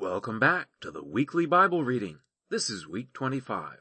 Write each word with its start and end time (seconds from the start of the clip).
Welcome 0.00 0.38
back 0.38 0.68
to 0.80 0.90
the 0.90 1.04
weekly 1.04 1.44
Bible 1.44 1.84
reading. 1.84 2.20
This 2.48 2.70
is 2.70 2.88
week 2.88 3.12
25. 3.12 3.76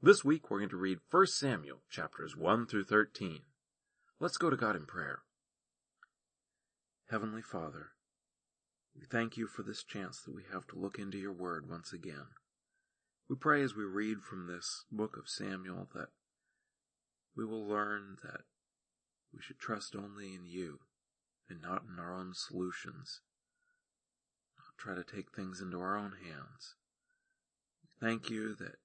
This 0.00 0.24
week 0.24 0.50
we're 0.50 0.60
going 0.60 0.70
to 0.70 0.78
read 0.78 1.00
1 1.10 1.26
Samuel 1.26 1.82
chapters 1.90 2.34
1 2.34 2.66
through 2.66 2.84
13. 2.84 3.40
Let's 4.18 4.38
go 4.38 4.48
to 4.48 4.56
God 4.56 4.76
in 4.76 4.86
prayer. 4.86 5.18
Heavenly 7.10 7.42
Father, 7.42 7.88
we 8.98 9.04
thank 9.04 9.36
you 9.36 9.46
for 9.46 9.62
this 9.62 9.84
chance 9.84 10.22
that 10.22 10.34
we 10.34 10.44
have 10.50 10.66
to 10.68 10.78
look 10.78 10.98
into 10.98 11.18
your 11.18 11.34
word 11.34 11.68
once 11.68 11.92
again. 11.92 12.28
We 13.28 13.36
pray 13.36 13.62
as 13.62 13.76
we 13.76 13.84
read 13.84 14.22
from 14.22 14.46
this 14.46 14.86
book 14.90 15.18
of 15.18 15.28
Samuel 15.28 15.86
that 15.94 16.08
we 17.36 17.44
will 17.44 17.68
learn 17.68 18.16
that 18.22 18.40
we 19.34 19.42
should 19.42 19.58
trust 19.58 19.94
only 19.94 20.34
in 20.34 20.46
you 20.46 20.78
and 21.50 21.60
not 21.60 21.82
in 21.92 21.98
our 21.98 22.16
own 22.16 22.32
solutions 22.32 23.20
try 24.82 24.94
to 24.96 25.04
take 25.04 25.30
things 25.30 25.60
into 25.60 25.80
our 25.80 25.96
own 25.96 26.14
hands. 26.24 26.74
Thank 28.00 28.30
you 28.30 28.54
that 28.56 28.76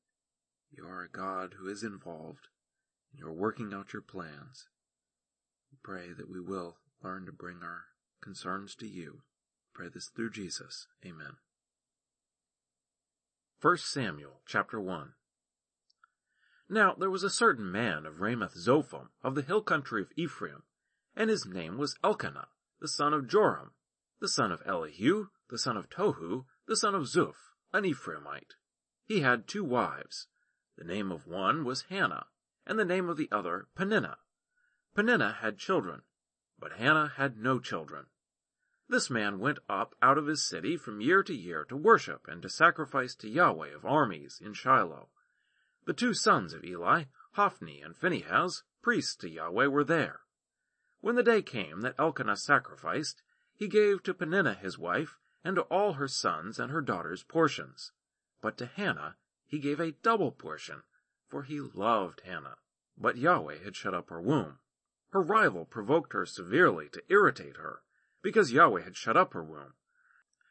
you 0.70 0.86
are 0.86 1.02
a 1.02 1.10
God 1.10 1.56
who 1.58 1.68
is 1.68 1.82
involved 1.82 2.50
and 3.12 3.20
you're 3.20 3.34
working 3.34 3.74
out 3.74 3.94
your 3.94 4.04
plans. 4.04 4.68
We 5.72 5.78
pray 5.82 6.14
that 6.16 6.30
we 6.30 6.40
will 6.40 6.78
learn 7.04 7.26
to 7.26 7.32
bring 7.32 7.64
our 7.64 7.86
concerns 8.22 8.76
to 8.76 8.88
you. 8.88 9.22
Pray 9.74 9.88
this 9.92 10.10
through 10.16 10.32
Jesus. 10.32 10.86
Amen. 11.04 11.38
1 13.60 13.78
Samuel 13.78 14.42
chapter 14.46 14.80
1 14.80 15.14
Now 16.70 16.94
there 16.94 17.10
was 17.10 17.24
a 17.24 17.30
certain 17.30 17.72
man 17.72 18.06
of 18.06 18.16
Ramathaim 18.16 18.68
Zophim 18.68 19.08
of 19.24 19.34
the 19.34 19.42
hill 19.42 19.62
country 19.64 20.04
of 20.04 20.12
Ephraim, 20.16 20.62
and 21.16 21.32
his 21.32 21.48
name 21.48 21.80
was 21.80 21.96
Elkanah, 22.04 22.50
the 22.80 22.88
son 22.88 23.16
of 23.16 23.26
Jeroham, 23.26 23.72
the 24.22 24.28
son 24.28 24.52
of 24.52 24.62
Elihu, 24.64 25.30
the 25.50 25.58
son 25.58 25.78
of 25.78 25.90
Tohu, 25.90 26.46
the 26.66 26.76
son 26.76 26.94
of 26.94 27.04
Zuph, 27.04 27.54
an 27.74 27.84
Ephraimite. 27.84 28.56
He 29.06 29.22
had 29.22 29.48
two 29.48 29.64
wives. 29.64 30.28
The 30.78 30.84
name 30.84 31.12
of 31.12 31.26
one 31.26 31.64
was 31.64 31.84
Hannah, 31.84 32.28
and 32.66 32.78
the 32.78 32.86
name 32.86 33.08
of 33.08 33.18
the 33.18 33.30
other 33.32 33.68
Peninnah. 33.76 34.18
Peninnah 34.94 35.38
had 35.42 35.58
children, 35.58 36.02
but 36.60 36.74
Hannah 36.74 37.14
had 37.16 37.38
no 37.38 37.60
children. 37.60 38.08
This 38.90 39.10
man 39.10 39.40
went 39.40 39.60
up 39.70 39.96
out 40.02 40.18
of 40.18 40.28
his 40.28 40.46
city 40.46 40.76
from 40.76 41.02
year 41.02 41.24
to 41.24 41.34
year 41.34 41.66
to 41.66 41.76
worship 41.78 42.28
and 42.28 42.42
to 42.42 42.50
sacrifice 42.50 43.16
to 43.16 43.30
Yahweh 43.30 43.74
of 43.74 43.86
armies 43.86 44.42
in 44.44 44.54
Shiloh. 44.54 45.10
The 45.86 45.94
two 45.94 46.14
sons 46.14 46.54
of 46.54 46.64
Eli, 46.64 47.06
Hophni 47.34 47.82
and 47.82 47.96
Phinehas, 47.96 48.64
priests 48.82 49.16
to 49.18 49.30
Yahweh, 49.30 49.68
were 49.68 49.84
there. 49.84 50.22
When 51.00 51.16
the 51.16 51.24
day 51.24 51.42
came 51.42 51.82
that 51.82 51.96
Elkanah 51.98 52.38
sacrificed, 52.38 53.22
he 53.54 53.68
gave 53.68 54.04
to 54.04 54.14
Peninnah 54.14 54.56
his 54.56 54.78
wife 54.78 55.18
and 55.48 55.56
to 55.56 55.62
all 55.62 55.94
her 55.94 56.10
sons 56.10 56.60
and 56.60 56.74
her 56.74 56.82
daughters 56.82 57.24
portions. 57.24 57.94
But 58.42 58.58
to 58.58 58.66
Hannah 58.66 59.16
he 59.46 59.60
gave 59.60 59.80
a 59.80 59.94
double 59.94 60.34
portion, 60.34 60.84
for 61.30 61.44
he 61.44 61.62
loved 61.62 62.22
Hannah. 62.26 62.58
But 62.98 63.16
Yahweh 63.16 63.64
had 63.64 63.74
shut 63.74 63.94
up 63.94 64.10
her 64.10 64.20
womb. 64.20 64.60
Her 65.12 65.22
rival 65.22 65.64
provoked 65.64 66.12
her 66.12 66.26
severely 66.26 66.90
to 66.90 67.02
irritate 67.08 67.56
her, 67.56 67.82
because 68.22 68.52
Yahweh 68.52 68.82
had 68.82 68.98
shut 68.98 69.16
up 69.16 69.32
her 69.32 69.44
womb. 69.44 69.76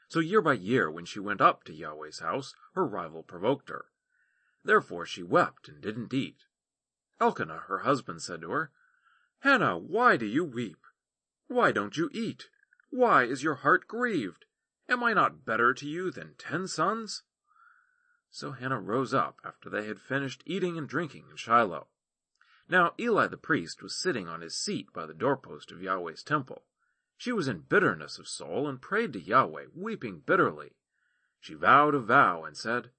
So 0.09 0.21
year 0.21 0.41
by 0.41 0.55
year, 0.55 0.91
when 0.91 1.05
she 1.05 1.21
went 1.21 1.43
up 1.43 1.65
to 1.65 1.75
Yahweh's 1.75 2.21
house, 2.21 2.55
her 2.73 2.87
rival 2.87 3.23
provoked 3.23 3.69
her. 3.69 3.85
Therefore 4.65 5.05
she 5.05 5.23
wept 5.23 5.69
and 5.69 5.83
didn't 5.83 6.15
eat. 6.15 6.47
Elkanah, 7.21 7.65
her 7.67 7.81
husband, 7.81 8.23
said 8.23 8.41
to 8.41 8.51
her, 8.51 8.71
Hannah, 9.41 9.77
why 9.77 10.17
do 10.17 10.25
you 10.25 10.43
weep? 10.43 10.87
Why 11.49 11.71
don't 11.71 11.99
you 11.99 12.09
eat? 12.15 12.49
Why 12.89 13.25
is 13.25 13.43
your 13.43 13.57
heart 13.57 13.87
grieved? 13.87 14.47
Am 14.89 15.03
I 15.03 15.13
not 15.13 15.45
better 15.45 15.75
to 15.75 15.89
you 15.89 16.11
than 16.11 16.35
ten 16.39 16.69
sons? 16.69 17.25
So 18.31 18.53
Hannah 18.53 18.81
rose 18.81 19.13
up 19.13 19.41
after 19.45 19.69
they 19.69 19.87
had 19.87 20.01
finished 20.01 20.43
eating 20.47 20.79
and 20.79 20.89
drinking 20.89 21.27
in 21.31 21.37
Shiloh. 21.37 21.89
Now 22.69 22.95
Eli 22.99 23.27
the 23.27 23.37
priest 23.37 23.83
was 23.83 23.97
sitting 23.97 24.29
on 24.29 24.43
his 24.43 24.57
seat 24.57 24.93
by 24.93 25.07
the 25.07 25.15
doorpost 25.15 25.73
of 25.73 25.83
Yahweh's 25.83 26.23
temple. 26.23 26.65
She 27.17 27.33
was 27.33 27.49
in 27.49 27.61
bitterness 27.61 28.19
of 28.19 28.29
soul 28.29 28.69
and 28.69 28.81
prayed 28.81 29.13
to 29.15 29.21
Yahweh, 29.21 29.67
weeping 29.75 30.21
bitterly. 30.21 30.77
She 31.41 31.55
vowed 31.55 31.95
a 31.95 32.01
vow 32.01 32.45
and 32.45 32.57
said, 32.57 32.91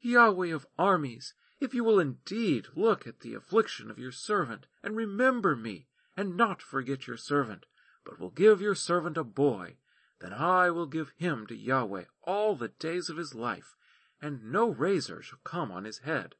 Yahweh 0.00 0.54
of 0.54 0.66
armies, 0.78 1.34
if 1.60 1.74
you 1.74 1.84
will 1.84 2.00
indeed 2.00 2.68
look 2.74 3.06
at 3.06 3.20
the 3.20 3.34
affliction 3.34 3.90
of 3.90 3.98
your 3.98 4.12
servant, 4.12 4.66
and 4.82 4.96
remember 4.96 5.54
me, 5.54 5.88
and 6.16 6.36
not 6.36 6.62
forget 6.62 7.06
your 7.06 7.16
servant, 7.16 7.66
but 8.04 8.18
will 8.18 8.30
give 8.30 8.60
your 8.60 8.74
servant 8.74 9.16
a 9.16 9.24
boy, 9.24 9.76
then 10.20 10.32
I 10.32 10.70
will 10.70 10.86
give 10.86 11.12
him 11.16 11.46
to 11.46 11.56
Yahweh 11.56 12.04
all 12.22 12.56
the 12.56 12.68
days 12.68 13.08
of 13.08 13.16
his 13.16 13.34
life, 13.34 13.76
and 14.20 14.50
no 14.52 14.68
razor 14.68 15.22
shall 15.22 15.38
come 15.44 15.70
on 15.70 15.84
his 15.84 16.00
head. 16.00 16.34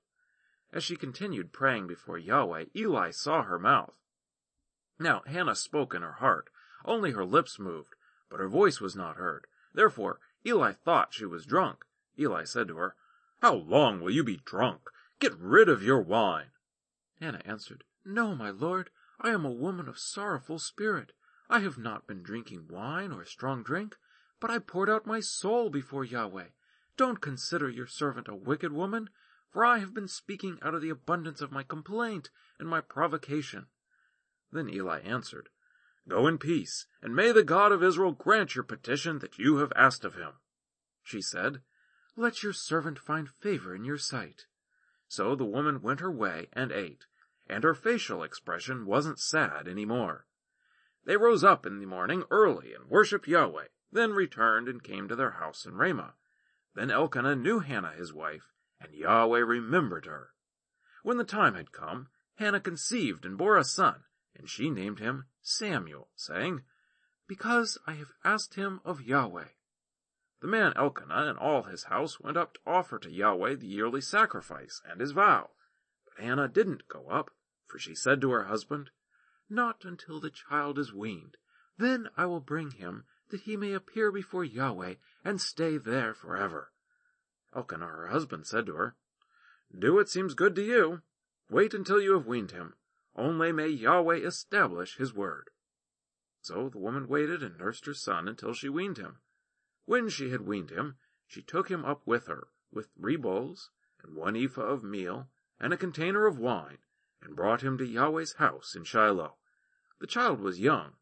As 0.72 0.82
she 0.84 0.96
continued 0.96 1.52
praying 1.52 1.86
before 1.86 2.18
Yahweh, 2.18 2.66
Eli 2.74 3.10
saw 3.10 3.42
her 3.42 3.58
mouth. 3.58 3.94
Now 4.98 5.22
Hannah 5.26 5.54
spoke 5.54 5.94
in 5.94 6.02
her 6.02 6.14
heart, 6.14 6.50
only 6.84 7.12
her 7.12 7.24
lips 7.24 7.58
moved, 7.58 7.94
but 8.28 8.40
her 8.40 8.48
voice 8.48 8.80
was 8.80 8.96
not 8.96 9.16
heard. 9.16 9.46
Therefore 9.72 10.20
Eli 10.44 10.72
thought 10.72 11.14
she 11.14 11.24
was 11.24 11.46
drunk. 11.46 11.84
Eli 12.18 12.44
said 12.44 12.68
to 12.68 12.76
her, 12.76 12.96
How 13.40 13.54
long 13.54 14.00
will 14.00 14.10
you 14.10 14.24
be 14.24 14.40
drunk? 14.44 14.90
Get 15.20 15.36
rid 15.38 15.68
of 15.68 15.82
your 15.82 16.00
wine. 16.00 16.50
Hannah 17.20 17.42
answered, 17.44 17.84
No, 18.04 18.34
my 18.34 18.50
lord, 18.50 18.90
I 19.20 19.30
am 19.30 19.44
a 19.44 19.50
woman 19.50 19.88
of 19.88 19.98
sorrowful 19.98 20.58
spirit. 20.58 21.12
I 21.50 21.60
have 21.60 21.78
not 21.78 22.06
been 22.06 22.22
drinking 22.22 22.68
wine 22.68 23.10
or 23.10 23.24
strong 23.24 23.62
drink, 23.62 23.96
but 24.38 24.50
I 24.50 24.58
poured 24.58 24.90
out 24.90 25.06
my 25.06 25.20
soul 25.20 25.70
before 25.70 26.04
Yahweh. 26.04 26.48
Don't 26.96 27.20
consider 27.20 27.70
your 27.70 27.86
servant 27.86 28.28
a 28.28 28.34
wicked 28.34 28.72
woman, 28.72 29.08
for 29.50 29.64
I 29.64 29.78
have 29.78 29.94
been 29.94 30.08
speaking 30.08 30.58
out 30.60 30.74
of 30.74 30.82
the 30.82 30.90
abundance 30.90 31.40
of 31.40 31.50
my 31.50 31.62
complaint 31.62 32.28
and 32.58 32.68
my 32.68 32.80
provocation. 32.80 33.66
Then 34.52 34.68
Eli 34.68 35.00
answered, 35.00 35.48
Go 36.06 36.26
in 36.26 36.38
peace, 36.38 36.86
and 37.02 37.16
may 37.16 37.32
the 37.32 37.42
God 37.42 37.72
of 37.72 37.82
Israel 37.82 38.12
grant 38.12 38.54
your 38.54 38.64
petition 38.64 39.18
that 39.20 39.38
you 39.38 39.56
have 39.58 39.72
asked 39.74 40.04
of 40.04 40.14
him. 40.14 40.34
She 41.02 41.22
said, 41.22 41.62
Let 42.16 42.42
your 42.42 42.52
servant 42.52 42.98
find 42.98 43.28
favor 43.28 43.74
in 43.74 43.84
your 43.84 43.98
sight. 43.98 44.46
So 45.06 45.34
the 45.34 45.44
woman 45.44 45.80
went 45.80 46.00
her 46.00 46.12
way 46.12 46.48
and 46.52 46.72
ate, 46.72 47.06
and 47.46 47.64
her 47.64 47.74
facial 47.74 48.22
expression 48.22 48.84
wasn't 48.84 49.18
sad 49.18 49.66
any 49.66 49.86
more. 49.86 50.26
They 51.08 51.16
rose 51.16 51.42
up 51.42 51.64
in 51.64 51.78
the 51.78 51.86
morning 51.86 52.24
early 52.30 52.74
and 52.74 52.84
worshipped 52.84 53.26
Yahweh, 53.26 53.68
then 53.90 54.12
returned 54.12 54.68
and 54.68 54.82
came 54.82 55.08
to 55.08 55.16
their 55.16 55.30
house 55.30 55.64
in 55.64 55.74
Ramah. 55.74 56.12
Then 56.74 56.90
Elkanah 56.90 57.34
knew 57.34 57.60
Hannah 57.60 57.94
his 57.94 58.12
wife, 58.12 58.52
and 58.78 58.92
Yahweh 58.92 59.38
remembered 59.38 60.04
her. 60.04 60.34
When 61.02 61.16
the 61.16 61.24
time 61.24 61.54
had 61.54 61.72
come, 61.72 62.08
Hannah 62.34 62.60
conceived 62.60 63.24
and 63.24 63.38
bore 63.38 63.56
a 63.56 63.64
son, 63.64 64.04
and 64.34 64.50
she 64.50 64.68
named 64.68 64.98
him 64.98 65.24
Samuel, 65.40 66.10
saying, 66.14 66.64
Because 67.26 67.78
I 67.86 67.94
have 67.94 68.12
asked 68.22 68.56
him 68.56 68.82
of 68.84 69.00
Yahweh. 69.00 69.48
The 70.42 70.46
man 70.46 70.74
Elkanah 70.76 71.26
and 71.26 71.38
all 71.38 71.62
his 71.62 71.84
house 71.84 72.20
went 72.20 72.36
up 72.36 72.52
to 72.52 72.60
offer 72.66 72.98
to 72.98 73.10
Yahweh 73.10 73.54
the 73.54 73.66
yearly 73.66 74.02
sacrifice 74.02 74.82
and 74.84 75.00
his 75.00 75.12
vow. 75.12 75.52
But 76.04 76.22
Hannah 76.22 76.48
didn't 76.48 76.86
go 76.86 77.08
up, 77.08 77.30
for 77.66 77.78
she 77.78 77.94
said 77.94 78.20
to 78.20 78.30
her 78.32 78.44
husband, 78.44 78.90
not 79.50 79.84
until 79.84 80.20
the 80.20 80.30
child 80.30 80.78
is 80.78 80.92
weaned. 80.92 81.36
Then 81.76 82.08
I 82.16 82.26
will 82.26 82.40
bring 82.40 82.72
him, 82.72 83.04
that 83.30 83.42
he 83.42 83.56
may 83.56 83.72
appear 83.72 84.10
before 84.10 84.44
Yahweh 84.44 84.94
and 85.24 85.40
stay 85.40 85.76
there 85.76 86.14
forever. 86.14 86.72
Elkanah 87.54 87.86
her 87.86 88.06
husband 88.08 88.46
said 88.46 88.66
to 88.66 88.74
her, 88.74 88.96
Do 89.76 89.94
what 89.94 90.08
seems 90.08 90.34
good 90.34 90.54
to 90.56 90.62
you. 90.62 91.02
Wait 91.50 91.72
until 91.74 92.00
you 92.00 92.12
have 92.14 92.26
weaned 92.26 92.50
him. 92.50 92.74
Only 93.16 93.52
may 93.52 93.68
Yahweh 93.68 94.18
establish 94.18 94.96
his 94.96 95.14
word. 95.14 95.50
So 96.40 96.68
the 96.68 96.78
woman 96.78 97.08
waited 97.08 97.42
and 97.42 97.58
nursed 97.58 97.86
her 97.86 97.94
son 97.94 98.28
until 98.28 98.52
she 98.52 98.68
weaned 98.68 98.98
him. 98.98 99.18
When 99.86 100.08
she 100.08 100.30
had 100.30 100.42
weaned 100.42 100.70
him, 100.70 100.96
she 101.26 101.42
took 101.42 101.70
him 101.70 101.84
up 101.84 102.06
with 102.06 102.26
her, 102.26 102.48
with 102.70 102.90
three 102.96 103.16
bowls, 103.16 103.70
and 104.02 104.14
one 104.14 104.36
ephah 104.36 104.62
of 104.62 104.84
meal, 104.84 105.28
and 105.58 105.72
a 105.72 105.76
container 105.76 106.26
of 106.26 106.38
wine, 106.38 106.78
and 107.22 107.36
brought 107.36 107.62
him 107.62 107.78
to 107.78 107.86
Yahweh's 107.86 108.34
house 108.34 108.74
in 108.74 108.84
Shiloh. 108.84 109.36
The 110.00 110.06
child 110.06 110.40
was 110.40 110.60
young. 110.60 110.92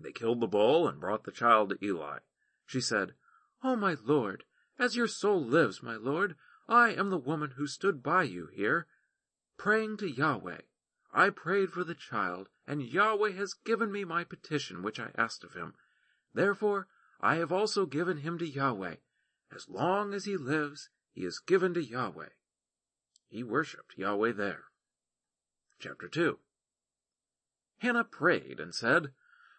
They 0.00 0.12
killed 0.12 0.40
the 0.40 0.46
bull 0.46 0.88
and 0.88 1.00
brought 1.00 1.24
the 1.24 1.32
child 1.32 1.70
to 1.70 1.84
Eli. 1.84 2.18
She 2.66 2.80
said, 2.80 3.14
Oh, 3.62 3.76
my 3.76 3.96
lord, 4.02 4.44
as 4.78 4.96
your 4.96 5.06
soul 5.06 5.44
lives, 5.44 5.82
my 5.82 5.96
lord, 5.96 6.36
I 6.68 6.90
am 6.90 7.10
the 7.10 7.18
woman 7.18 7.52
who 7.52 7.66
stood 7.66 8.02
by 8.02 8.22
you 8.22 8.46
here, 8.46 8.86
praying 9.58 9.98
to 9.98 10.10
Yahweh. 10.10 10.62
I 11.12 11.30
prayed 11.30 11.72
for 11.72 11.84
the 11.84 11.94
child, 11.94 12.48
and 12.66 12.82
Yahweh 12.82 13.32
has 13.32 13.54
given 13.54 13.92
me 13.92 14.04
my 14.04 14.24
petition 14.24 14.82
which 14.82 14.98
I 14.98 15.10
asked 15.16 15.44
of 15.44 15.54
him. 15.54 15.74
Therefore 16.32 16.88
I 17.20 17.36
have 17.36 17.52
also 17.52 17.84
given 17.84 18.18
him 18.18 18.38
to 18.38 18.48
Yahweh. 18.48 18.96
As 19.54 19.68
long 19.68 20.14
as 20.14 20.24
he 20.24 20.36
lives, 20.36 20.88
he 21.12 21.24
is 21.24 21.40
given 21.40 21.74
to 21.74 21.84
Yahweh. 21.84 22.30
He 23.28 23.42
worshipped 23.42 23.98
Yahweh 23.98 24.32
there. 24.32 24.69
Chapter 25.82 26.08
2 26.08 26.38
Hannah 27.78 28.04
prayed 28.04 28.60
and 28.60 28.74
said, 28.74 29.14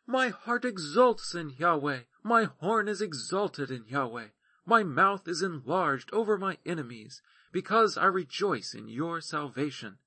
My 0.06 0.30
heart 0.30 0.64
exults 0.64 1.34
in 1.34 1.50
Yahweh, 1.50 2.02
my 2.22 2.44
horn 2.44 2.88
is 2.88 3.02
exalted 3.02 3.72
in 3.72 3.88
Yahweh. 3.88 4.28
My 4.64 4.84
mouth 4.84 5.28
is 5.28 5.42
enlarged 5.42 6.14
over 6.14 6.38
my 6.38 6.60
enemies, 6.64 7.24
because 7.52 7.98
I 7.98 8.06
rejoice 8.06 8.76
in 8.76 8.88
your 8.88 9.20
salvation. 9.20 9.98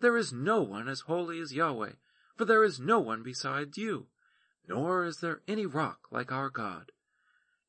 There 0.00 0.16
is 0.16 0.32
no 0.32 0.62
one 0.62 0.88
as 0.88 1.02
holy 1.02 1.38
as 1.38 1.54
Yahweh, 1.54 1.92
for 2.36 2.44
there 2.44 2.64
is 2.64 2.80
no 2.80 2.98
one 2.98 3.22
besides 3.22 3.78
you, 3.78 4.08
nor 4.66 5.04
is 5.04 5.20
there 5.20 5.42
any 5.46 5.64
rock 5.64 6.08
like 6.10 6.32
our 6.32 6.50
God. 6.50 6.90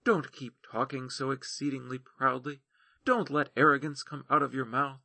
Don't 0.03 0.31
keep 0.31 0.55
talking 0.63 1.11
so 1.11 1.29
exceedingly 1.29 1.99
proudly. 1.99 2.61
Don't 3.05 3.29
let 3.29 3.51
arrogance 3.55 4.01
come 4.01 4.25
out 4.31 4.41
of 4.41 4.55
your 4.55 4.65
mouth. 4.65 5.01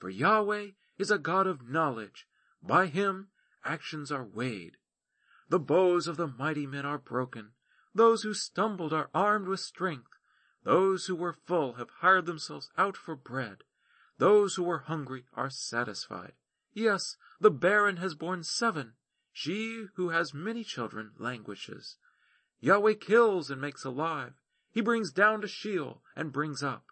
For 0.00 0.10
Yahweh 0.10 0.70
is 0.98 1.10
a 1.10 1.18
God 1.18 1.46
of 1.46 1.68
knowledge. 1.68 2.26
By 2.62 2.86
him 2.86 3.28
actions 3.64 4.10
are 4.12 4.24
weighed. 4.24 4.76
The 5.48 5.58
bows 5.58 6.06
of 6.06 6.16
the 6.16 6.26
mighty 6.26 6.66
men 6.66 6.86
are 6.86 6.98
broken. 6.98 7.52
Those 7.94 8.22
who 8.22 8.34
stumbled 8.34 8.92
are 8.92 9.10
armed 9.14 9.46
with 9.46 9.60
strength. 9.60 10.18
Those 10.64 11.06
who 11.06 11.14
were 11.14 11.32
full 11.32 11.74
have 11.74 11.90
hired 12.00 12.26
themselves 12.26 12.70
out 12.78 12.96
for 12.96 13.14
bread. 13.14 13.58
Those 14.18 14.54
who 14.54 14.62
were 14.62 14.78
hungry 14.78 15.24
are 15.34 15.50
satisfied. 15.50 16.32
Yes, 16.72 17.16
the 17.40 17.50
barren 17.50 17.98
has 17.98 18.14
borne 18.14 18.42
seven. 18.42 18.94
She 19.32 19.86
who 19.96 20.10
has 20.10 20.32
many 20.32 20.64
children 20.64 21.12
languishes. 21.18 21.96
Yahweh 22.60 22.94
kills 22.94 23.50
and 23.50 23.60
makes 23.60 23.84
alive. 23.84 24.32
He 24.70 24.80
brings 24.80 25.12
down 25.12 25.40
to 25.42 25.48
Sheol 25.48 26.02
and 26.16 26.32
brings 26.32 26.62
up. 26.62 26.84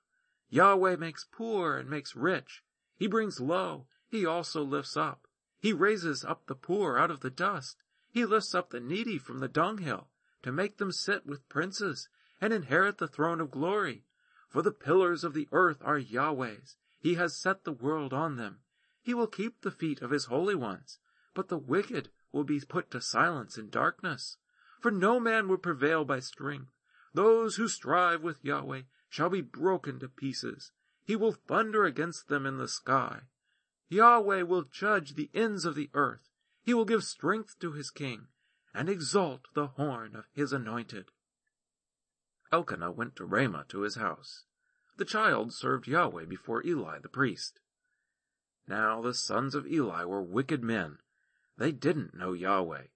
Yahweh 0.51 0.97
makes 0.97 1.25
poor 1.25 1.79
and 1.79 1.89
makes 1.89 2.15
rich. 2.15 2.63
He 2.95 3.07
brings 3.07 3.41
low. 3.41 3.87
He 4.13 4.27
also 4.27 4.63
lifts 4.63 4.95
up. 4.95 5.27
He 5.59 5.73
raises 5.73 6.23
up 6.23 6.45
the 6.45 6.55
poor 6.55 6.99
out 6.99 7.11
of 7.11 7.21
the 7.21 7.31
dust. 7.31 7.83
He 8.11 8.27
lifts 8.27 8.55
up 8.55 8.69
the 8.69 8.79
needy 8.79 9.17
from 9.17 9.39
the 9.39 9.49
dunghill 9.49 10.11
to 10.43 10.53
make 10.53 10.77
them 10.77 10.93
sit 10.93 11.25
with 11.25 11.49
princes 11.49 12.11
and 12.39 12.53
inherit 12.53 12.99
the 12.99 13.09
throne 13.09 13.41
of 13.41 13.51
glory. 13.51 14.05
For 14.51 14.61
the 14.61 14.71
pillars 14.71 15.25
of 15.25 15.33
the 15.33 15.49
earth 15.51 15.79
are 15.81 15.97
Yahweh's. 15.97 16.77
He 17.01 17.15
has 17.15 17.41
set 17.41 17.65
the 17.65 17.73
world 17.73 18.13
on 18.13 18.37
them. 18.37 18.59
He 19.01 19.15
will 19.15 19.27
keep 19.27 19.63
the 19.63 19.71
feet 19.71 20.03
of 20.03 20.11
his 20.11 20.27
holy 20.27 20.55
ones, 20.55 20.99
but 21.33 21.49
the 21.49 21.57
wicked 21.57 22.11
will 22.33 22.45
be 22.45 22.61
put 22.61 22.91
to 22.91 23.01
silence 23.01 23.57
in 23.57 23.71
darkness. 23.71 24.37
For 24.83 24.91
no 24.91 25.21
man 25.21 25.49
will 25.49 25.57
prevail 25.57 26.05
by 26.05 26.21
strength. 26.21 26.75
Those 27.15 27.57
who 27.57 27.67
strive 27.67 28.23
with 28.23 28.45
Yahweh 28.45 28.83
shall 29.09 29.31
be 29.31 29.41
broken 29.41 29.99
to 30.01 30.09
pieces. 30.11 30.71
He 31.03 31.17
will 31.17 31.33
thunder 31.33 31.87
against 31.87 32.29
them 32.29 32.45
in 32.45 32.59
the 32.59 32.69
sky. 32.69 33.23
Yahweh 33.93 34.41
will 34.41 34.63
judge 34.63 35.17
the 35.17 35.31
ends 35.35 35.67
of 35.67 35.75
the 35.75 35.91
earth. 35.93 36.31
He 36.63 36.73
will 36.73 36.87
give 36.87 37.05
strength 37.05 37.59
to 37.59 37.73
his 37.73 37.91
king 37.91 38.29
and 38.73 38.89
exalt 38.89 39.49
the 39.53 39.67
horn 39.67 40.17
of 40.17 40.25
his 40.33 40.51
anointed. 40.51 41.11
Elkanah 42.51 42.91
went 42.91 43.17
to 43.17 43.27
Ramah 43.27 43.67
to 43.69 43.83
his 43.83 43.97
house. 43.97 44.47
The 44.97 45.05
child 45.05 45.53
served 45.53 45.87
Yahweh 45.87 46.25
before 46.25 46.65
Eli 46.65 47.01
the 47.01 47.11
priest. 47.11 47.61
Now 48.67 49.03
the 49.03 49.13
sons 49.13 49.55
of 49.55 49.67
Eli 49.67 50.05
were 50.05 50.23
wicked 50.23 50.65
men. 50.65 50.97
They 51.59 51.71
didn't 51.71 52.15
know 52.15 52.33
Yahweh. 52.33 52.87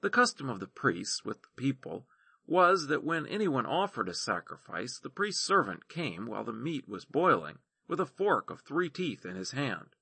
The 0.00 0.10
custom 0.10 0.48
of 0.48 0.60
the 0.60 0.68
priests 0.68 1.24
with 1.24 1.42
the 1.42 1.48
people 1.56 2.06
was 2.46 2.86
that 2.86 3.02
when 3.02 3.26
anyone 3.26 3.66
offered 3.66 4.08
a 4.08 4.14
sacrifice, 4.14 5.00
the 5.00 5.10
priest's 5.10 5.44
servant 5.44 5.88
came 5.88 6.26
while 6.26 6.44
the 6.44 6.52
meat 6.52 6.88
was 6.88 7.04
boiling, 7.04 7.58
with 7.88 7.98
a 7.98 8.06
fork 8.06 8.48
of 8.48 8.60
three 8.60 8.88
teeth 8.88 9.26
in 9.26 9.34
his 9.34 9.50
hand, 9.50 9.95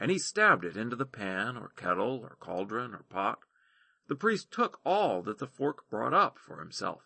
and 0.00 0.10
he 0.10 0.18
stabbed 0.18 0.64
it 0.64 0.78
into 0.78 0.96
the 0.96 1.04
pan 1.04 1.58
or 1.58 1.72
kettle 1.76 2.20
or 2.22 2.36
cauldron 2.40 2.94
or 2.94 3.04
pot. 3.10 3.40
The 4.08 4.16
priest 4.16 4.50
took 4.50 4.80
all 4.82 5.22
that 5.22 5.38
the 5.38 5.46
fork 5.46 5.88
brought 5.90 6.14
up 6.14 6.38
for 6.38 6.58
himself. 6.58 7.02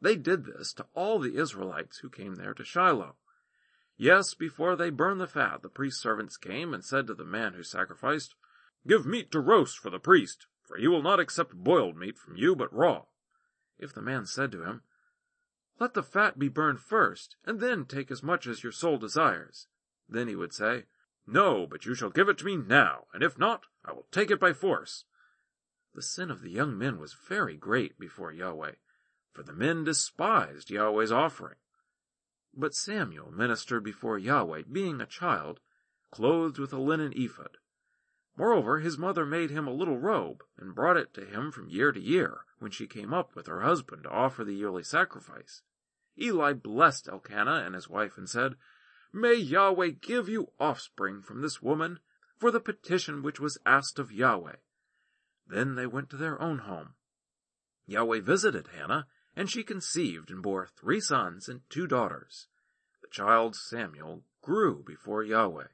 They 0.00 0.16
did 0.16 0.44
this 0.44 0.72
to 0.74 0.86
all 0.92 1.20
the 1.20 1.36
Israelites 1.36 1.98
who 1.98 2.10
came 2.10 2.34
there 2.34 2.52
to 2.52 2.64
Shiloh. 2.64 3.14
Yes, 3.96 4.34
before 4.34 4.76
they 4.76 4.90
burned 4.90 5.20
the 5.20 5.28
fat, 5.28 5.62
the 5.62 5.70
priest's 5.70 6.02
servants 6.02 6.36
came 6.36 6.74
and 6.74 6.84
said 6.84 7.06
to 7.06 7.14
the 7.14 7.24
man 7.24 7.54
who 7.54 7.62
sacrificed, 7.62 8.34
Give 8.86 9.06
meat 9.06 9.30
to 9.30 9.40
roast 9.40 9.78
for 9.78 9.88
the 9.88 9.98
priest, 9.98 10.46
for 10.62 10.76
he 10.76 10.88
will 10.88 11.02
not 11.02 11.20
accept 11.20 11.54
boiled 11.54 11.96
meat 11.96 12.18
from 12.18 12.36
you, 12.36 12.54
but 12.54 12.74
raw. 12.74 13.04
If 13.78 13.94
the 13.94 14.02
man 14.02 14.26
said 14.26 14.52
to 14.52 14.64
him, 14.64 14.82
Let 15.78 15.94
the 15.94 16.02
fat 16.02 16.38
be 16.38 16.48
burned 16.48 16.80
first, 16.80 17.36
and 17.44 17.60
then 17.60 17.86
take 17.86 18.10
as 18.10 18.22
much 18.22 18.46
as 18.46 18.62
your 18.62 18.72
soul 18.72 18.98
desires, 18.98 19.68
then 20.08 20.28
he 20.28 20.36
would 20.36 20.52
say, 20.52 20.84
No, 21.26 21.66
but 21.66 21.84
you 21.84 21.94
shall 21.94 22.10
give 22.10 22.28
it 22.28 22.38
to 22.38 22.44
me 22.44 22.56
now, 22.56 23.06
and 23.12 23.22
if 23.22 23.38
not, 23.38 23.66
I 23.84 23.92
will 23.92 24.06
take 24.12 24.30
it 24.30 24.38
by 24.38 24.52
force. 24.52 25.04
The 25.94 26.02
sin 26.02 26.30
of 26.30 26.40
the 26.40 26.50
young 26.50 26.78
men 26.78 26.98
was 26.98 27.14
very 27.14 27.56
great 27.56 27.98
before 27.98 28.30
Yahweh, 28.30 28.74
for 29.32 29.42
the 29.42 29.52
men 29.52 29.82
despised 29.82 30.70
Yahweh's 30.70 31.10
offering. 31.10 31.56
But 32.54 32.74
Samuel 32.74 33.32
ministered 33.32 33.82
before 33.82 34.18
Yahweh, 34.18 34.62
being 34.70 35.00
a 35.00 35.06
child, 35.06 35.60
clothed 36.10 36.58
with 36.58 36.72
a 36.72 36.78
linen 36.78 37.12
ephod. 37.14 37.58
Moreover, 38.36 38.78
his 38.80 38.98
mother 38.98 39.26
made 39.26 39.50
him 39.50 39.66
a 39.66 39.72
little 39.72 39.98
robe, 39.98 40.44
and 40.58 40.74
brought 40.74 40.96
it 40.96 41.12
to 41.14 41.24
him 41.24 41.50
from 41.50 41.68
year 41.68 41.90
to 41.90 42.00
year, 42.00 42.44
when 42.58 42.70
she 42.70 42.86
came 42.86 43.12
up 43.12 43.34
with 43.34 43.46
her 43.46 43.62
husband 43.62 44.04
to 44.04 44.10
offer 44.10 44.44
the 44.44 44.54
yearly 44.54 44.82
sacrifice. 44.82 45.62
Eli 46.18 46.52
blessed 46.52 47.08
Elkanah 47.08 47.64
and 47.64 47.74
his 47.74 47.88
wife 47.88 48.16
and 48.16 48.28
said, 48.28 48.56
May 49.16 49.36
Yahweh 49.36 49.92
give 50.02 50.28
you 50.28 50.52
offspring 50.60 51.22
from 51.22 51.40
this 51.40 51.62
woman 51.62 52.00
for 52.36 52.50
the 52.50 52.60
petition 52.60 53.22
which 53.22 53.40
was 53.40 53.56
asked 53.64 53.98
of 53.98 54.12
Yahweh. 54.12 54.56
Then 55.46 55.74
they 55.74 55.86
went 55.86 56.10
to 56.10 56.18
their 56.18 56.38
own 56.38 56.58
home. 56.58 56.96
Yahweh 57.86 58.20
visited 58.20 58.68
Hannah, 58.76 59.06
and 59.34 59.48
she 59.48 59.64
conceived 59.64 60.30
and 60.30 60.42
bore 60.42 60.66
three 60.66 61.00
sons 61.00 61.48
and 61.48 61.62
two 61.70 61.86
daughters. 61.86 62.48
The 63.00 63.08
child 63.08 63.56
Samuel 63.56 64.22
grew 64.42 64.84
before 64.86 65.24
Yahweh. 65.24 65.68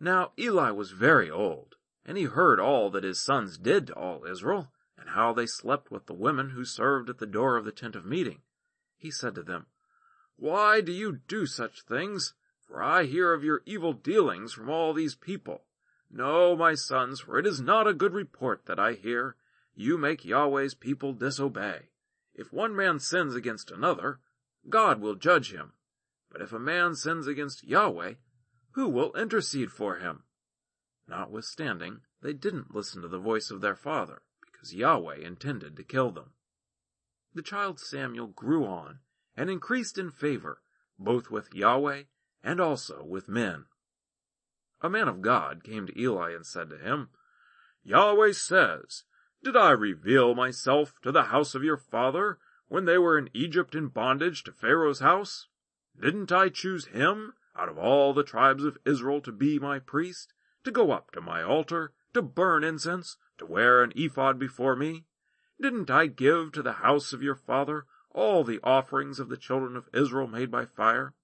Now 0.00 0.32
Eli 0.38 0.70
was 0.70 0.92
very 0.92 1.30
old, 1.30 1.74
and 2.06 2.16
he 2.16 2.24
heard 2.24 2.58
all 2.58 2.88
that 2.92 3.04
his 3.04 3.22
sons 3.22 3.58
did 3.58 3.88
to 3.88 3.94
all 3.94 4.24
Israel, 4.24 4.72
and 4.96 5.10
how 5.10 5.34
they 5.34 5.44
slept 5.44 5.90
with 5.90 6.06
the 6.06 6.14
women 6.14 6.50
who 6.50 6.64
served 6.64 7.10
at 7.10 7.18
the 7.18 7.26
door 7.26 7.58
of 7.58 7.66
the 7.66 7.72
tent 7.72 7.94
of 7.94 8.06
meeting. 8.06 8.40
He 8.96 9.10
said 9.10 9.34
to 9.34 9.42
them, 9.42 9.66
Why 10.40 10.80
do 10.80 10.90
you 10.90 11.20
do 11.28 11.44
such 11.44 11.82
things? 11.82 12.32
For 12.66 12.82
I 12.82 13.04
hear 13.04 13.34
of 13.34 13.44
your 13.44 13.60
evil 13.66 13.92
dealings 13.92 14.54
from 14.54 14.70
all 14.70 14.94
these 14.94 15.14
people. 15.14 15.64
No, 16.10 16.56
my 16.56 16.74
sons, 16.74 17.20
for 17.20 17.38
it 17.38 17.46
is 17.46 17.60
not 17.60 17.86
a 17.86 17.92
good 17.92 18.14
report 18.14 18.64
that 18.64 18.78
I 18.78 18.94
hear. 18.94 19.36
You 19.74 19.98
make 19.98 20.24
Yahweh's 20.24 20.74
people 20.74 21.12
disobey. 21.12 21.90
If 22.34 22.54
one 22.54 22.74
man 22.74 23.00
sins 23.00 23.34
against 23.34 23.70
another, 23.70 24.20
God 24.66 25.02
will 25.02 25.14
judge 25.14 25.52
him. 25.52 25.74
But 26.32 26.40
if 26.40 26.54
a 26.54 26.58
man 26.58 26.94
sins 26.94 27.26
against 27.26 27.62
Yahweh, 27.62 28.14
who 28.70 28.88
will 28.88 29.12
intercede 29.12 29.70
for 29.70 29.96
him? 29.96 30.22
Notwithstanding, 31.06 32.00
they 32.22 32.32
didn't 32.32 32.74
listen 32.74 33.02
to 33.02 33.08
the 33.08 33.18
voice 33.18 33.50
of 33.50 33.60
their 33.60 33.76
father, 33.76 34.22
because 34.50 34.72
Yahweh 34.72 35.18
intended 35.18 35.76
to 35.76 35.84
kill 35.84 36.10
them. 36.10 36.32
The 37.34 37.42
child 37.42 37.78
Samuel 37.78 38.28
grew 38.28 38.64
on 38.64 39.00
and 39.36 39.50
increased 39.50 39.98
in 39.98 40.10
favor, 40.10 40.62
both 40.98 41.30
with 41.30 41.54
Yahweh 41.54 42.04
and 42.42 42.60
also 42.60 43.02
with 43.04 43.28
men. 43.28 43.66
A 44.82 44.90
man 44.90 45.08
of 45.08 45.20
God 45.20 45.62
came 45.62 45.86
to 45.86 46.00
Eli 46.00 46.32
and 46.32 46.44
said 46.46 46.70
to 46.70 46.78
him, 46.78 47.10
Yahweh 47.82 48.32
says, 48.32 49.04
Did 49.42 49.56
I 49.56 49.70
reveal 49.72 50.34
myself 50.34 51.00
to 51.02 51.12
the 51.12 51.24
house 51.24 51.54
of 51.54 51.64
your 51.64 51.76
father 51.76 52.38
when 52.68 52.84
they 52.84 52.98
were 52.98 53.18
in 53.18 53.30
Egypt 53.34 53.74
in 53.74 53.88
bondage 53.88 54.42
to 54.44 54.52
Pharaoh's 54.52 55.00
house? 55.00 55.48
Didn't 56.00 56.32
I 56.32 56.48
choose 56.48 56.86
him 56.86 57.34
out 57.56 57.68
of 57.68 57.78
all 57.78 58.14
the 58.14 58.22
tribes 58.22 58.64
of 58.64 58.78
Israel 58.86 59.20
to 59.22 59.32
be 59.32 59.58
my 59.58 59.78
priest, 59.78 60.32
to 60.64 60.70
go 60.70 60.92
up 60.92 61.10
to 61.12 61.20
my 61.20 61.42
altar, 61.42 61.92
to 62.14 62.22
burn 62.22 62.64
incense, 62.64 63.16
to 63.38 63.46
wear 63.46 63.82
an 63.82 63.92
ephod 63.94 64.38
before 64.38 64.76
me? 64.76 65.04
Didn't 65.60 65.90
I 65.90 66.06
give 66.06 66.52
to 66.52 66.62
the 66.62 66.74
house 66.74 67.12
of 67.12 67.22
your 67.22 67.34
father 67.34 67.86
all 68.12 68.44
the 68.44 68.60
offerings 68.62 69.20
of 69.20 69.28
the 69.28 69.36
children 69.36 69.76
of 69.76 69.88
Israel 69.94 70.26
made 70.26 70.50
by 70.50 70.64
fire? 70.64 71.14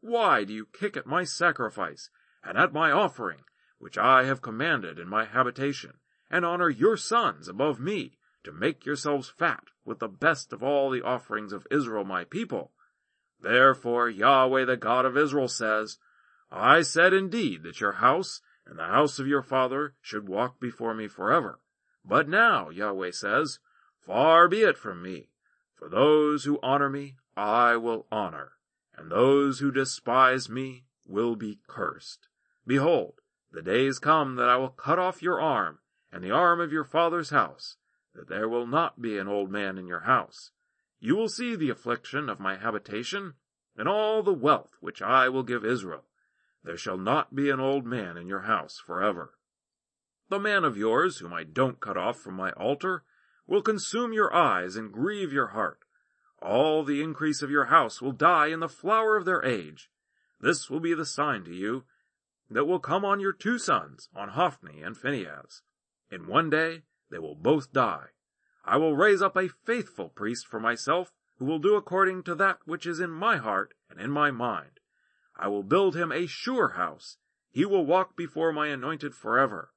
Why 0.00 0.44
do 0.44 0.52
you 0.52 0.66
kick 0.66 0.96
at 0.96 1.06
my 1.06 1.24
sacrifice 1.24 2.10
and 2.42 2.56
at 2.56 2.72
my 2.72 2.90
offering, 2.90 3.42
which 3.78 3.98
I 3.98 4.24
have 4.24 4.42
commanded 4.42 4.98
in 4.98 5.08
my 5.08 5.24
habitation, 5.24 5.98
and 6.30 6.44
honor 6.44 6.70
your 6.70 6.96
sons 6.96 7.48
above 7.48 7.80
me, 7.80 8.18
to 8.44 8.52
make 8.52 8.86
yourselves 8.86 9.28
fat 9.28 9.64
with 9.84 9.98
the 9.98 10.08
best 10.08 10.52
of 10.52 10.62
all 10.62 10.90
the 10.90 11.02
offerings 11.02 11.52
of 11.52 11.66
Israel 11.70 12.04
my 12.04 12.24
people? 12.24 12.72
Therefore 13.40 14.08
Yahweh 14.08 14.64
the 14.64 14.76
God 14.76 15.04
of 15.04 15.16
Israel 15.16 15.48
says, 15.48 15.98
I 16.50 16.82
said 16.82 17.12
indeed 17.12 17.62
that 17.62 17.80
your 17.80 17.92
house 17.92 18.40
and 18.66 18.78
the 18.78 18.86
house 18.86 19.18
of 19.18 19.26
your 19.26 19.42
father 19.42 19.94
should 20.00 20.28
walk 20.28 20.60
before 20.60 20.94
me 20.94 21.08
forever. 21.08 21.60
But 22.04 22.28
now, 22.28 22.70
Yahweh 22.70 23.10
says, 23.12 23.58
Far 23.98 24.48
be 24.48 24.62
it 24.62 24.76
from 24.76 25.02
me, 25.02 25.29
for 25.80 25.88
those 25.88 26.44
who 26.44 26.60
honor 26.62 26.90
me 26.90 27.16
I 27.38 27.76
will 27.76 28.06
honor, 28.12 28.52
and 28.94 29.10
those 29.10 29.60
who 29.60 29.72
despise 29.72 30.50
me 30.50 30.84
will 31.06 31.36
be 31.36 31.58
cursed. 31.66 32.28
Behold, 32.66 33.14
the 33.50 33.62
days 33.62 33.98
come 33.98 34.36
that 34.36 34.48
I 34.48 34.58
will 34.58 34.68
cut 34.68 34.98
off 34.98 35.22
your 35.22 35.40
arm 35.40 35.78
and 36.12 36.22
the 36.22 36.32
arm 36.32 36.60
of 36.60 36.70
your 36.70 36.84
father's 36.84 37.30
house, 37.30 37.78
that 38.14 38.28
there 38.28 38.46
will 38.46 38.66
not 38.66 39.00
be 39.00 39.16
an 39.16 39.26
old 39.26 39.50
man 39.50 39.78
in 39.78 39.86
your 39.86 40.00
house. 40.00 40.50
you 40.98 41.16
will 41.16 41.30
see 41.30 41.56
the 41.56 41.70
affliction 41.70 42.28
of 42.28 42.38
my 42.38 42.56
habitation, 42.56 43.32
and 43.74 43.88
all 43.88 44.22
the 44.22 44.34
wealth 44.34 44.76
which 44.80 45.00
I 45.00 45.30
will 45.30 45.42
give 45.42 45.64
Israel. 45.64 46.04
There 46.62 46.76
shall 46.76 46.98
not 46.98 47.34
be 47.34 47.48
an 47.48 47.58
old 47.58 47.86
man 47.86 48.18
in 48.18 48.26
your 48.26 48.40
house 48.40 48.78
forever. 48.78 49.32
The 50.28 50.38
man 50.38 50.62
of 50.62 50.76
yours, 50.76 51.18
whom 51.18 51.32
I 51.32 51.44
don't 51.44 51.80
cut 51.80 51.96
off 51.96 52.18
from 52.18 52.34
my 52.34 52.50
altar, 52.50 53.02
will 53.50 53.60
consume 53.60 54.12
your 54.12 54.32
eyes 54.32 54.76
and 54.76 54.92
grieve 54.92 55.32
your 55.32 55.48
heart. 55.48 55.80
All 56.40 56.84
the 56.84 57.02
increase 57.02 57.42
of 57.42 57.50
your 57.50 57.64
house 57.64 58.00
will 58.00 58.12
die 58.12 58.46
in 58.46 58.60
the 58.60 58.68
flower 58.68 59.16
of 59.16 59.24
their 59.24 59.44
age. 59.44 59.90
This 60.40 60.70
will 60.70 60.78
be 60.78 60.94
the 60.94 61.04
sign 61.04 61.42
to 61.44 61.52
you 61.52 61.82
that 62.48 62.66
will 62.66 62.78
come 62.78 63.04
on 63.04 63.18
your 63.18 63.32
two 63.32 63.58
sons, 63.58 64.08
on 64.14 64.30
Hophni 64.30 64.82
and 64.82 64.96
Phinehas. 64.96 65.62
In 66.12 66.28
one 66.28 66.48
day 66.48 66.82
they 67.10 67.18
will 67.18 67.34
both 67.34 67.72
die. 67.72 68.10
I 68.64 68.76
will 68.76 68.96
raise 68.96 69.20
up 69.20 69.36
a 69.36 69.48
faithful 69.48 70.08
priest 70.08 70.46
for 70.46 70.60
myself, 70.60 71.12
who 71.38 71.44
will 71.44 71.58
do 71.58 71.74
according 71.74 72.22
to 72.24 72.36
that 72.36 72.58
which 72.66 72.86
is 72.86 73.00
in 73.00 73.10
my 73.10 73.36
heart 73.36 73.74
and 73.90 74.00
in 74.00 74.12
my 74.12 74.30
mind. 74.30 74.78
I 75.36 75.48
will 75.48 75.64
build 75.64 75.96
him 75.96 76.12
a 76.12 76.26
sure 76.26 76.70
house. 76.70 77.16
He 77.50 77.64
will 77.64 77.84
walk 77.84 78.16
before 78.16 78.52
my 78.52 78.68
anointed 78.68 79.12
forever. 79.12 79.72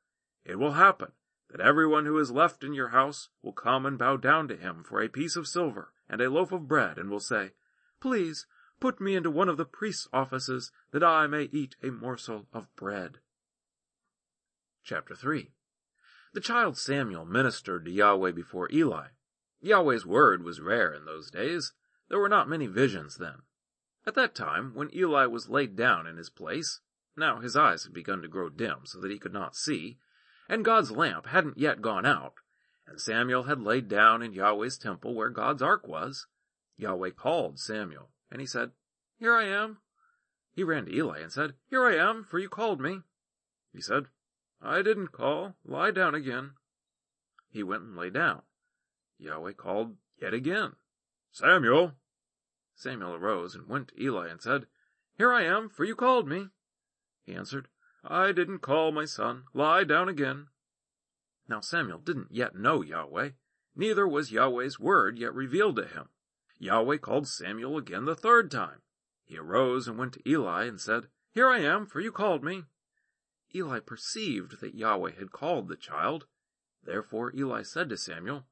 It 0.45 0.59
will 0.59 0.73
happen 0.73 1.13
that 1.53 1.61
everyone 1.61 2.07
who 2.07 2.17
is 2.17 2.31
left 2.31 2.63
in 2.63 2.73
your 2.73 2.89
house 2.89 3.29
will 3.43 3.53
come 3.53 3.85
and 3.85 3.99
bow 3.99 4.17
down 4.17 4.47
to 4.47 4.57
him 4.57 4.83
for 4.83 4.99
a 4.99 5.07
piece 5.07 5.35
of 5.35 5.47
silver 5.47 5.93
and 6.09 6.19
a 6.19 6.29
loaf 6.29 6.51
of 6.51 6.67
bread 6.67 6.97
and 6.97 7.11
will 7.11 7.19
say, 7.19 7.51
Please 8.01 8.47
put 8.79 8.99
me 8.99 9.15
into 9.15 9.29
one 9.29 9.47
of 9.47 9.57
the 9.57 9.63
priest's 9.63 10.07
offices 10.11 10.71
that 10.91 11.03
I 11.03 11.27
may 11.27 11.43
eat 11.43 11.75
a 11.83 11.91
morsel 11.91 12.47
of 12.51 12.75
bread. 12.75 13.19
Chapter 14.83 15.15
3 15.15 15.51
The 16.33 16.41
child 16.41 16.75
Samuel 16.75 17.23
ministered 17.23 17.85
to 17.85 17.91
Yahweh 17.91 18.31
before 18.31 18.67
Eli. 18.73 19.09
Yahweh's 19.61 20.07
word 20.07 20.43
was 20.43 20.59
rare 20.59 20.91
in 20.91 21.05
those 21.05 21.29
days. 21.29 21.73
There 22.09 22.19
were 22.19 22.29
not 22.29 22.49
many 22.49 22.65
visions 22.65 23.17
then. 23.17 23.43
At 24.07 24.15
that 24.15 24.33
time, 24.33 24.73
when 24.73 24.93
Eli 24.93 25.27
was 25.27 25.49
laid 25.49 25.75
down 25.75 26.07
in 26.07 26.17
his 26.17 26.31
place, 26.31 26.81
now 27.15 27.41
his 27.41 27.55
eyes 27.55 27.83
had 27.83 27.93
begun 27.93 28.23
to 28.23 28.27
grow 28.27 28.49
dim 28.49 28.79
so 28.85 28.99
that 28.99 29.11
he 29.11 29.19
could 29.19 29.33
not 29.33 29.55
see, 29.55 29.99
and 30.49 30.65
God's 30.65 30.91
lamp 30.91 31.27
hadn't 31.27 31.57
yet 31.57 31.81
gone 31.81 32.05
out, 32.05 32.35
and 32.87 32.99
Samuel 32.99 33.43
had 33.43 33.61
laid 33.61 33.87
down 33.87 34.21
in 34.21 34.33
Yahweh's 34.33 34.77
temple 34.77 35.13
where 35.13 35.29
God's 35.29 35.61
ark 35.61 35.87
was. 35.87 36.27
Yahweh 36.77 37.11
called 37.11 37.59
Samuel, 37.59 38.09
and 38.31 38.41
he 38.41 38.47
said, 38.47 38.71
Here 39.17 39.35
I 39.35 39.45
am. 39.45 39.77
He 40.55 40.63
ran 40.63 40.85
to 40.85 40.95
Eli 40.95 41.19
and 41.19 41.31
said, 41.31 41.53
Here 41.69 41.85
I 41.85 41.95
am, 41.95 42.23
for 42.23 42.39
you 42.39 42.49
called 42.49 42.79
me. 42.79 43.01
He 43.71 43.81
said, 43.81 44.05
I 44.61 44.81
didn't 44.81 45.11
call. 45.11 45.55
Lie 45.65 45.91
down 45.91 46.15
again. 46.15 46.51
He 47.49 47.63
went 47.63 47.83
and 47.83 47.95
lay 47.95 48.09
down. 48.09 48.41
Yahweh 49.17 49.53
called 49.53 49.95
yet 50.21 50.33
again, 50.33 50.73
Samuel. 51.31 51.93
Samuel 52.75 53.13
arose 53.13 53.55
and 53.55 53.67
went 53.67 53.89
to 53.89 54.01
Eli 54.01 54.29
and 54.29 54.41
said, 54.41 54.67
Here 55.17 55.31
I 55.31 55.43
am, 55.43 55.69
for 55.69 55.83
you 55.83 55.95
called 55.95 56.27
me. 56.27 56.49
He 57.25 57.33
answered, 57.33 57.67
I 58.03 58.33
didn't 58.33 58.59
call, 58.59 58.91
my 58.91 59.05
son. 59.05 59.45
Lie 59.53 59.85
down 59.85 60.09
again. 60.09 60.47
Now 61.47 61.61
Samuel 61.61 61.99
didn't 61.99 62.31
yet 62.31 62.55
know 62.55 62.81
Yahweh, 62.81 63.31
neither 63.75 64.07
was 64.07 64.31
Yahweh's 64.31 64.79
word 64.79 65.17
yet 65.17 65.33
revealed 65.33 65.77
to 65.77 65.85
him. 65.85 66.09
Yahweh 66.59 66.97
called 66.97 67.27
Samuel 67.27 67.77
again 67.77 68.05
the 68.05 68.15
third 68.15 68.51
time. 68.51 68.81
He 69.25 69.37
arose 69.37 69.87
and 69.87 69.97
went 69.97 70.13
to 70.13 70.29
Eli 70.29 70.65
and 70.65 70.79
said, 70.79 71.07
Here 71.31 71.47
I 71.47 71.59
am, 71.59 71.85
for 71.85 71.99
you 71.99 72.11
called 72.11 72.43
me. 72.43 72.65
Eli 73.55 73.79
perceived 73.79 74.59
that 74.59 74.75
Yahweh 74.75 75.11
had 75.11 75.31
called 75.31 75.67
the 75.67 75.75
child. 75.75 76.25
Therefore 76.83 77.33
Eli 77.35 77.63
said 77.63 77.89
to 77.89 77.97
Samuel, 77.97 78.47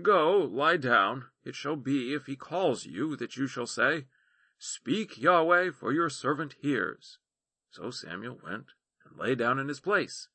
Go, 0.00 0.38
lie 0.38 0.76
down. 0.76 1.26
It 1.44 1.54
shall 1.54 1.76
be, 1.76 2.14
if 2.14 2.26
he 2.26 2.36
calls 2.36 2.86
you, 2.86 3.14
that 3.16 3.36
you 3.36 3.46
shall 3.46 3.66
say, 3.66 4.06
Speak, 4.58 5.18
Yahweh, 5.18 5.70
for 5.70 5.92
your 5.92 6.08
servant 6.08 6.54
hears. 6.60 7.18
So 7.72 7.90
Samuel 7.90 8.38
went 8.44 8.66
and 9.04 9.18
lay 9.18 9.34
down 9.34 9.58
in 9.58 9.68
his 9.68 9.80
place. 9.80 10.28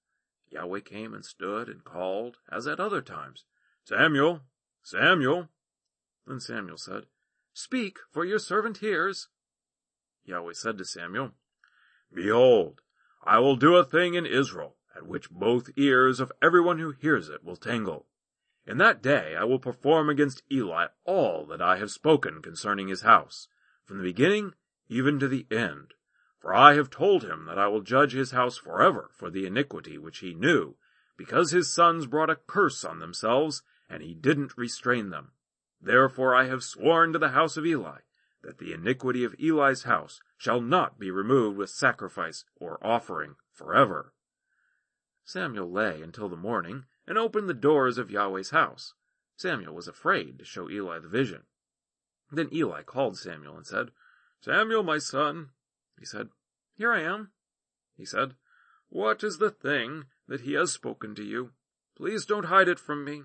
Yahweh 0.49 0.79
came 0.79 1.13
and 1.13 1.23
stood 1.23 1.69
and 1.69 1.83
called, 1.83 2.37
as 2.51 2.65
at 2.65 2.79
other 2.79 3.01
times, 3.01 3.45
Samuel, 3.83 4.41
Samuel. 4.81 5.49
Then 6.25 6.39
Samuel 6.39 6.77
said, 6.77 7.05
Speak, 7.53 7.99
for 8.11 8.25
your 8.25 8.39
servant 8.39 8.77
hears. 8.77 9.27
Yahweh 10.25 10.53
said 10.53 10.79
to 10.79 10.85
Samuel, 10.85 11.31
Behold, 12.11 12.81
I 13.23 13.37
will 13.37 13.55
do 13.55 13.75
a 13.75 13.85
thing 13.85 14.15
in 14.15 14.25
Israel, 14.25 14.75
at 14.95 15.05
which 15.05 15.29
both 15.29 15.69
ears 15.77 16.19
of 16.19 16.31
everyone 16.41 16.79
who 16.79 16.91
hears 16.91 17.29
it 17.29 17.43
will 17.43 17.55
tingle. 17.55 18.07
In 18.65 18.79
that 18.79 19.03
day 19.03 19.35
I 19.35 19.43
will 19.43 19.59
perform 19.59 20.09
against 20.09 20.41
Eli 20.51 20.87
all 21.05 21.45
that 21.45 21.61
I 21.61 21.77
have 21.77 21.91
spoken 21.91 22.41
concerning 22.41 22.87
his 22.87 23.03
house, 23.03 23.47
from 23.85 23.97
the 23.97 24.03
beginning 24.03 24.53
even 24.89 25.19
to 25.19 25.27
the 25.27 25.45
end. 25.51 25.93
For 26.39 26.53
I 26.53 26.75
have 26.75 26.89
told 26.89 27.23
him 27.23 27.45
that 27.45 27.57
I 27.57 27.67
will 27.67 27.81
judge 27.81 28.13
his 28.13 28.31
house 28.31 28.57
forever 28.57 29.09
for 29.13 29.29
the 29.29 29.45
iniquity 29.45 29.97
which 29.97 30.19
he 30.19 30.33
knew, 30.33 30.75
because 31.17 31.51
his 31.51 31.73
sons 31.73 32.05
brought 32.05 32.29
a 32.29 32.35
curse 32.35 32.85
on 32.85 32.99
themselves, 32.99 33.63
and 33.89 34.03
he 34.03 34.13
didn't 34.13 34.57
restrain 34.57 35.09
them. 35.09 35.31
Therefore 35.81 36.35
I 36.35 36.45
have 36.45 36.63
sworn 36.63 37.13
to 37.13 37.19
the 37.19 37.29
house 37.29 37.57
of 37.57 37.65
Eli, 37.65 37.99
that 38.43 38.59
the 38.59 38.71
iniquity 38.71 39.23
of 39.23 39.35
Eli's 39.39 39.83
house 39.83 40.21
shall 40.37 40.61
not 40.61 40.99
be 40.99 41.09
removed 41.09 41.57
with 41.57 41.69
sacrifice 41.69 42.45
or 42.55 42.77
offering 42.85 43.35
forever. 43.51 44.13
Samuel 45.23 45.71
lay 45.71 46.01
until 46.01 46.29
the 46.29 46.37
morning, 46.37 46.85
and 47.07 47.17
opened 47.17 47.49
the 47.49 47.53
doors 47.53 47.97
of 47.97 48.11
Yahweh's 48.11 48.51
house. 48.51 48.93
Samuel 49.35 49.73
was 49.73 49.87
afraid 49.87 50.39
to 50.39 50.45
show 50.45 50.69
Eli 50.69 50.99
the 50.99 51.07
vision. 51.07 51.43
Then 52.31 52.49
Eli 52.53 52.83
called 52.83 53.17
Samuel 53.17 53.57
and 53.57 53.65
said, 53.65 53.91
Samuel, 54.39 54.83
my 54.83 54.97
son. 54.97 55.49
He 55.97 56.05
said, 56.05 56.29
Here 56.77 56.91
I 56.91 57.01
am. 57.01 57.31
He 57.95 58.05
said, 58.05 58.35
What 58.89 59.23
is 59.23 59.37
the 59.37 59.51
thing 59.51 60.05
that 60.27 60.41
he 60.41 60.53
has 60.53 60.71
spoken 60.71 61.15
to 61.15 61.23
you? 61.23 61.51
Please 61.95 62.25
don't 62.25 62.45
hide 62.45 62.67
it 62.67 62.79
from 62.79 63.03
me. 63.03 63.23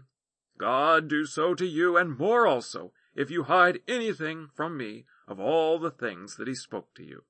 God 0.58 1.08
do 1.08 1.26
so 1.26 1.54
to 1.54 1.66
you, 1.66 1.96
and 1.96 2.16
more 2.16 2.46
also, 2.46 2.92
if 3.14 3.30
you 3.30 3.44
hide 3.44 3.80
anything 3.86 4.48
from 4.54 4.76
me 4.76 5.04
of 5.28 5.38
all 5.38 5.78
the 5.78 5.90
things 5.90 6.36
that 6.36 6.48
he 6.48 6.54
spoke 6.54 6.94
to 6.94 7.04
you. 7.04 7.24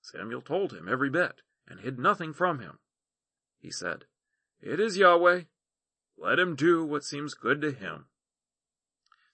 Samuel 0.00 0.42
told 0.42 0.72
him 0.72 0.88
every 0.88 1.10
bit, 1.10 1.42
and 1.66 1.80
hid 1.80 1.98
nothing 1.98 2.32
from 2.32 2.60
him. 2.60 2.78
He 3.58 3.70
said, 3.70 4.04
It 4.60 4.80
is 4.80 4.96
Yahweh. 4.96 5.42
Let 6.16 6.38
him 6.38 6.54
do 6.54 6.84
what 6.84 7.04
seems 7.04 7.34
good 7.34 7.60
to 7.62 7.72
him. 7.72 8.06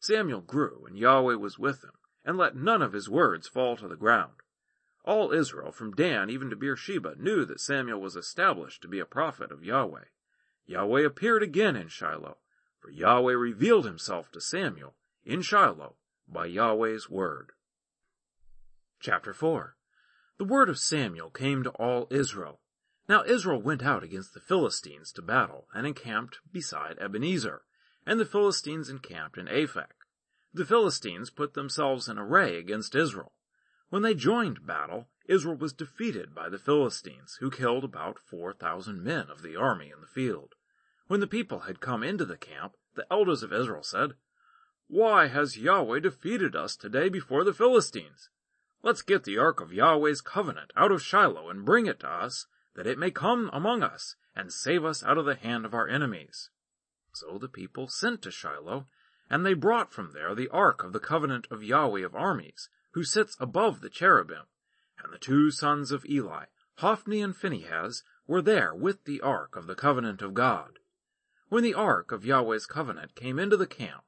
Samuel 0.00 0.40
grew, 0.40 0.84
and 0.86 0.96
Yahweh 0.96 1.34
was 1.34 1.58
with 1.58 1.82
him, 1.82 1.92
and 2.24 2.38
let 2.38 2.56
none 2.56 2.82
of 2.82 2.92
his 2.92 3.08
words 3.08 3.48
fall 3.48 3.76
to 3.76 3.88
the 3.88 3.96
ground. 3.96 4.34
All 5.08 5.32
Israel, 5.32 5.72
from 5.72 5.94
Dan 5.94 6.28
even 6.28 6.50
to 6.50 6.56
Beersheba, 6.56 7.14
knew 7.16 7.46
that 7.46 7.62
Samuel 7.62 7.98
was 7.98 8.14
established 8.14 8.82
to 8.82 8.88
be 8.88 8.98
a 8.98 9.06
prophet 9.06 9.50
of 9.50 9.64
Yahweh. 9.64 10.04
Yahweh 10.66 11.00
appeared 11.00 11.42
again 11.42 11.76
in 11.76 11.88
Shiloh, 11.88 12.36
for 12.78 12.90
Yahweh 12.90 13.32
revealed 13.32 13.86
himself 13.86 14.30
to 14.32 14.40
Samuel 14.42 14.96
in 15.24 15.40
Shiloh 15.40 15.96
by 16.28 16.44
Yahweh's 16.44 17.08
word. 17.08 17.52
Chapter 19.00 19.32
4 19.32 19.78
The 20.36 20.44
word 20.44 20.68
of 20.68 20.78
Samuel 20.78 21.30
came 21.30 21.62
to 21.62 21.70
all 21.70 22.06
Israel. 22.10 22.60
Now 23.08 23.24
Israel 23.24 23.62
went 23.62 23.82
out 23.82 24.04
against 24.04 24.34
the 24.34 24.40
Philistines 24.40 25.10
to 25.12 25.22
battle, 25.22 25.68
and 25.72 25.86
encamped 25.86 26.40
beside 26.52 26.98
Ebenezer, 26.98 27.62
and 28.04 28.20
the 28.20 28.26
Philistines 28.26 28.90
encamped 28.90 29.38
in 29.38 29.46
Aphek. 29.46 30.04
The 30.52 30.66
Philistines 30.66 31.30
put 31.30 31.54
themselves 31.54 32.08
in 32.10 32.18
array 32.18 32.58
against 32.58 32.94
Israel. 32.94 33.32
When 33.90 34.02
they 34.02 34.14
joined 34.14 34.66
battle, 34.66 35.08
Israel 35.24 35.56
was 35.56 35.72
defeated 35.72 36.34
by 36.34 36.48
the 36.48 36.58
Philistines, 36.58 37.36
who 37.40 37.50
killed 37.50 37.84
about 37.84 38.18
four 38.18 38.52
thousand 38.52 39.02
men 39.02 39.30
of 39.30 39.42
the 39.42 39.56
army 39.56 39.90
in 39.90 40.00
the 40.00 40.06
field. 40.06 40.54
When 41.06 41.20
the 41.20 41.26
people 41.26 41.60
had 41.60 41.80
come 41.80 42.02
into 42.02 42.26
the 42.26 42.36
camp, 42.36 42.76
the 42.94 43.06
elders 43.10 43.42
of 43.42 43.52
Israel 43.52 43.82
said, 43.82 44.12
Why 44.88 45.28
has 45.28 45.56
Yahweh 45.56 46.00
defeated 46.00 46.54
us 46.54 46.76
today 46.76 47.08
before 47.08 47.44
the 47.44 47.54
Philistines? 47.54 48.28
Let's 48.82 49.02
get 49.02 49.24
the 49.24 49.38
ark 49.38 49.60
of 49.60 49.72
Yahweh's 49.72 50.20
covenant 50.20 50.70
out 50.76 50.92
of 50.92 51.02
Shiloh 51.02 51.48
and 51.48 51.64
bring 51.64 51.86
it 51.86 52.00
to 52.00 52.08
us, 52.08 52.46
that 52.74 52.86
it 52.86 52.98
may 52.98 53.10
come 53.10 53.48
among 53.52 53.82
us 53.82 54.16
and 54.36 54.52
save 54.52 54.84
us 54.84 55.02
out 55.02 55.18
of 55.18 55.24
the 55.24 55.34
hand 55.34 55.64
of 55.64 55.74
our 55.74 55.88
enemies. 55.88 56.50
So 57.12 57.38
the 57.38 57.48
people 57.48 57.88
sent 57.88 58.20
to 58.22 58.30
Shiloh, 58.30 58.86
and 59.30 59.44
they 59.44 59.54
brought 59.54 59.92
from 59.92 60.12
there 60.12 60.34
the 60.34 60.48
ark 60.50 60.84
of 60.84 60.92
the 60.92 61.00
covenant 61.00 61.48
of 61.50 61.62
Yahweh 61.62 62.04
of 62.04 62.14
armies, 62.14 62.68
who 62.98 63.04
sits 63.04 63.36
above 63.38 63.80
the 63.80 63.88
cherubim, 63.88 64.42
and 65.00 65.12
the 65.12 65.18
two 65.18 65.52
sons 65.52 65.92
of 65.92 66.04
Eli, 66.06 66.46
Hophni 66.78 67.22
and 67.22 67.36
Phinehas, 67.36 68.02
were 68.26 68.42
there 68.42 68.74
with 68.74 69.04
the 69.04 69.20
ark 69.20 69.54
of 69.54 69.68
the 69.68 69.76
covenant 69.76 70.20
of 70.20 70.34
God. 70.34 70.80
When 71.48 71.62
the 71.62 71.74
ark 71.74 72.10
of 72.10 72.24
Yahweh's 72.24 72.66
covenant 72.66 73.14
came 73.14 73.38
into 73.38 73.56
the 73.56 73.68
camp, 73.68 74.02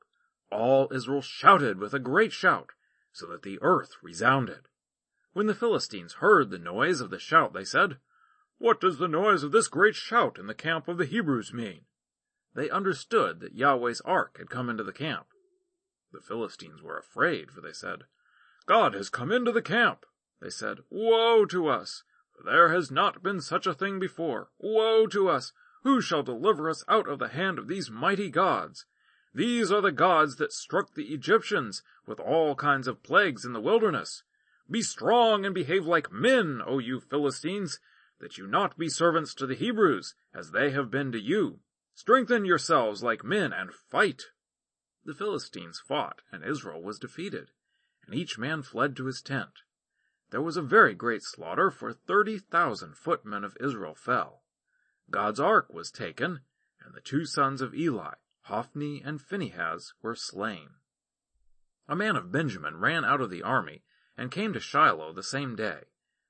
all 0.51 0.89
Israel 0.93 1.23
shouted 1.23 1.79
with 1.79 1.95
a 1.95 2.01
great 2.01 2.33
shout, 2.33 2.71
so 3.13 3.27
that 3.27 3.43
the 3.43 3.61
earth 3.63 3.95
resounded. 4.03 4.67
When 5.35 5.47
the 5.47 5.55
Philistines 5.55 6.15
heard 6.15 6.51
the 6.51 6.59
noise 6.59 7.01
of 7.01 7.11
the 7.11 7.21
shout, 7.21 7.53
they 7.53 7.65
said, 7.65 7.99
What 8.59 8.81
does 8.81 8.99
the 8.99 9.07
noise 9.07 9.45
of 9.45 9.53
this 9.53 9.69
great 9.69 9.95
shout 9.95 10.37
in 10.37 10.49
the 10.49 10.53
camp 10.53 10.89
of 10.89 10.99
the 10.99 11.07
Hebrews 11.07 11.53
mean? 11.55 11.83
They 12.57 12.69
understood 12.69 13.39
that 13.39 13.55
Yahweh's 13.55 14.01
ark 14.01 14.39
had 14.39 14.51
come 14.51 14.69
into 14.69 14.83
the 14.83 14.93
camp. 14.93 15.27
The 16.13 16.21
Philistines 16.21 16.83
were 16.83 16.99
afraid, 16.99 17.53
for 17.53 17.61
they 17.61 17.73
said, 17.73 18.03
God 18.67 18.95
has 18.95 19.09
come 19.09 19.33
into 19.33 19.53
the 19.53 19.63
camp. 19.63 20.07
They 20.41 20.51
said, 20.51 20.79
Woe 20.91 21.45
to 21.47 21.69
us! 21.69 22.03
For 22.33 22.43
there 22.45 22.73
has 22.73 22.91
not 22.91 23.23
been 23.23 23.41
such 23.41 23.67
a 23.67 23.75
thing 23.75 23.99
before. 23.99 24.51
Woe 24.59 25.07
to 25.09 25.29
us! 25.29 25.53
Who 25.83 26.01
shall 26.01 26.23
deliver 26.23 26.69
us 26.69 26.85
out 26.89 27.09
of 27.09 27.19
the 27.19 27.29
hand 27.29 27.59
of 27.59 27.69
these 27.69 27.91
mighty 27.91 28.31
gods? 28.31 28.87
These 29.33 29.71
are 29.71 29.81
the 29.81 29.93
gods 29.93 30.37
that 30.37 30.53
struck 30.53 30.95
the 30.95 31.15
Egyptians 31.15 31.83
with 32.07 32.21
all 32.21 32.55
kinds 32.55 32.87
of 32.89 33.03
plagues 33.03 33.45
in 33.45 33.53
the 33.53 33.61
wilderness. 33.61 34.23
Be 34.71 34.83
strong 34.83 35.45
and 35.47 35.55
behave 35.55 35.87
like 35.87 36.13
men, 36.13 36.61
O 36.65 36.79
you 36.79 37.01
Philistines, 37.01 37.81
that 38.21 38.39
you 38.39 38.47
not 38.47 38.77
be 38.77 38.89
servants 38.89 39.35
to 39.35 39.47
the 39.47 39.55
Hebrews, 39.55 40.15
as 40.35 40.51
they 40.51 40.71
have 40.71 40.91
been 40.91 41.13
to 41.13 41.21
you. 41.21 41.61
Strengthen 41.95 42.45
yourselves 42.45 43.03
like 43.03 43.25
men 43.25 43.53
and 43.53 43.73
fight. 43.73 44.25
The 45.05 45.15
Philistines 45.15 45.81
fought, 45.81 46.23
and 46.31 46.45
Israel 46.45 46.83
was 46.83 46.99
defeated, 46.99 47.51
and 48.11 48.19
each 48.19 48.37
man 48.37 48.61
fled 48.61 48.97
to 48.97 49.07
his 49.07 49.23
tent. 49.23 49.63
There 50.31 50.43
was 50.43 50.57
a 50.57 50.63
very 50.63 50.95
great 50.95 51.23
slaughter, 51.23 51.71
for 51.71 51.93
thirty 51.93 52.39
thousand 52.39 52.97
footmen 52.97 53.45
of 53.45 53.57
Israel 53.61 53.95
fell. 53.95 54.43
God's 55.13 55.39
ark 55.39 55.73
was 55.73 55.93
taken, 55.93 56.41
and 56.85 56.93
the 56.93 57.01
two 57.01 57.25
sons 57.25 57.61
of 57.61 57.73
Eli, 57.73 58.15
Hophni 58.43 59.01
and 59.05 59.21
Phinehas, 59.21 59.95
were 60.03 60.17
slain. 60.17 60.71
A 61.87 61.95
man 61.95 62.17
of 62.17 62.33
Benjamin 62.33 62.79
ran 62.79 63.05
out 63.05 63.21
of 63.21 63.31
the 63.31 63.45
army, 63.45 63.85
and 64.17 64.33
came 64.33 64.53
to 64.55 64.61
Shiloh 64.61 65.13
the 65.13 65.23
same 65.23 65.55
day, 65.55 65.85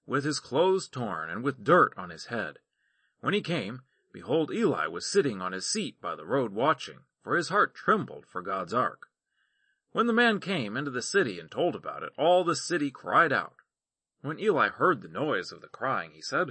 with 0.04 0.24
his 0.24 0.38
clothes 0.38 0.86
torn 0.86 1.30
and 1.30 1.42
with 1.42 1.64
dirt 1.64 1.94
on 1.96 2.10
his 2.10 2.26
head. 2.26 2.58
When 3.20 3.32
he 3.32 3.40
came, 3.40 3.84
behold, 4.12 4.52
Eli 4.52 4.86
was 4.86 5.10
sitting 5.10 5.40
on 5.40 5.52
his 5.52 5.66
seat 5.66 5.98
by 5.98 6.14
the 6.14 6.26
road 6.26 6.52
watching 6.52 7.00
for 7.22 7.36
his 7.36 7.48
heart 7.48 7.74
trembled 7.74 8.26
for 8.26 8.42
God's 8.42 8.74
ark. 8.74 9.09
When 9.92 10.06
the 10.06 10.12
man 10.12 10.38
came 10.38 10.76
into 10.76 10.90
the 10.90 11.02
city 11.02 11.40
and 11.40 11.50
told 11.50 11.74
about 11.74 12.02
it, 12.02 12.12
all 12.16 12.44
the 12.44 12.54
city 12.54 12.90
cried 12.90 13.32
out. 13.32 13.54
When 14.22 14.38
Eli 14.38 14.68
heard 14.68 15.02
the 15.02 15.08
noise 15.08 15.50
of 15.50 15.62
the 15.62 15.68
crying, 15.68 16.12
he 16.12 16.22
said, 16.22 16.50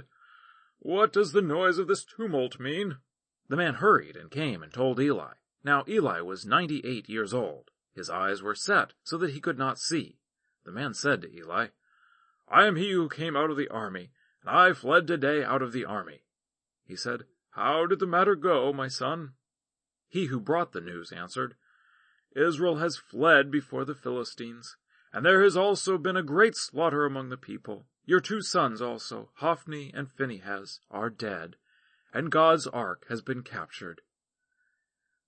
What 0.78 1.12
does 1.12 1.32
the 1.32 1.42
noise 1.42 1.78
of 1.78 1.88
this 1.88 2.04
tumult 2.04 2.60
mean? 2.60 2.98
The 3.48 3.56
man 3.56 3.74
hurried 3.74 4.16
and 4.16 4.30
came 4.30 4.62
and 4.62 4.72
told 4.72 5.00
Eli. 5.00 5.34
Now 5.64 5.84
Eli 5.88 6.20
was 6.20 6.44
ninety-eight 6.44 7.08
years 7.08 7.32
old. 7.32 7.70
His 7.94 8.10
eyes 8.10 8.42
were 8.42 8.54
set 8.54 8.92
so 9.02 9.16
that 9.18 9.30
he 9.30 9.40
could 9.40 9.58
not 9.58 9.78
see. 9.78 10.18
The 10.64 10.72
man 10.72 10.94
said 10.94 11.22
to 11.22 11.34
Eli, 11.34 11.68
I 12.48 12.66
am 12.66 12.76
he 12.76 12.92
who 12.92 13.08
came 13.08 13.36
out 13.36 13.50
of 13.50 13.56
the 13.56 13.68
army, 13.68 14.10
and 14.42 14.50
I 14.50 14.72
fled 14.72 15.06
today 15.06 15.42
out 15.44 15.62
of 15.62 15.72
the 15.72 15.84
army. 15.84 16.24
He 16.84 16.96
said, 16.96 17.24
How 17.50 17.86
did 17.86 18.00
the 18.00 18.06
matter 18.06 18.34
go, 18.34 18.72
my 18.72 18.88
son? 18.88 19.32
He 20.08 20.26
who 20.26 20.40
brought 20.40 20.72
the 20.72 20.80
news 20.80 21.12
answered, 21.12 21.54
Israel 22.34 22.76
has 22.76 22.96
fled 22.96 23.50
before 23.50 23.84
the 23.84 23.94
Philistines, 23.94 24.76
and 25.12 25.24
there 25.24 25.42
has 25.42 25.56
also 25.56 25.98
been 25.98 26.16
a 26.16 26.22
great 26.22 26.56
slaughter 26.56 27.04
among 27.04 27.28
the 27.28 27.36
people. 27.36 27.86
Your 28.04 28.20
two 28.20 28.42
sons 28.42 28.80
also, 28.80 29.30
Hophni 29.36 29.92
and 29.94 30.10
Phinehas, 30.10 30.80
are 30.90 31.10
dead, 31.10 31.56
and 32.12 32.30
God's 32.30 32.66
ark 32.66 33.04
has 33.08 33.22
been 33.22 33.42
captured. 33.42 34.00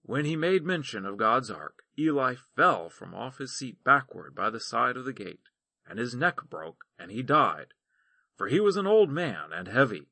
When 0.03 0.25
he 0.25 0.37
made 0.37 0.65
mention 0.65 1.07
of 1.07 1.17
God's 1.17 1.51
ark, 1.51 1.83
Eli 1.99 2.35
fell 2.57 2.89
from 2.89 3.15
off 3.15 3.39
his 3.39 3.57
seat 3.57 3.85
backward 3.85 4.35
by 4.35 4.51
the 4.51 4.61
side 4.61 4.97
of 4.97 5.05
the 5.05 5.13
gate, 5.13 5.49
and 5.89 5.99
his 5.99 6.15
neck 6.15 6.39
broke, 6.49 6.85
and 6.99 7.11
he 7.11 7.23
died. 7.23 7.75
For 8.37 8.49
he 8.49 8.61
was 8.61 8.77
an 8.77 8.87
old 8.87 9.11
man 9.11 9.53
and 9.53 9.69
heavy. 9.69 10.09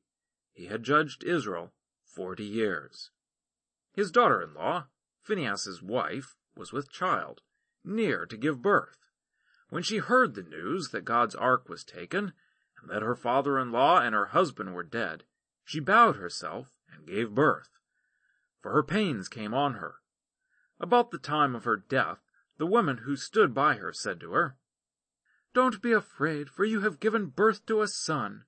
He 0.53 0.67
had 0.67 0.83
judged 0.83 1.23
Israel 1.23 1.73
forty 2.03 2.45
years. 2.45 3.11
His 3.93 4.11
daughter-in-law, 4.11 4.87
Phinehas's 5.21 5.81
wife, 5.81 6.35
was 6.55 6.73
with 6.73 6.91
child, 6.91 7.41
near 7.83 8.25
to 8.25 8.37
give 8.37 8.61
birth. 8.61 8.97
When 9.69 9.83
she 9.83 9.97
heard 9.97 10.35
the 10.35 10.43
news 10.43 10.89
that 10.89 11.05
God's 11.05 11.35
ark 11.35 11.69
was 11.69 11.83
taken, 11.83 12.33
and 12.81 12.89
that 12.89 13.01
her 13.01 13.15
father-in-law 13.15 14.01
and 14.01 14.13
her 14.13 14.27
husband 14.27 14.73
were 14.73 14.83
dead, 14.83 15.23
she 15.63 15.79
bowed 15.79 16.17
herself 16.17 16.73
and 16.91 17.07
gave 17.07 17.35
birth. 17.35 17.69
For 18.61 18.71
her 18.71 18.83
pains 18.83 19.29
came 19.29 19.53
on 19.53 19.75
her. 19.75 19.95
About 20.79 21.11
the 21.11 21.17
time 21.17 21.55
of 21.55 21.63
her 21.63 21.77
death, 21.77 22.19
the 22.57 22.65
women 22.65 22.99
who 22.99 23.15
stood 23.15 23.53
by 23.53 23.75
her 23.75 23.93
said 23.93 24.19
to 24.19 24.33
her, 24.33 24.57
Don't 25.53 25.81
be 25.81 25.91
afraid, 25.91 26.49
for 26.49 26.65
you 26.65 26.81
have 26.81 26.99
given 26.99 27.27
birth 27.27 27.65
to 27.67 27.81
a 27.81 27.87
son. 27.87 28.45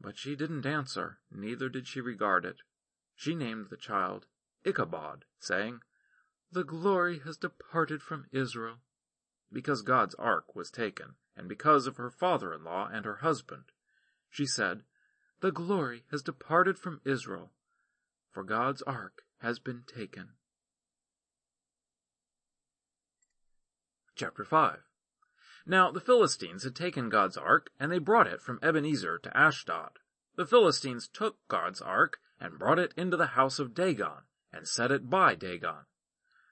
But 0.00 0.18
she 0.18 0.36
didn't 0.36 0.66
answer, 0.66 1.18
neither 1.30 1.68
did 1.68 1.86
she 1.86 2.00
regard 2.00 2.44
it. 2.44 2.62
She 3.14 3.34
named 3.34 3.68
the 3.70 3.76
child 3.76 4.26
Ichabod, 4.64 5.24
saying, 5.38 5.80
The 6.56 6.64
glory 6.64 7.18
has 7.18 7.36
departed 7.36 8.00
from 8.00 8.28
Israel, 8.32 8.78
because 9.52 9.82
God's 9.82 10.14
ark 10.14 10.56
was 10.56 10.70
taken, 10.70 11.16
and 11.36 11.50
because 11.50 11.86
of 11.86 11.98
her 11.98 12.10
father-in-law 12.10 12.88
and 12.90 13.04
her 13.04 13.16
husband. 13.16 13.64
She 14.30 14.46
said, 14.46 14.82
The 15.40 15.52
glory 15.52 16.06
has 16.10 16.22
departed 16.22 16.78
from 16.78 17.02
Israel, 17.04 17.52
for 18.30 18.42
God's 18.42 18.80
ark 18.80 19.24
has 19.42 19.58
been 19.58 19.82
taken. 19.86 20.30
Chapter 24.14 24.46
5 24.46 24.78
Now 25.66 25.90
the 25.90 26.00
Philistines 26.00 26.64
had 26.64 26.74
taken 26.74 27.10
God's 27.10 27.36
ark, 27.36 27.68
and 27.78 27.92
they 27.92 27.98
brought 27.98 28.28
it 28.28 28.40
from 28.40 28.60
Ebenezer 28.62 29.18
to 29.18 29.36
Ashdod. 29.36 29.98
The 30.36 30.46
Philistines 30.46 31.06
took 31.06 31.36
God's 31.48 31.82
ark 31.82 32.18
and 32.40 32.58
brought 32.58 32.78
it 32.78 32.94
into 32.96 33.18
the 33.18 33.36
house 33.36 33.58
of 33.58 33.74
Dagon, 33.74 34.22
and 34.50 34.66
set 34.66 34.90
it 34.90 35.10
by 35.10 35.34
Dagon. 35.34 35.84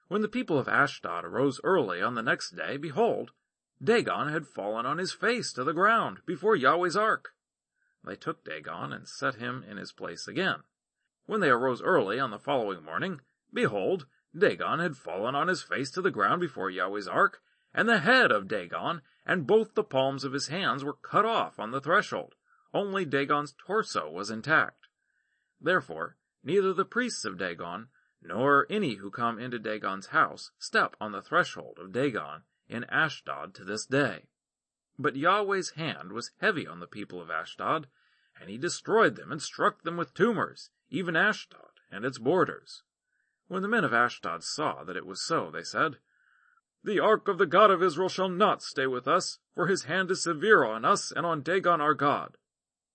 When 0.07 0.21
the 0.21 0.27
people 0.27 0.59
of 0.59 0.67
Ashdod 0.67 1.25
arose 1.25 1.59
early 1.63 2.01
on 2.01 2.13
the 2.13 2.21
next 2.21 2.51
day, 2.51 2.77
behold, 2.77 3.31
Dagon 3.83 4.29
had 4.29 4.47
fallen 4.47 4.85
on 4.85 4.99
his 4.99 5.11
face 5.11 5.51
to 5.53 5.63
the 5.63 5.73
ground 5.73 6.19
before 6.25 6.55
Yahweh's 6.55 6.95
ark. 6.95 7.33
They 8.03 8.15
took 8.15 8.43
Dagon 8.43 8.93
and 8.93 9.07
set 9.07 9.35
him 9.35 9.63
in 9.67 9.77
his 9.77 9.91
place 9.91 10.27
again. 10.27 10.63
When 11.25 11.39
they 11.39 11.49
arose 11.49 11.81
early 11.81 12.19
on 12.19 12.29
the 12.29 12.37
following 12.37 12.83
morning, 12.83 13.21
behold, 13.51 14.05
Dagon 14.37 14.79
had 14.79 14.95
fallen 14.95 15.33
on 15.33 15.47
his 15.47 15.63
face 15.63 15.89
to 15.91 16.01
the 16.01 16.11
ground 16.11 16.39
before 16.39 16.69
Yahweh's 16.69 17.07
ark, 17.07 17.41
and 17.73 17.89
the 17.89 17.99
head 17.99 18.31
of 18.31 18.47
Dagon 18.47 19.01
and 19.25 19.47
both 19.47 19.73
the 19.73 19.83
palms 19.83 20.23
of 20.23 20.33
his 20.33 20.47
hands 20.47 20.83
were 20.83 20.93
cut 20.93 21.25
off 21.25 21.59
on 21.59 21.71
the 21.71 21.81
threshold. 21.81 22.35
Only 22.73 23.05
Dagon's 23.05 23.55
torso 23.57 24.11
was 24.11 24.29
intact. 24.29 24.87
Therefore, 25.59 26.15
neither 26.43 26.73
the 26.73 26.85
priests 26.85 27.25
of 27.25 27.39
Dagon 27.39 27.87
nor 28.27 28.65
any 28.69 28.95
who 28.95 29.11
come 29.11 29.37
into 29.37 29.59
Dagon's 29.59 30.07
house 30.07 30.51
step 30.57 30.95
on 30.99 31.11
the 31.11 31.21
threshold 31.21 31.77
of 31.79 31.91
Dagon 31.91 32.43
in 32.67 32.83
Ashdod 32.85 33.53
to 33.55 33.63
this 33.63 33.85
day. 33.85 34.25
But 34.97 35.15
Yahweh's 35.15 35.71
hand 35.71 36.11
was 36.11 36.31
heavy 36.39 36.65
on 36.65 36.79
the 36.79 36.87
people 36.87 37.21
of 37.21 37.29
Ashdod, 37.29 37.87
and 38.39 38.49
he 38.49 38.57
destroyed 38.57 39.15
them 39.15 39.31
and 39.31 39.41
struck 39.41 39.83
them 39.83 39.97
with 39.97 40.13
tumors, 40.13 40.71
even 40.89 41.15
Ashdod 41.15 41.79
and 41.91 42.05
its 42.05 42.17
borders. 42.17 42.83
When 43.47 43.61
the 43.61 43.67
men 43.67 43.83
of 43.83 43.93
Ashdod 43.93 44.43
saw 44.43 44.83
that 44.83 44.97
it 44.97 45.05
was 45.05 45.21
so, 45.21 45.51
they 45.51 45.63
said, 45.63 45.97
The 46.83 46.99
ark 46.99 47.27
of 47.27 47.37
the 47.37 47.45
God 47.45 47.69
of 47.69 47.83
Israel 47.83 48.09
shall 48.09 48.29
not 48.29 48.63
stay 48.63 48.87
with 48.87 49.07
us, 49.07 49.39
for 49.53 49.67
his 49.67 49.83
hand 49.83 50.09
is 50.09 50.23
severe 50.23 50.63
on 50.63 50.83
us 50.83 51.11
and 51.11 51.25
on 51.25 51.41
Dagon 51.41 51.79
our 51.79 51.93
God. 51.93 52.37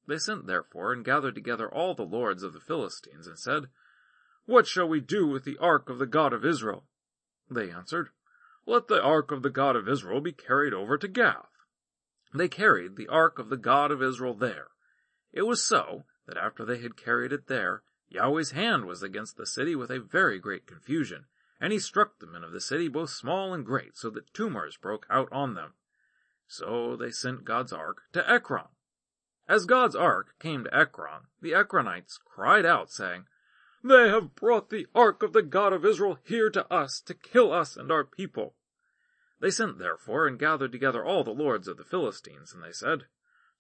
They 0.07 0.19
sent 0.19 0.47
therefore 0.47 0.93
and 0.93 1.05
gathered 1.05 1.37
together 1.37 1.73
all 1.73 1.95
the 1.95 2.03
lords 2.03 2.43
of 2.43 2.53
the 2.53 2.61
Philistines, 2.61 3.27
and 3.29 3.39
said, 3.39 3.69
what 4.47 4.67
shall 4.67 4.89
we 4.89 5.01
do 5.01 5.27
with 5.27 5.45
the 5.45 5.59
ark 5.59 5.89
of 5.89 5.99
the 5.99 6.07
God 6.07 6.33
of 6.33 6.45
Israel? 6.45 6.85
They 7.51 7.71
answered, 7.71 8.11
Let 8.67 8.89
the 8.89 9.03
ark 9.03 9.31
of 9.31 9.43
the 9.43 9.51
God 9.51 9.77
of 9.77 9.89
Israel 9.89 10.21
be 10.21 10.33
carried 10.33 10.73
over 10.73 10.97
to 10.99 11.09
Gath. 11.09 11.51
They 12.33 12.49
carried 12.49 12.97
the 12.97 13.09
ark 13.09 13.39
of 13.39 13.49
the 13.49 13.57
God 13.57 13.91
of 13.91 14.03
Israel 14.03 14.35
there. 14.35 14.69
It 15.33 15.43
was 15.43 15.65
so 15.65 16.05
that 16.27 16.37
after 16.37 16.65
they 16.65 16.79
had 16.79 16.97
carried 16.97 17.33
it 17.33 17.49
there, 17.49 17.83
Yahweh's 18.09 18.53
hand 18.53 18.87
was 18.87 19.03
against 19.03 19.37
the 19.37 19.47
city 19.47 19.75
with 19.75 19.91
a 19.91 20.01
very 20.01 20.39
great 20.39 20.67
confusion, 20.67 21.27
and 21.61 21.73
he 21.73 21.79
struck 21.79 22.19
the 22.19 22.27
men 22.27 22.43
of 22.43 22.53
the 22.53 22.61
city, 22.61 22.89
both 22.89 23.11
small 23.11 23.53
and 23.53 23.65
great, 23.65 23.97
so 23.97 24.11
that 24.11 24.33
tumors 24.35 24.77
broke 24.77 25.07
out 25.11 25.29
on 25.31 25.55
them. 25.55 25.75
So 26.49 26.97
they 26.97 27.11
sent 27.11 27.45
God's 27.45 27.73
ark 27.73 28.03
to 28.13 28.29
Ekron. 28.29 28.69
As 29.49 29.67
God's 29.67 29.97
ark 29.97 30.35
came 30.39 30.65
to 30.65 30.77
Ekron, 30.77 31.27
the 31.41 31.53
Ekronites 31.53 32.19
cried 32.25 32.67
out, 32.67 32.91
saying, 32.91 33.27
they 33.83 34.09
have 34.09 34.35
brought 34.35 34.69
the 34.69 34.87
ark 34.95 35.23
of 35.23 35.33
the 35.33 35.43
God 35.43 35.73
of 35.73 35.85
Israel 35.85 36.19
here 36.25 36.51
to 36.51 36.71
us 36.73 37.01
to 37.07 37.15
kill 37.15 37.53
us 37.53 37.77
and 37.77 37.91
our 37.91 38.05
people. 38.05 38.55
They 39.41 39.51
sent 39.51 39.79
therefore 39.79 40.27
and 40.27 40.39
gathered 40.39 40.73
together 40.73 41.03
all 41.03 41.25
the 41.25 41.31
lords 41.31 41.67
of 41.67 41.79
the 41.79 41.85
Philistines, 41.85 42.53
and 42.53 42.63
they 42.63 42.73
said, 42.73 43.07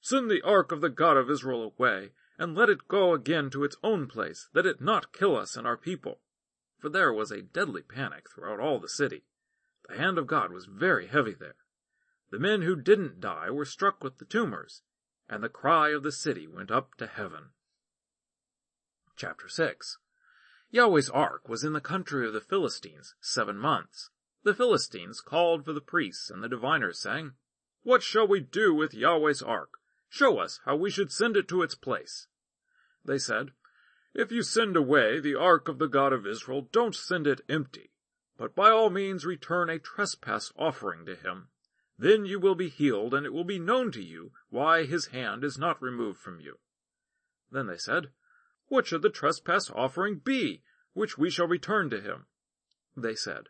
Send 0.00 0.30
the 0.30 0.42
ark 0.42 0.72
of 0.72 0.82
the 0.82 0.90
God 0.90 1.16
of 1.16 1.30
Israel 1.30 1.62
away, 1.62 2.12
and 2.38 2.54
let 2.54 2.68
it 2.68 2.86
go 2.86 3.14
again 3.14 3.48
to 3.50 3.64
its 3.64 3.76
own 3.82 4.06
place, 4.06 4.48
that 4.52 4.66
it 4.66 4.80
not 4.80 5.12
kill 5.12 5.36
us 5.36 5.56
and 5.56 5.66
our 5.66 5.78
people. 5.78 6.20
For 6.78 6.90
there 6.90 7.12
was 7.12 7.30
a 7.30 7.42
deadly 7.42 7.82
panic 7.82 8.28
throughout 8.30 8.60
all 8.60 8.78
the 8.78 8.88
city. 8.88 9.24
The 9.88 9.96
hand 9.96 10.18
of 10.18 10.26
God 10.26 10.52
was 10.52 10.66
very 10.66 11.06
heavy 11.06 11.34
there. 11.34 11.56
The 12.30 12.38
men 12.38 12.62
who 12.62 12.76
didn't 12.76 13.20
die 13.20 13.50
were 13.50 13.64
struck 13.64 14.04
with 14.04 14.18
the 14.18 14.24
tumors, 14.26 14.82
and 15.28 15.42
the 15.42 15.48
cry 15.48 15.90
of 15.90 16.02
the 16.02 16.12
city 16.12 16.46
went 16.46 16.70
up 16.70 16.94
to 16.96 17.06
heaven. 17.06 17.50
Chapter 19.16 19.48
6 19.48 19.98
Yahweh's 20.72 21.10
ark 21.10 21.48
was 21.48 21.64
in 21.64 21.72
the 21.72 21.80
country 21.80 22.24
of 22.26 22.32
the 22.32 22.40
Philistines 22.40 23.16
seven 23.20 23.56
months. 23.56 24.10
the 24.44 24.54
Philistines 24.54 25.20
called 25.20 25.64
for 25.64 25.72
the 25.72 25.80
priests 25.80 26.30
and 26.30 26.44
the 26.44 26.48
diviners, 26.48 27.00
saying, 27.00 27.32
What 27.82 28.04
shall 28.04 28.28
we 28.28 28.38
do 28.38 28.72
with 28.72 28.94
Yahweh's 28.94 29.42
ark? 29.42 29.80
Show 30.08 30.38
us 30.38 30.60
how 30.64 30.76
we 30.76 30.88
should 30.88 31.10
send 31.10 31.36
it 31.36 31.48
to 31.48 31.62
its 31.62 31.74
place. 31.74 32.28
They 33.04 33.18
said, 33.18 33.50
If 34.14 34.30
you 34.30 34.42
send 34.42 34.76
away 34.76 35.18
the 35.18 35.34
ark 35.34 35.66
of 35.68 35.78
the 35.78 35.88
God 35.88 36.12
of 36.12 36.24
Israel, 36.26 36.68
don't 36.70 36.94
send 36.94 37.26
it 37.26 37.40
empty, 37.48 37.90
but 38.38 38.54
by 38.54 38.70
all 38.70 38.90
means 38.90 39.26
return 39.26 39.68
a 39.68 39.80
trespass 39.80 40.52
offering 40.56 41.04
to 41.06 41.16
him. 41.16 41.48
Then 41.98 42.24
you 42.24 42.38
will 42.38 42.54
be 42.54 42.68
healed, 42.68 43.12
and 43.12 43.26
it 43.26 43.32
will 43.32 43.44
be 43.44 43.58
known 43.58 43.90
to 43.92 44.02
you 44.02 44.32
why 44.48 44.84
his 44.84 45.06
hand 45.06 45.42
is 45.42 45.58
not 45.58 45.82
removed 45.82 46.20
from 46.20 46.38
you. 46.38 46.60
Then 47.50 47.66
they 47.66 47.76
said, 47.76 48.12
What 48.70 48.86
should 48.86 49.02
the 49.02 49.10
trespass 49.10 49.68
offering 49.68 50.20
be, 50.20 50.62
which 50.92 51.18
we 51.18 51.28
shall 51.28 51.48
return 51.48 51.90
to 51.90 52.00
him? 52.00 52.26
They 52.96 53.16
said, 53.16 53.48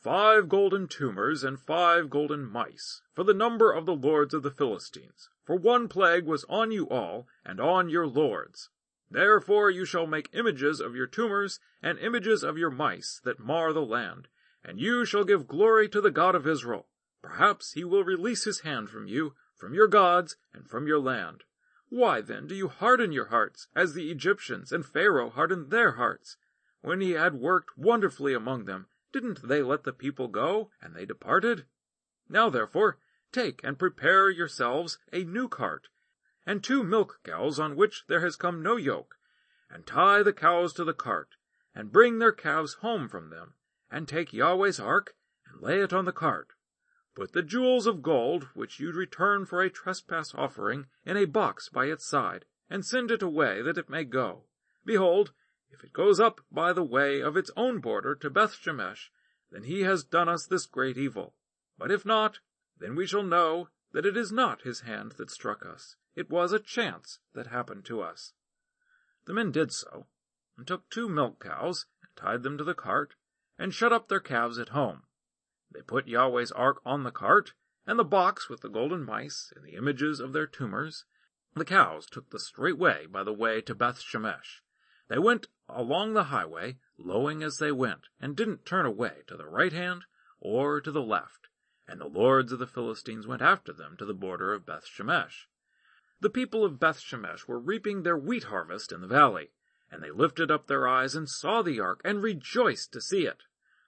Five 0.00 0.48
golden 0.48 0.88
tumors 0.88 1.44
and 1.44 1.60
five 1.60 2.10
golden 2.10 2.50
mice, 2.50 3.02
for 3.14 3.22
the 3.22 3.34
number 3.34 3.70
of 3.70 3.86
the 3.86 3.94
lords 3.94 4.34
of 4.34 4.42
the 4.42 4.50
Philistines. 4.50 5.30
For 5.44 5.54
one 5.54 5.86
plague 5.86 6.24
was 6.24 6.44
on 6.48 6.72
you 6.72 6.88
all, 6.88 7.28
and 7.44 7.60
on 7.60 7.88
your 7.88 8.04
lords. 8.04 8.68
Therefore 9.08 9.70
you 9.70 9.84
shall 9.84 10.08
make 10.08 10.28
images 10.32 10.80
of 10.80 10.96
your 10.96 11.06
tumors, 11.06 11.60
and 11.80 11.96
images 12.00 12.42
of 12.42 12.58
your 12.58 12.70
mice, 12.70 13.20
that 13.22 13.38
mar 13.38 13.72
the 13.72 13.86
land. 13.86 14.26
And 14.64 14.80
you 14.80 15.04
shall 15.04 15.22
give 15.22 15.46
glory 15.46 15.88
to 15.90 16.00
the 16.00 16.10
God 16.10 16.34
of 16.34 16.48
Israel. 16.48 16.88
Perhaps 17.22 17.74
he 17.74 17.84
will 17.84 18.02
release 18.02 18.42
his 18.42 18.62
hand 18.62 18.90
from 18.90 19.06
you, 19.06 19.36
from 19.54 19.72
your 19.72 19.86
gods, 19.86 20.34
and 20.52 20.68
from 20.68 20.88
your 20.88 20.98
land. 20.98 21.44
Why 21.94 22.22
then 22.22 22.46
do 22.46 22.54
you 22.54 22.68
harden 22.68 23.12
your 23.12 23.26
hearts, 23.26 23.68
as 23.74 23.92
the 23.92 24.10
Egyptians 24.10 24.72
and 24.72 24.82
Pharaoh 24.82 25.28
hardened 25.28 25.70
their 25.70 25.92
hearts? 25.92 26.38
When 26.80 27.02
he 27.02 27.10
had 27.10 27.34
worked 27.34 27.76
wonderfully 27.76 28.32
among 28.32 28.64
them, 28.64 28.86
didn't 29.12 29.46
they 29.46 29.62
let 29.62 29.84
the 29.84 29.92
people 29.92 30.28
go, 30.28 30.70
and 30.80 30.96
they 30.96 31.04
departed? 31.04 31.66
Now 32.30 32.48
therefore, 32.48 32.96
take 33.30 33.62
and 33.62 33.78
prepare 33.78 34.30
yourselves 34.30 35.00
a 35.12 35.24
new 35.24 35.48
cart, 35.48 35.88
and 36.46 36.64
two 36.64 36.82
milk 36.82 37.20
cows 37.24 37.58
on 37.58 37.76
which 37.76 38.06
there 38.06 38.20
has 38.20 38.36
come 38.36 38.62
no 38.62 38.76
yoke, 38.76 39.18
and 39.68 39.86
tie 39.86 40.22
the 40.22 40.32
cows 40.32 40.72
to 40.72 40.84
the 40.84 40.94
cart, 40.94 41.36
and 41.74 41.92
bring 41.92 42.20
their 42.20 42.32
calves 42.32 42.76
home 42.80 43.06
from 43.06 43.28
them, 43.28 43.52
and 43.90 44.08
take 44.08 44.32
Yahweh's 44.32 44.80
ark, 44.80 45.14
and 45.46 45.60
lay 45.60 45.82
it 45.82 45.92
on 45.92 46.06
the 46.06 46.10
cart. 46.10 46.54
Put 47.14 47.32
the 47.32 47.42
jewels 47.42 47.86
of 47.86 48.02
gold, 48.02 48.44
which 48.54 48.80
you'd 48.80 48.94
return 48.94 49.44
for 49.44 49.60
a 49.60 49.68
trespass 49.68 50.34
offering, 50.34 50.86
in 51.04 51.16
a 51.16 51.26
box 51.26 51.68
by 51.68 51.86
its 51.86 52.06
side, 52.06 52.46
and 52.70 52.86
send 52.86 53.10
it 53.10 53.22
away 53.22 53.60
that 53.60 53.76
it 53.76 53.90
may 53.90 54.04
go. 54.04 54.44
Behold, 54.84 55.32
if 55.70 55.84
it 55.84 55.92
goes 55.92 56.18
up 56.18 56.40
by 56.50 56.72
the 56.72 56.82
way 56.82 57.20
of 57.20 57.36
its 57.36 57.50
own 57.56 57.80
border 57.80 58.14
to 58.14 58.30
Beth 58.30 58.54
Shemesh, 58.54 59.10
then 59.50 59.64
he 59.64 59.82
has 59.82 60.04
done 60.04 60.28
us 60.28 60.46
this 60.46 60.64
great 60.64 60.96
evil. 60.96 61.34
But 61.78 61.90
if 61.90 62.06
not, 62.06 62.38
then 62.78 62.94
we 62.96 63.06
shall 63.06 63.22
know 63.22 63.68
that 63.92 64.06
it 64.06 64.16
is 64.16 64.32
not 64.32 64.62
his 64.62 64.80
hand 64.80 65.12
that 65.18 65.30
struck 65.30 65.66
us. 65.66 65.96
It 66.14 66.30
was 66.30 66.52
a 66.52 66.58
chance 66.58 67.18
that 67.34 67.48
happened 67.48 67.84
to 67.86 68.00
us. 68.00 68.32
The 69.26 69.34
men 69.34 69.52
did 69.52 69.72
so, 69.72 70.06
and 70.56 70.66
took 70.66 70.88
two 70.88 71.08
milk 71.08 71.42
cows, 71.44 71.86
and 72.02 72.10
tied 72.16 72.42
them 72.42 72.56
to 72.58 72.64
the 72.64 72.74
cart, 72.74 73.14
and 73.58 73.74
shut 73.74 73.92
up 73.92 74.08
their 74.08 74.20
calves 74.20 74.58
at 74.58 74.70
home. 74.70 75.02
They 75.72 75.82
put 75.82 76.06
Yahweh's 76.06 76.52
ark 76.52 76.80
on 76.84 77.02
the 77.02 77.10
cart, 77.10 77.54
and 77.86 77.98
the 77.98 78.04
box 78.04 78.48
with 78.48 78.60
the 78.60 78.68
golden 78.68 79.04
mice 79.04 79.52
and 79.56 79.64
the 79.64 79.74
images 79.74 80.20
of 80.20 80.32
their 80.32 80.46
tumors. 80.46 81.04
The 81.54 81.64
cows 81.64 82.06
took 82.06 82.30
the 82.30 82.38
straight 82.38 82.78
way 82.78 83.06
by 83.06 83.24
the 83.24 83.32
way 83.32 83.60
to 83.62 83.74
Beth 83.74 84.00
Shemesh. 84.00 84.62
They 85.08 85.18
went 85.18 85.48
along 85.68 86.12
the 86.12 86.24
highway, 86.24 86.78
lowing 86.96 87.42
as 87.42 87.58
they 87.58 87.72
went, 87.72 88.08
and 88.20 88.36
didn't 88.36 88.64
turn 88.66 88.86
away 88.86 89.22
to 89.26 89.36
the 89.36 89.46
right 89.46 89.72
hand 89.72 90.04
or 90.40 90.80
to 90.80 90.90
the 90.90 91.02
left. 91.02 91.48
And 91.88 92.00
the 92.00 92.06
lords 92.06 92.52
of 92.52 92.58
the 92.58 92.66
Philistines 92.66 93.26
went 93.26 93.42
after 93.42 93.72
them 93.72 93.96
to 93.96 94.04
the 94.04 94.14
border 94.14 94.52
of 94.52 94.66
Beth 94.66 94.86
Shemesh. 94.86 95.48
The 96.20 96.30
people 96.30 96.64
of 96.64 96.78
Beth 96.78 97.00
Shemesh 97.00 97.48
were 97.48 97.58
reaping 97.58 98.02
their 98.02 98.16
wheat 98.16 98.44
harvest 98.44 98.92
in 98.92 99.00
the 99.00 99.06
valley, 99.06 99.50
and 99.90 100.02
they 100.02 100.10
lifted 100.10 100.50
up 100.50 100.66
their 100.66 100.86
eyes 100.86 101.14
and 101.14 101.28
saw 101.28 101.62
the 101.62 101.80
ark 101.80 102.00
and 102.04 102.22
rejoiced 102.22 102.92
to 102.92 103.00
see 103.00 103.26
it. 103.26 103.42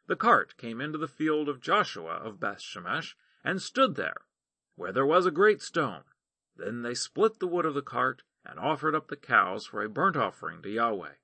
The 0.06 0.16
cart 0.16 0.56
came 0.58 0.82
into 0.82 0.98
the 0.98 1.08
field 1.08 1.48
of 1.48 1.62
Joshua 1.62 2.16
of 2.16 2.38
Beth 2.38 2.60
Shemesh 2.60 3.14
and 3.42 3.62
stood 3.62 3.94
there, 3.94 4.26
where 4.74 4.92
there 4.92 5.06
was 5.06 5.24
a 5.24 5.30
great 5.30 5.62
stone. 5.62 6.04
Then 6.56 6.82
they 6.82 6.94
split 6.94 7.38
the 7.38 7.46
wood 7.46 7.64
of 7.64 7.74
the 7.74 7.80
cart 7.80 8.22
and 8.44 8.58
offered 8.58 8.94
up 8.94 9.08
the 9.08 9.16
cows 9.16 9.66
for 9.66 9.82
a 9.82 9.88
burnt 9.88 10.16
offering 10.16 10.60
to 10.62 10.68
Yahweh. 10.68 11.14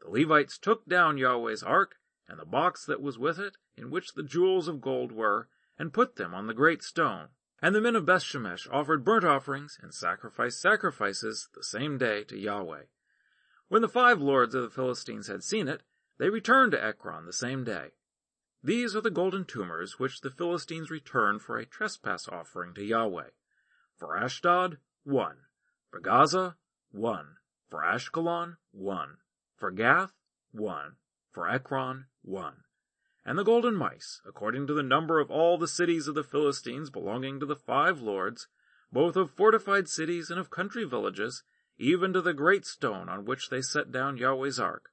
The 0.00 0.10
Levites 0.10 0.58
took 0.58 0.84
down 0.86 1.16
Yahweh's 1.16 1.62
ark 1.62 1.96
and 2.26 2.40
the 2.40 2.44
box 2.44 2.84
that 2.86 3.00
was 3.00 3.18
with 3.18 3.38
it, 3.38 3.56
in 3.76 3.88
which 3.88 4.14
the 4.14 4.24
jewels 4.24 4.66
of 4.66 4.80
gold 4.80 5.12
were, 5.12 5.48
and 5.78 5.94
put 5.94 6.16
them 6.16 6.34
on 6.34 6.48
the 6.48 6.54
great 6.54 6.82
stone. 6.82 7.28
And 7.62 7.72
the 7.72 7.80
men 7.80 7.94
of 7.94 8.04
Bethshemesh 8.04 8.68
offered 8.70 9.04
burnt 9.04 9.24
offerings 9.24 9.78
and 9.80 9.94
sacrificed 9.94 10.60
sacrifices 10.60 11.48
the 11.54 11.64
same 11.64 11.98
day 11.98 12.24
to 12.24 12.36
Yahweh. 12.36 12.84
When 13.68 13.82
the 13.82 13.88
five 13.88 14.20
lords 14.20 14.56
of 14.56 14.62
the 14.62 14.70
Philistines 14.70 15.28
had 15.28 15.44
seen 15.44 15.68
it, 15.68 15.84
they 16.18 16.30
returned 16.30 16.72
to 16.72 16.84
Ekron 16.84 17.24
the 17.24 17.32
same 17.32 17.62
day. 17.62 17.92
These 18.62 18.96
are 18.96 19.00
the 19.00 19.10
golden 19.10 19.44
tumors 19.44 19.98
which 19.98 20.20
the 20.20 20.30
Philistines 20.30 20.90
returned 20.90 21.42
for 21.42 21.58
a 21.58 21.64
trespass 21.64 22.28
offering 22.28 22.74
to 22.74 22.84
Yahweh. 22.84 23.30
For 23.96 24.16
Ashdod, 24.16 24.78
one. 25.04 25.36
For 25.90 26.00
Gaza, 26.00 26.56
one. 26.90 27.36
For 27.68 27.82
Ashkelon, 27.82 28.56
one. 28.72 29.18
For 29.56 29.70
Gath, 29.70 30.12
one. 30.50 30.96
For 31.30 31.48
Ekron, 31.48 32.06
one. 32.22 32.64
And 33.24 33.38
the 33.38 33.44
golden 33.44 33.76
mice, 33.76 34.20
according 34.26 34.66
to 34.66 34.74
the 34.74 34.82
number 34.82 35.20
of 35.20 35.30
all 35.30 35.58
the 35.58 35.68
cities 35.68 36.08
of 36.08 36.14
the 36.14 36.24
Philistines 36.24 36.90
belonging 36.90 37.38
to 37.40 37.46
the 37.46 37.56
five 37.56 38.00
lords, 38.00 38.48
both 38.90 39.16
of 39.16 39.30
fortified 39.30 39.88
cities 39.88 40.30
and 40.30 40.40
of 40.40 40.50
country 40.50 40.84
villages, 40.84 41.44
even 41.76 42.12
to 42.12 42.22
the 42.22 42.34
great 42.34 42.64
stone 42.64 43.08
on 43.08 43.24
which 43.24 43.50
they 43.50 43.60
set 43.60 43.92
down 43.92 44.16
Yahweh's 44.16 44.58
ark. 44.58 44.90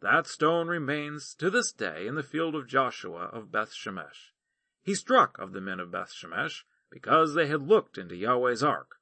That 0.00 0.26
stone 0.26 0.68
remains 0.68 1.34
to 1.34 1.50
this 1.50 1.72
day 1.72 2.06
in 2.06 2.14
the 2.14 2.22
field 2.22 2.54
of 2.54 2.66
Joshua 2.66 3.24
of 3.32 3.52
Beth 3.52 3.74
Shemesh. 3.74 4.32
He 4.82 4.94
struck 4.94 5.38
of 5.38 5.52
the 5.52 5.60
men 5.60 5.78
of 5.78 5.90
Beth 5.90 6.12
Shemesh 6.12 6.64
because 6.90 7.34
they 7.34 7.46
had 7.46 7.62
looked 7.62 7.98
into 7.98 8.16
Yahweh's 8.16 8.62
ark. 8.62 8.96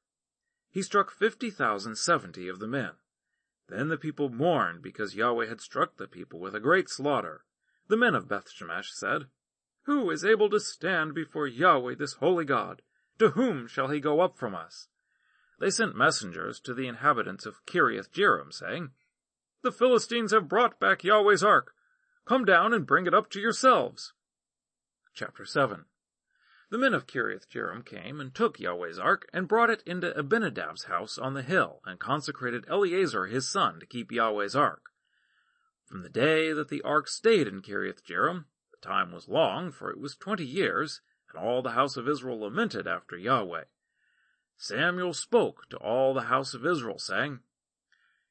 He 0.70 0.82
struck 0.82 1.10
fifty 1.10 1.50
thousand 1.50 1.96
seventy 1.96 2.48
of 2.48 2.58
the 2.58 2.66
men. 2.66 2.92
Then 3.68 3.88
the 3.88 3.96
people 3.96 4.28
mourned 4.28 4.82
because 4.82 5.14
Yahweh 5.14 5.46
had 5.46 5.60
struck 5.60 5.96
the 5.96 6.08
people 6.08 6.40
with 6.40 6.54
a 6.54 6.60
great 6.60 6.88
slaughter. 6.88 7.44
The 7.86 7.96
men 7.96 8.14
of 8.14 8.28
Beth 8.28 8.50
Shemesh 8.50 8.90
said, 8.90 9.26
Who 9.82 10.10
is 10.10 10.24
able 10.24 10.50
to 10.50 10.58
stand 10.58 11.14
before 11.14 11.46
Yahweh 11.46 11.94
this 11.94 12.14
holy 12.14 12.44
God? 12.44 12.82
To 13.18 13.30
whom 13.30 13.68
shall 13.68 13.88
he 13.88 14.00
go 14.00 14.20
up 14.20 14.36
from 14.36 14.54
us? 14.54 14.88
They 15.60 15.70
sent 15.70 15.96
messengers 15.96 16.60
to 16.60 16.74
the 16.74 16.86
inhabitants 16.86 17.46
of 17.46 17.64
Kiriath 17.66 18.10
Jearim, 18.10 18.52
saying, 18.52 18.90
The 19.62 19.72
Philistines 19.72 20.32
have 20.32 20.48
brought 20.48 20.78
back 20.78 21.02
Yahweh's 21.02 21.42
ark. 21.42 21.74
Come 22.24 22.44
down 22.44 22.72
and 22.72 22.86
bring 22.86 23.06
it 23.06 23.14
up 23.14 23.30
to 23.30 23.40
yourselves. 23.40 24.12
Chapter 25.14 25.44
7 25.44 25.86
the 26.70 26.78
men 26.78 26.92
of 26.92 27.06
Kiriath 27.06 27.48
Jearim 27.48 27.82
came 27.82 28.20
and 28.20 28.34
took 28.34 28.60
Yahweh's 28.60 28.98
ark 28.98 29.26
and 29.32 29.48
brought 29.48 29.70
it 29.70 29.82
into 29.86 30.12
Abinadab's 30.12 30.84
house 30.84 31.16
on 31.16 31.32
the 31.32 31.42
hill 31.42 31.80
and 31.86 31.98
consecrated 31.98 32.66
Eleazar 32.68 33.26
his 33.26 33.48
son 33.48 33.80
to 33.80 33.86
keep 33.86 34.12
Yahweh's 34.12 34.54
ark. 34.54 34.90
From 35.86 36.02
the 36.02 36.10
day 36.10 36.52
that 36.52 36.68
the 36.68 36.82
ark 36.82 37.08
stayed 37.08 37.48
in 37.48 37.62
Kiriath 37.62 38.04
Jearim, 38.04 38.44
the 38.70 38.86
time 38.86 39.12
was 39.12 39.28
long, 39.28 39.72
for 39.72 39.90
it 39.90 39.98
was 39.98 40.14
twenty 40.14 40.44
years, 40.44 41.00
and 41.32 41.42
all 41.42 41.62
the 41.62 41.70
house 41.70 41.96
of 41.96 42.06
Israel 42.06 42.40
lamented 42.40 42.86
after 42.86 43.16
Yahweh. 43.16 43.64
Samuel 44.58 45.14
spoke 45.14 45.70
to 45.70 45.78
all 45.78 46.12
the 46.12 46.22
house 46.22 46.52
of 46.52 46.66
Israel, 46.66 46.98
saying, 46.98 47.40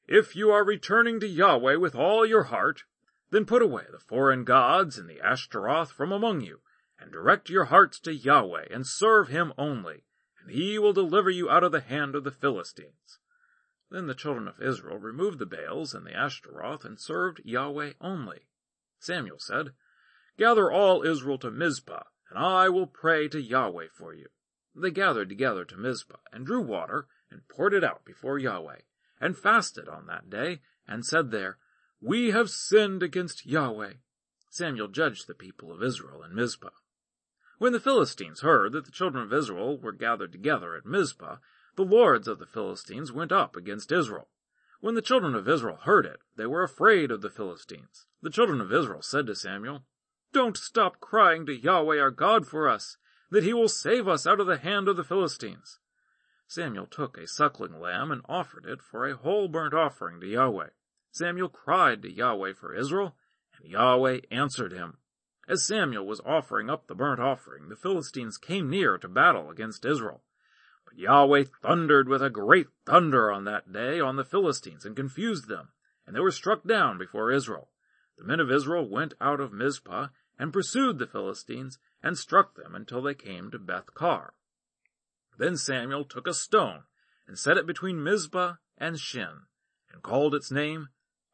If 0.07 0.37
you 0.37 0.51
are 0.51 0.63
returning 0.63 1.19
to 1.19 1.27
Yahweh 1.27 1.75
with 1.75 1.93
all 1.93 2.25
your 2.25 2.43
heart, 2.43 2.85
then 3.29 3.45
put 3.45 3.61
away 3.61 3.87
the 3.91 3.99
foreign 3.99 4.45
gods 4.45 4.97
and 4.97 5.09
the 5.09 5.19
Ashtaroth 5.19 5.91
from 5.91 6.13
among 6.13 6.39
you, 6.39 6.61
and 6.97 7.11
direct 7.11 7.49
your 7.49 7.65
hearts 7.65 7.99
to 8.01 8.15
Yahweh, 8.15 8.67
and 8.71 8.87
serve 8.87 9.27
him 9.27 9.51
only, 9.57 10.05
and 10.39 10.49
he 10.49 10.79
will 10.79 10.93
deliver 10.93 11.29
you 11.29 11.49
out 11.49 11.65
of 11.65 11.73
the 11.73 11.81
hand 11.81 12.15
of 12.15 12.23
the 12.23 12.31
Philistines. 12.31 13.19
Then 13.89 14.07
the 14.07 14.15
children 14.15 14.47
of 14.47 14.61
Israel 14.61 14.97
removed 14.97 15.39
the 15.39 15.45
Baals 15.45 15.93
and 15.93 16.07
the 16.07 16.15
Ashtaroth, 16.15 16.85
and 16.85 16.97
served 16.97 17.41
Yahweh 17.43 17.93
only. 17.99 18.47
Samuel 18.99 19.39
said, 19.39 19.73
Gather 20.37 20.71
all 20.71 21.03
Israel 21.03 21.37
to 21.39 21.51
Mizpah, 21.51 22.03
and 22.29 22.39
I 22.39 22.69
will 22.69 22.87
pray 22.87 23.27
to 23.27 23.41
Yahweh 23.41 23.87
for 23.93 24.13
you. 24.13 24.27
They 24.73 24.91
gathered 24.91 25.27
together 25.27 25.65
to 25.65 25.75
Mizpah, 25.75 26.19
and 26.31 26.45
drew 26.45 26.61
water, 26.61 27.07
and 27.29 27.45
poured 27.49 27.73
it 27.73 27.83
out 27.83 28.05
before 28.05 28.39
Yahweh, 28.39 28.79
and 29.19 29.37
fasted 29.37 29.87
on 29.87 30.05
that 30.07 30.29
day, 30.29 30.61
and 30.87 31.05
said 31.05 31.31
there, 31.31 31.57
We 32.01 32.31
have 32.31 32.49
sinned 32.49 33.03
against 33.03 33.45
Yahweh. 33.45 33.93
Samuel 34.49 34.87
judged 34.87 35.27
the 35.27 35.33
people 35.33 35.71
of 35.71 35.83
Israel 35.83 36.23
in 36.23 36.35
Mizpah. 36.35 36.69
When 37.57 37.73
the 37.73 37.79
Philistines 37.79 38.41
heard 38.41 38.71
that 38.73 38.85
the 38.85 38.91
children 38.91 39.23
of 39.23 39.33
Israel 39.33 39.79
were 39.79 39.91
gathered 39.91 40.31
together 40.31 40.75
at 40.75 40.85
Mizpah, 40.85 41.37
the 41.75 41.83
lords 41.83 42.27
of 42.27 42.39
the 42.39 42.45
Philistines 42.45 43.11
went 43.11 43.31
up 43.31 43.55
against 43.55 43.91
Israel. 43.91 44.29
When 44.79 44.95
the 44.95 45.01
children 45.01 45.33
of 45.33 45.47
Israel 45.47 45.77
heard 45.77 46.05
it, 46.05 46.19
they 46.35 46.45
were 46.45 46.61
afraid 46.61 47.09
of 47.09 47.21
the 47.21 47.29
Philistines. 47.29 48.05
The 48.21 48.29
children 48.29 48.61
of 48.61 48.71
Israel 48.71 49.01
said 49.01 49.25
to 49.27 49.35
Samuel, 49.35 49.83
Don't 50.33 50.55
stop 50.55 50.99
crying 50.99 51.45
to 51.47 51.55
Yahweh 51.55 51.99
our 51.99 52.11
God 52.11 52.45
for 52.45 52.67
us, 52.67 52.97
that 53.31 53.43
he 53.43 53.53
will 53.53 53.69
save 53.69 54.07
us 54.07 54.27
out 54.27 54.39
of 54.39 54.47
the 54.47 54.57
hand 54.57 54.87
of 54.87 54.95
the 54.95 55.03
Philistines. 55.03 55.79
Samuel 56.49 56.85
took 56.85 57.17
a 57.17 57.27
suckling 57.27 57.79
lamb 57.79 58.09
and 58.09 58.21
offered 58.29 58.65
it 58.65 58.81
for 58.81 59.05
a 59.05 59.17
whole 59.17 59.49
burnt 59.49 59.73
offering 59.73 60.21
to 60.21 60.27
Yahweh. 60.27 60.69
Samuel 61.11 61.49
cried 61.49 62.01
to 62.01 62.11
Yahweh 62.11 62.53
for 62.53 62.73
Israel, 62.73 63.17
and 63.57 63.69
Yahweh 63.69 64.21
answered 64.31 64.71
him. 64.71 64.97
As 65.47 65.65
Samuel 65.65 66.05
was 66.05 66.21
offering 66.21 66.69
up 66.69 66.87
the 66.87 66.95
burnt 66.95 67.19
offering, 67.19 67.67
the 67.67 67.75
Philistines 67.75 68.37
came 68.37 68.69
near 68.69 68.97
to 68.97 69.09
battle 69.09 69.49
against 69.49 69.85
Israel. 69.85 70.23
But 70.85 70.97
Yahweh 70.97 71.45
thundered 71.61 72.07
with 72.07 72.23
a 72.23 72.29
great 72.29 72.67
thunder 72.85 73.29
on 73.29 73.43
that 73.43 73.73
day 73.73 73.99
on 73.99 74.15
the 74.15 74.23
Philistines 74.23 74.85
and 74.85 74.95
confused 74.95 75.49
them, 75.49 75.73
and 76.05 76.15
they 76.15 76.21
were 76.21 76.31
struck 76.31 76.63
down 76.63 76.97
before 76.97 77.29
Israel. 77.29 77.71
The 78.17 78.23
men 78.23 78.39
of 78.39 78.49
Israel 78.49 78.87
went 78.87 79.13
out 79.19 79.41
of 79.41 79.51
Mizpah 79.51 80.07
and 80.39 80.53
pursued 80.53 80.97
the 80.97 81.07
Philistines 81.07 81.77
and 82.01 82.17
struck 82.17 82.55
them 82.55 82.73
until 82.73 83.01
they 83.01 83.15
came 83.15 83.51
to 83.51 83.59
Beth 83.59 83.93
Car. 83.93 84.33
Then 85.37 85.55
Samuel 85.55 86.03
took 86.03 86.27
a 86.27 86.33
stone 86.33 86.83
and 87.27 87.37
set 87.37 87.57
it 87.57 87.67
between 87.67 88.03
Mizpah 88.03 88.55
and 88.77 88.99
Shen 88.99 89.45
and 89.91 90.01
called 90.01 90.33
its 90.33 90.51
name 90.51 90.89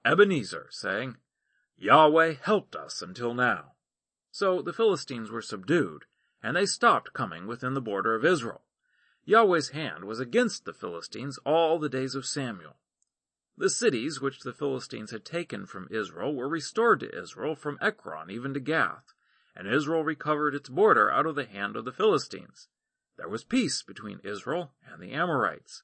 Ebenezer, 0.05 0.67
saying, 0.69 1.17
Yahweh 1.77 2.33
helped 2.41 2.75
us 2.75 3.01
until 3.01 3.33
now. 3.33 3.73
So 4.31 4.61
the 4.61 4.73
Philistines 4.73 5.31
were 5.31 5.41
subdued, 5.41 6.05
and 6.41 6.55
they 6.55 6.65
stopped 6.65 7.13
coming 7.13 7.47
within 7.47 7.73
the 7.73 7.81
border 7.81 8.15
of 8.15 8.25
Israel. 8.25 8.63
Yahweh's 9.25 9.69
hand 9.69 10.03
was 10.03 10.19
against 10.19 10.65
the 10.65 10.73
Philistines 10.73 11.37
all 11.45 11.79
the 11.79 11.89
days 11.89 12.15
of 12.15 12.25
Samuel. 12.25 12.75
The 13.57 13.69
cities 13.69 14.19
which 14.19 14.39
the 14.39 14.53
Philistines 14.53 15.11
had 15.11 15.23
taken 15.23 15.65
from 15.65 15.87
Israel 15.91 16.35
were 16.35 16.49
restored 16.49 16.99
to 17.01 17.17
Israel 17.17 17.55
from 17.55 17.77
Ekron 17.79 18.29
even 18.29 18.53
to 18.53 18.59
Gath, 18.59 19.13
and 19.55 19.67
Israel 19.67 20.03
recovered 20.03 20.55
its 20.55 20.69
border 20.69 21.11
out 21.11 21.25
of 21.25 21.35
the 21.35 21.45
hand 21.45 21.75
of 21.75 21.85
the 21.85 21.91
Philistines. 21.91 22.67
There 23.17 23.29
was 23.29 23.43
peace 23.43 23.83
between 23.83 24.19
Israel 24.23 24.73
and 24.85 25.01
the 25.01 25.11
Amorites. 25.11 25.83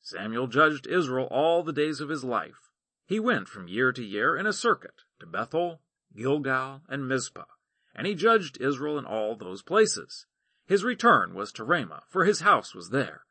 Samuel 0.00 0.46
judged 0.46 0.86
Israel 0.86 1.26
all 1.30 1.62
the 1.62 1.72
days 1.72 2.00
of 2.00 2.08
his 2.08 2.24
life. 2.24 2.70
He 3.04 3.20
went 3.20 3.48
from 3.48 3.68
year 3.68 3.92
to 3.92 4.04
year 4.04 4.36
in 4.36 4.46
a 4.46 4.52
circuit 4.52 5.02
to 5.20 5.26
Bethel, 5.26 5.82
Gilgal, 6.14 6.82
and 6.88 7.08
Mizpah, 7.08 7.44
and 7.94 8.06
he 8.06 8.14
judged 8.14 8.60
Israel 8.60 8.98
in 8.98 9.04
all 9.04 9.36
those 9.36 9.62
places. 9.62 10.26
His 10.66 10.84
return 10.84 11.34
was 11.34 11.52
to 11.52 11.64
Ramah, 11.64 12.04
for 12.08 12.24
his 12.24 12.40
house 12.40 12.74
was 12.74 12.90
there. 12.90 13.24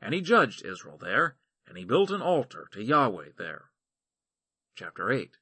And 0.00 0.14
he 0.14 0.20
judged 0.20 0.64
Israel 0.64 0.98
there, 0.98 1.36
and 1.66 1.78
he 1.78 1.84
built 1.84 2.10
an 2.10 2.22
altar 2.22 2.68
to 2.72 2.82
Yahweh 2.82 3.30
there. 3.38 3.70
Chapter 4.74 5.10
8 5.10 5.36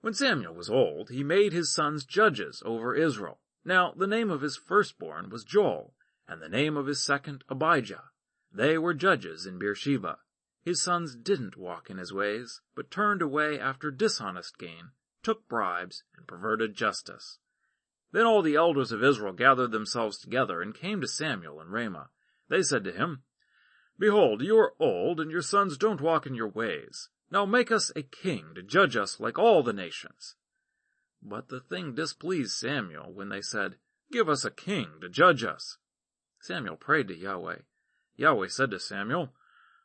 When 0.00 0.14
Samuel 0.14 0.54
was 0.54 0.70
old, 0.70 1.10
he 1.10 1.24
made 1.24 1.52
his 1.52 1.72
sons 1.72 2.04
judges 2.04 2.62
over 2.64 2.94
Israel. 2.94 3.40
Now 3.64 3.92
the 3.96 4.06
name 4.06 4.30
of 4.30 4.42
his 4.42 4.56
firstborn 4.56 5.30
was 5.30 5.42
Joel, 5.42 5.95
and 6.28 6.42
the 6.42 6.48
name 6.48 6.76
of 6.76 6.86
his 6.86 7.02
second 7.02 7.44
Abijah. 7.48 8.04
They 8.52 8.78
were 8.78 8.94
judges 8.94 9.46
in 9.46 9.58
Beersheba. 9.58 10.18
His 10.62 10.82
sons 10.82 11.14
didn't 11.14 11.56
walk 11.56 11.90
in 11.90 11.98
his 11.98 12.12
ways, 12.12 12.60
but 12.74 12.90
turned 12.90 13.22
away 13.22 13.60
after 13.60 13.90
dishonest 13.90 14.58
gain, 14.58 14.90
took 15.22 15.46
bribes, 15.48 16.02
and 16.16 16.26
perverted 16.26 16.74
justice. 16.74 17.38
Then 18.12 18.26
all 18.26 18.42
the 18.42 18.56
elders 18.56 18.92
of 18.92 19.04
Israel 19.04 19.32
gathered 19.32 19.72
themselves 19.72 20.18
together 20.18 20.62
and 20.62 20.74
came 20.74 21.00
to 21.00 21.08
Samuel 21.08 21.60
in 21.60 21.68
Ramah. 21.68 22.10
They 22.48 22.62
said 22.62 22.84
to 22.84 22.92
him, 22.92 23.22
Behold, 23.98 24.42
you 24.42 24.58
are 24.58 24.74
old, 24.78 25.20
and 25.20 25.30
your 25.30 25.42
sons 25.42 25.76
don't 25.76 26.00
walk 26.00 26.26
in 26.26 26.34
your 26.34 26.48
ways. 26.48 27.08
Now 27.30 27.44
make 27.44 27.72
us 27.72 27.90
a 27.96 28.02
king 28.02 28.52
to 28.54 28.62
judge 28.62 28.96
us 28.96 29.20
like 29.20 29.38
all 29.38 29.62
the 29.62 29.72
nations. 29.72 30.36
But 31.22 31.48
the 31.48 31.60
thing 31.60 31.94
displeased 31.94 32.52
Samuel 32.52 33.12
when 33.12 33.28
they 33.28 33.40
said, 33.40 33.76
Give 34.12 34.28
us 34.28 34.44
a 34.44 34.50
king 34.50 34.98
to 35.00 35.08
judge 35.08 35.42
us. 35.42 35.78
Samuel 36.40 36.76
prayed 36.76 37.08
to 37.08 37.16
Yahweh. 37.16 37.58
Yahweh 38.16 38.48
said 38.48 38.70
to 38.70 38.80
Samuel, 38.80 39.32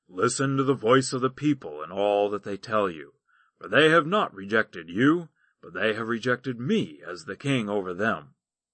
Listen 0.08 0.58
to 0.58 0.64
the 0.64 0.74
voice 0.74 1.14
of 1.14 1.22
the 1.22 1.30
people 1.30 1.82
and 1.82 1.92
all 1.92 2.30
that 2.30 2.44
they 2.44 2.58
tell 2.58 2.90
you, 2.90 3.14
for 3.58 3.68
they 3.68 3.90
have 3.90 4.06
not 4.06 4.34
rejected 4.34 4.90
you, 4.90 5.30
but 5.62 5.74
they 5.74 5.94
have 5.94 6.08
rejected 6.08 6.60
me 6.60 7.02
as 7.08 7.26
the 7.26 7.36
king 7.36 7.70
over 7.70 7.94
them, 7.94 8.34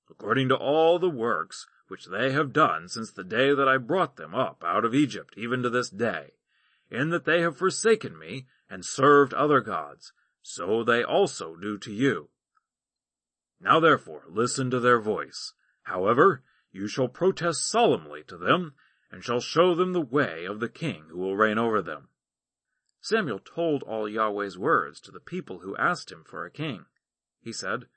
according 0.09 0.49
to 0.49 0.55
all 0.55 0.97
the 0.97 1.09
works 1.09 1.67
which 1.87 2.07
they 2.07 2.31
have 2.31 2.53
done 2.53 2.87
since 2.87 3.11
the 3.11 3.23
day 3.23 3.53
that 3.53 3.67
I 3.67 3.77
brought 3.77 4.15
them 4.15 4.33
up 4.33 4.63
out 4.65 4.83
of 4.83 4.95
Egypt, 4.95 5.33
even 5.37 5.61
to 5.63 5.69
this 5.69 5.89
day, 5.89 6.31
in 6.89 7.09
that 7.09 7.25
they 7.25 7.41
have 7.41 7.57
forsaken 7.57 8.17
me 8.17 8.47
and 8.69 8.83
served 8.83 9.33
other 9.33 9.61
gods, 9.61 10.13
so 10.41 10.83
they 10.83 11.03
also 11.03 11.55
do 11.55 11.77
to 11.77 11.93
you. 11.93 12.29
Now 13.59 13.79
therefore 13.79 14.23
listen 14.29 14.69
to 14.71 14.79
their 14.79 14.99
voice. 14.99 15.53
However, 15.83 16.43
you 16.71 16.87
shall 16.87 17.07
protest 17.07 17.67
solemnly 17.67 18.23
to 18.23 18.37
them, 18.37 18.73
and 19.11 19.23
shall 19.23 19.39
show 19.39 19.73
them 19.73 19.93
the 19.93 20.01
way 20.01 20.45
of 20.45 20.59
the 20.59 20.69
king 20.69 21.05
who 21.09 21.17
will 21.17 21.37
reign 21.37 21.57
over 21.57 21.81
them. 21.81 22.09
Samuel 22.99 23.39
told 23.39 23.83
all 23.83 24.09
Yahweh's 24.09 24.57
words 24.57 24.99
to 25.01 25.11
the 25.11 25.19
people 25.19 25.59
who 25.59 25.77
asked 25.77 26.11
him 26.11 26.23
for 26.23 26.45
a 26.45 26.51
king. 26.51 26.85
He 27.39 27.53
said, 27.53 27.87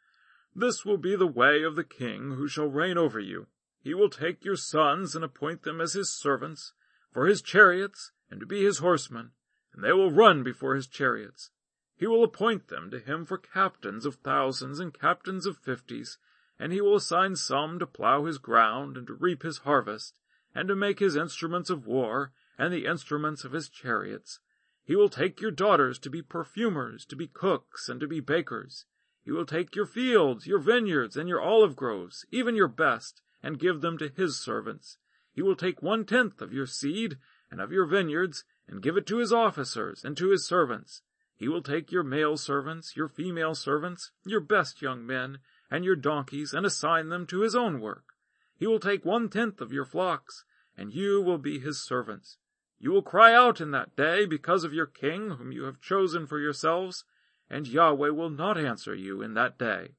This 0.54 0.84
will 0.84 0.98
be 0.98 1.16
the 1.16 1.26
way 1.26 1.62
of 1.62 1.74
the 1.74 1.84
king 1.84 2.32
who 2.32 2.46
shall 2.46 2.68
reign 2.68 2.96
over 2.96 3.18
you. 3.18 3.48
He 3.82 3.94
will 3.94 4.10
take 4.10 4.44
your 4.44 4.56
sons 4.56 5.16
and 5.16 5.24
appoint 5.24 5.62
them 5.62 5.80
as 5.80 5.94
his 5.94 6.12
servants, 6.12 6.74
for 7.12 7.26
his 7.26 7.42
chariots, 7.42 8.12
and 8.30 8.38
to 8.40 8.46
be 8.46 8.62
his 8.62 8.78
horsemen, 8.78 9.32
and 9.72 9.82
they 9.82 9.92
will 9.92 10.12
run 10.12 10.42
before 10.42 10.74
his 10.74 10.86
chariots. 10.86 11.50
He 11.96 12.06
will 12.06 12.22
appoint 12.22 12.68
them 12.68 12.90
to 12.90 13.00
him 13.00 13.26
for 13.26 13.36
captains 13.36 14.06
of 14.06 14.16
thousands 14.16 14.78
and 14.80 14.94
captains 14.94 15.44
of 15.44 15.58
fifties, 15.58 16.18
and 16.60 16.72
he 16.72 16.80
will 16.80 16.94
assign 16.94 17.34
some 17.34 17.78
to 17.78 17.86
plow 17.86 18.26
his 18.26 18.38
ground 18.38 18.96
and 18.96 19.06
to 19.06 19.14
reap 19.14 19.42
his 19.42 19.58
harvest, 19.58 20.20
and 20.54 20.68
to 20.68 20.76
make 20.76 20.98
his 20.98 21.16
instruments 21.16 21.70
of 21.70 21.86
war, 21.86 22.32
and 22.58 22.72
the 22.72 22.84
instruments 22.84 23.44
of 23.44 23.52
his 23.52 23.70
chariots, 23.70 24.38
he 24.84 24.96
will 24.96 25.08
take 25.08 25.40
your 25.40 25.50
daughters 25.50 25.98
to 26.00 26.10
be 26.10 26.20
perfumers, 26.20 27.06
to 27.06 27.16
be 27.16 27.28
cooks, 27.28 27.88
and 27.88 28.00
to 28.00 28.08
be 28.08 28.20
bakers. 28.20 28.84
He 29.24 29.30
will 29.30 29.46
take 29.46 29.76
your 29.76 29.86
fields, 29.86 30.46
your 30.46 30.58
vineyards, 30.58 31.16
and 31.16 31.28
your 31.28 31.40
olive 31.40 31.76
groves, 31.76 32.26
even 32.30 32.56
your 32.56 32.68
best, 32.68 33.22
and 33.42 33.58
give 33.58 33.80
them 33.80 33.96
to 33.98 34.08
his 34.08 34.38
servants. 34.38 34.98
He 35.32 35.42
will 35.42 35.56
take 35.56 35.80
one 35.80 36.04
tenth 36.04 36.42
of 36.42 36.52
your 36.52 36.66
seed 36.66 37.18
and 37.50 37.60
of 37.60 37.72
your 37.72 37.86
vineyards, 37.86 38.44
and 38.66 38.82
give 38.82 38.96
it 38.96 39.06
to 39.06 39.18
his 39.18 39.32
officers 39.32 40.04
and 40.04 40.16
to 40.16 40.30
his 40.30 40.46
servants. 40.46 41.02
He 41.36 41.48
will 41.48 41.62
take 41.62 41.90
your 41.90 42.02
male 42.04 42.36
servants, 42.36 42.96
your 42.96 43.08
female 43.08 43.54
servants, 43.54 44.10
your 44.26 44.40
best 44.40 44.82
young 44.82 45.06
men, 45.06 45.38
and 45.70 45.84
your 45.84 45.96
donkeys, 45.96 46.52
and 46.52 46.66
assign 46.66 47.08
them 47.08 47.26
to 47.26 47.40
his 47.40 47.54
own 47.54 47.80
work. 47.80 48.14
He 48.56 48.66
will 48.66 48.80
take 48.80 49.04
one 49.04 49.28
tenth 49.28 49.60
of 49.60 49.72
your 49.72 49.84
flocks, 49.84 50.44
and 50.76 50.92
you 50.92 51.22
will 51.22 51.38
be 51.38 51.58
his 51.58 51.82
servants. 51.82 52.38
You 52.78 52.90
will 52.90 53.02
cry 53.02 53.34
out 53.34 53.60
in 53.60 53.70
that 53.72 53.94
day 53.94 54.24
because 54.24 54.64
of 54.64 54.72
your 54.72 54.86
king 54.86 55.32
whom 55.32 55.52
you 55.52 55.64
have 55.64 55.80
chosen 55.80 56.26
for 56.26 56.38
yourselves, 56.38 57.04
and 57.48 57.68
Yahweh 57.68 58.10
will 58.10 58.30
not 58.30 58.58
answer 58.58 58.94
you 58.94 59.22
in 59.22 59.34
that 59.34 59.58
day. 59.58 59.94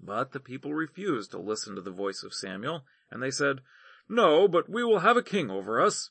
But 0.00 0.32
the 0.32 0.40
people 0.40 0.74
refused 0.74 1.30
to 1.32 1.38
listen 1.38 1.74
to 1.74 1.80
the 1.80 1.90
voice 1.90 2.22
of 2.22 2.34
Samuel, 2.34 2.84
and 3.10 3.22
they 3.22 3.30
said, 3.30 3.60
No, 4.08 4.46
but 4.46 4.68
we 4.68 4.84
will 4.84 5.00
have 5.00 5.16
a 5.16 5.22
king 5.22 5.50
over 5.50 5.80
us, 5.80 6.10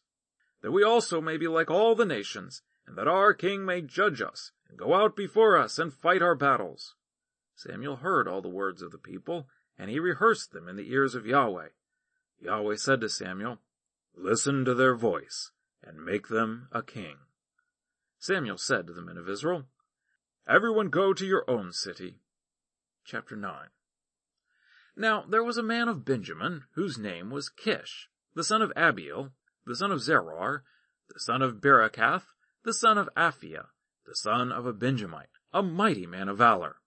that 0.61 0.71
we 0.71 0.83
also 0.83 1.21
may 1.21 1.37
be 1.37 1.47
like 1.47 1.69
all 1.69 1.95
the 1.95 2.05
nations, 2.05 2.61
and 2.87 2.97
that 2.97 3.07
our 3.07 3.33
king 3.33 3.65
may 3.65 3.81
judge 3.81 4.21
us, 4.21 4.51
and 4.67 4.77
go 4.77 4.93
out 4.93 5.15
before 5.15 5.57
us 5.57 5.77
and 5.77 5.93
fight 5.93 6.21
our 6.21 6.35
battles. 6.35 6.95
Samuel 7.55 7.97
heard 7.97 8.27
all 8.27 8.41
the 8.41 8.49
words 8.49 8.81
of 8.81 8.91
the 8.91 8.97
people, 8.97 9.47
and 9.77 9.89
he 9.89 9.99
rehearsed 9.99 10.51
them 10.51 10.67
in 10.67 10.75
the 10.75 10.91
ears 10.91 11.15
of 11.15 11.25
Yahweh. 11.25 11.69
Yahweh 12.39 12.75
said 12.75 13.01
to 13.01 13.09
Samuel, 13.09 13.59
Listen 14.15 14.65
to 14.65 14.73
their 14.73 14.95
voice, 14.95 15.51
and 15.81 16.03
make 16.03 16.27
them 16.27 16.67
a 16.71 16.83
king. 16.83 17.17
Samuel 18.19 18.57
said 18.57 18.87
to 18.87 18.93
the 18.93 19.01
men 19.01 19.17
of 19.17 19.29
Israel, 19.29 19.65
Everyone 20.47 20.89
go 20.89 21.13
to 21.13 21.25
your 21.25 21.49
own 21.49 21.71
city. 21.71 22.19
Chapter 23.05 23.35
9 23.35 23.69
Now 24.95 25.25
there 25.27 25.43
was 25.43 25.57
a 25.57 25.63
man 25.63 25.87
of 25.87 26.05
Benjamin, 26.05 26.63
whose 26.75 26.97
name 26.97 27.29
was 27.29 27.49
Kish, 27.49 28.09
the 28.35 28.43
son 28.43 28.61
of 28.61 28.71
Abiel, 28.75 29.31
the 29.65 29.75
son 29.75 29.91
of 29.91 29.99
Zeror, 29.99 30.61
the 31.09 31.19
son 31.19 31.41
of 31.41 31.61
Becorath, 31.61 32.33
the 32.63 32.73
son 32.73 32.97
of 32.97 33.09
Aphiah, 33.15 33.67
the 34.05 34.15
son 34.15 34.51
of 34.51 34.65
a 34.65 34.73
Benjamite, 34.73 35.29
a 35.53 35.63
mighty 35.63 36.05
man 36.05 36.29
of 36.29 36.37
valor. 36.37 36.77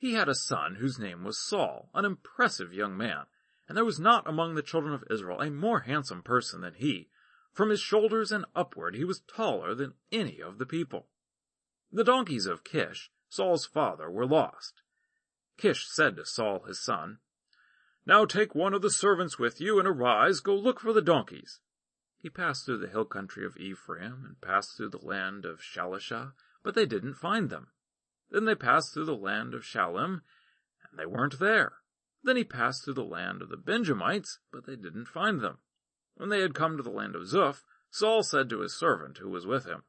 He 0.00 0.14
had 0.14 0.30
a 0.30 0.34
son 0.34 0.76
whose 0.76 0.98
name 0.98 1.24
was 1.24 1.36
Saul, 1.36 1.90
an 1.92 2.06
impressive 2.06 2.72
young 2.72 2.96
man, 2.96 3.26
and 3.68 3.76
there 3.76 3.84
was 3.84 4.00
not 4.00 4.26
among 4.26 4.54
the 4.54 4.62
children 4.62 4.94
of 4.94 5.04
Israel 5.10 5.42
a 5.42 5.50
more 5.50 5.80
handsome 5.80 6.22
person 6.22 6.62
than 6.62 6.72
he. 6.72 7.10
From 7.52 7.68
his 7.68 7.82
shoulders 7.82 8.32
and 8.32 8.46
upward 8.56 8.94
he 8.94 9.04
was 9.04 9.20
taller 9.20 9.74
than 9.74 9.92
any 10.10 10.40
of 10.40 10.56
the 10.56 10.64
people. 10.64 11.10
The 11.92 12.02
donkeys 12.02 12.46
of 12.46 12.64
Kish, 12.64 13.12
Saul's 13.28 13.66
father, 13.66 14.10
were 14.10 14.24
lost. 14.24 14.80
Kish 15.58 15.86
said 15.86 16.16
to 16.16 16.24
Saul 16.24 16.60
his 16.60 16.80
son, 16.80 17.18
Now 18.06 18.24
take 18.24 18.54
one 18.54 18.72
of 18.72 18.80
the 18.80 18.88
servants 18.88 19.38
with 19.38 19.60
you, 19.60 19.78
and 19.78 19.86
arise, 19.86 20.40
go 20.40 20.56
look 20.56 20.80
for 20.80 20.94
the 20.94 21.02
donkeys. 21.02 21.60
He 22.16 22.30
passed 22.30 22.64
through 22.64 22.78
the 22.78 22.88
hill 22.88 23.04
country 23.04 23.44
of 23.44 23.58
Ephraim, 23.58 24.24
and 24.24 24.40
passed 24.40 24.78
through 24.78 24.88
the 24.88 25.04
land 25.04 25.44
of 25.44 25.60
Shalisha, 25.60 26.32
but 26.62 26.74
they 26.74 26.86
didn't 26.86 27.16
find 27.16 27.50
them. 27.50 27.68
Then 28.30 28.44
they 28.44 28.54
passed 28.54 28.94
through 28.94 29.06
the 29.06 29.14
land 29.14 29.54
of 29.54 29.62
Shaalim, 29.62 30.22
and 30.88 30.98
they 30.98 31.06
weren't 31.06 31.38
there. 31.38 31.74
Then 32.22 32.36
he 32.36 32.44
passed 32.44 32.84
through 32.84 32.94
the 32.94 33.04
land 33.04 33.42
of 33.42 33.48
the 33.48 33.56
Benjamites, 33.56 34.38
but 34.52 34.66
they 34.66 34.76
didn't 34.76 35.06
find 35.06 35.40
them. 35.40 35.58
When 36.14 36.28
they 36.28 36.40
had 36.40 36.54
come 36.54 36.76
to 36.76 36.82
the 36.82 36.90
land 36.90 37.16
of 37.16 37.22
Zuph, 37.22 37.64
Saul 37.90 38.22
said 38.22 38.48
to 38.50 38.60
his 38.60 38.76
servant 38.76 39.18
who 39.18 39.30
was 39.30 39.46
with 39.46 39.64
him, 39.64 39.84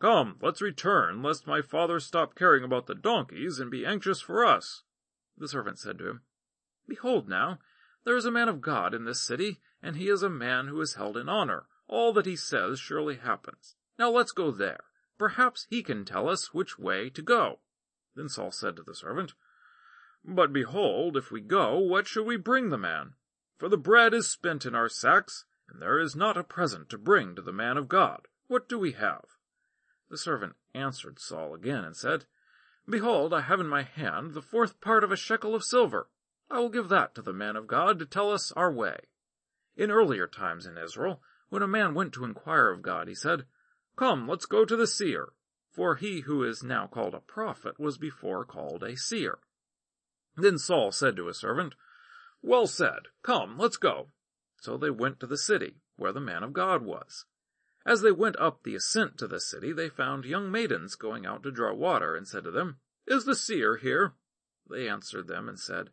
Come, 0.00 0.38
let's 0.40 0.60
return, 0.60 1.22
lest 1.22 1.46
my 1.46 1.62
father 1.62 2.00
stop 2.00 2.34
caring 2.34 2.64
about 2.64 2.86
the 2.86 2.94
donkeys 2.94 3.60
and 3.60 3.70
be 3.70 3.86
anxious 3.86 4.20
for 4.20 4.44
us. 4.44 4.82
The 5.36 5.46
servant 5.46 5.78
said 5.78 5.98
to 5.98 6.08
him, 6.08 6.22
Behold 6.88 7.28
now, 7.28 7.58
there 8.04 8.16
is 8.16 8.24
a 8.24 8.32
man 8.32 8.48
of 8.48 8.60
God 8.60 8.94
in 8.94 9.04
this 9.04 9.20
city, 9.20 9.60
and 9.80 9.96
he 9.96 10.08
is 10.08 10.22
a 10.22 10.28
man 10.28 10.66
who 10.66 10.80
is 10.80 10.94
held 10.94 11.16
in 11.16 11.28
honor. 11.28 11.66
All 11.86 12.12
that 12.14 12.26
he 12.26 12.34
says 12.34 12.80
surely 12.80 13.16
happens. 13.16 13.76
Now 13.98 14.10
let's 14.10 14.32
go 14.32 14.50
there. 14.50 14.80
Perhaps 15.18 15.66
he 15.70 15.82
can 15.82 16.04
tell 16.04 16.28
us 16.28 16.54
which 16.54 16.78
way 16.78 17.10
to 17.10 17.22
go. 17.22 17.60
Then 18.14 18.28
Saul 18.28 18.50
said 18.50 18.76
to 18.76 18.82
the 18.82 18.94
servant, 18.94 19.34
But 20.24 20.52
behold, 20.52 21.16
if 21.16 21.30
we 21.30 21.40
go, 21.40 21.78
what 21.78 22.06
shall 22.06 22.24
we 22.24 22.36
bring 22.36 22.70
the 22.70 22.78
man? 22.78 23.14
For 23.58 23.68
the 23.68 23.76
bread 23.76 24.14
is 24.14 24.28
spent 24.28 24.66
in 24.66 24.74
our 24.74 24.88
sacks, 24.88 25.44
and 25.68 25.80
there 25.80 25.98
is 25.98 26.16
not 26.16 26.36
a 26.36 26.44
present 26.44 26.88
to 26.90 26.98
bring 26.98 27.34
to 27.34 27.42
the 27.42 27.52
man 27.52 27.76
of 27.76 27.88
God. 27.88 28.26
What 28.48 28.68
do 28.68 28.78
we 28.78 28.92
have? 28.92 29.24
The 30.10 30.18
servant 30.18 30.56
answered 30.74 31.18
Saul 31.18 31.54
again 31.54 31.84
and 31.84 31.96
said, 31.96 32.26
Behold, 32.88 33.32
I 33.32 33.42
have 33.42 33.60
in 33.60 33.68
my 33.68 33.82
hand 33.82 34.34
the 34.34 34.42
fourth 34.42 34.80
part 34.80 35.04
of 35.04 35.12
a 35.12 35.16
shekel 35.16 35.54
of 35.54 35.64
silver. 35.64 36.08
I 36.50 36.58
will 36.58 36.68
give 36.68 36.88
that 36.88 37.14
to 37.14 37.22
the 37.22 37.32
man 37.32 37.56
of 37.56 37.66
God 37.66 37.98
to 37.98 38.06
tell 38.06 38.30
us 38.30 38.52
our 38.52 38.70
way. 38.70 38.98
In 39.76 39.90
earlier 39.90 40.26
times 40.26 40.66
in 40.66 40.76
Israel, 40.76 41.22
when 41.48 41.62
a 41.62 41.68
man 41.68 41.94
went 41.94 42.12
to 42.14 42.24
inquire 42.24 42.70
of 42.70 42.82
God, 42.82 43.08
he 43.08 43.14
said, 43.14 43.46
Come, 43.96 44.28
let's 44.28 44.46
go 44.46 44.64
to 44.64 44.76
the 44.76 44.86
seer. 44.86 45.32
For 45.70 45.96
he 45.96 46.20
who 46.20 46.42
is 46.44 46.62
now 46.62 46.86
called 46.86 47.14
a 47.14 47.20
prophet 47.20 47.78
was 47.78 47.96
before 47.96 48.44
called 48.44 48.82
a 48.82 48.96
seer. 48.96 49.38
Then 50.36 50.58
Saul 50.58 50.92
said 50.92 51.16
to 51.16 51.26
his 51.26 51.38
servant, 51.38 51.74
Well 52.42 52.66
said, 52.66 53.08
come, 53.22 53.58
let's 53.58 53.76
go. 53.76 54.10
So 54.56 54.76
they 54.76 54.90
went 54.90 55.20
to 55.20 55.26
the 55.26 55.38
city, 55.38 55.80
where 55.96 56.12
the 56.12 56.20
man 56.20 56.42
of 56.42 56.52
God 56.52 56.82
was. 56.82 57.24
As 57.84 58.00
they 58.00 58.12
went 58.12 58.38
up 58.38 58.62
the 58.62 58.74
ascent 58.74 59.18
to 59.18 59.26
the 59.26 59.40
city, 59.40 59.72
they 59.72 59.88
found 59.88 60.24
young 60.24 60.50
maidens 60.50 60.94
going 60.94 61.26
out 61.26 61.42
to 61.42 61.50
draw 61.50 61.74
water, 61.74 62.14
and 62.14 62.28
said 62.28 62.44
to 62.44 62.50
them, 62.50 62.78
Is 63.06 63.24
the 63.24 63.34
seer 63.34 63.76
here? 63.76 64.14
They 64.70 64.88
answered 64.88 65.26
them 65.26 65.48
and 65.48 65.58
said, 65.58 65.90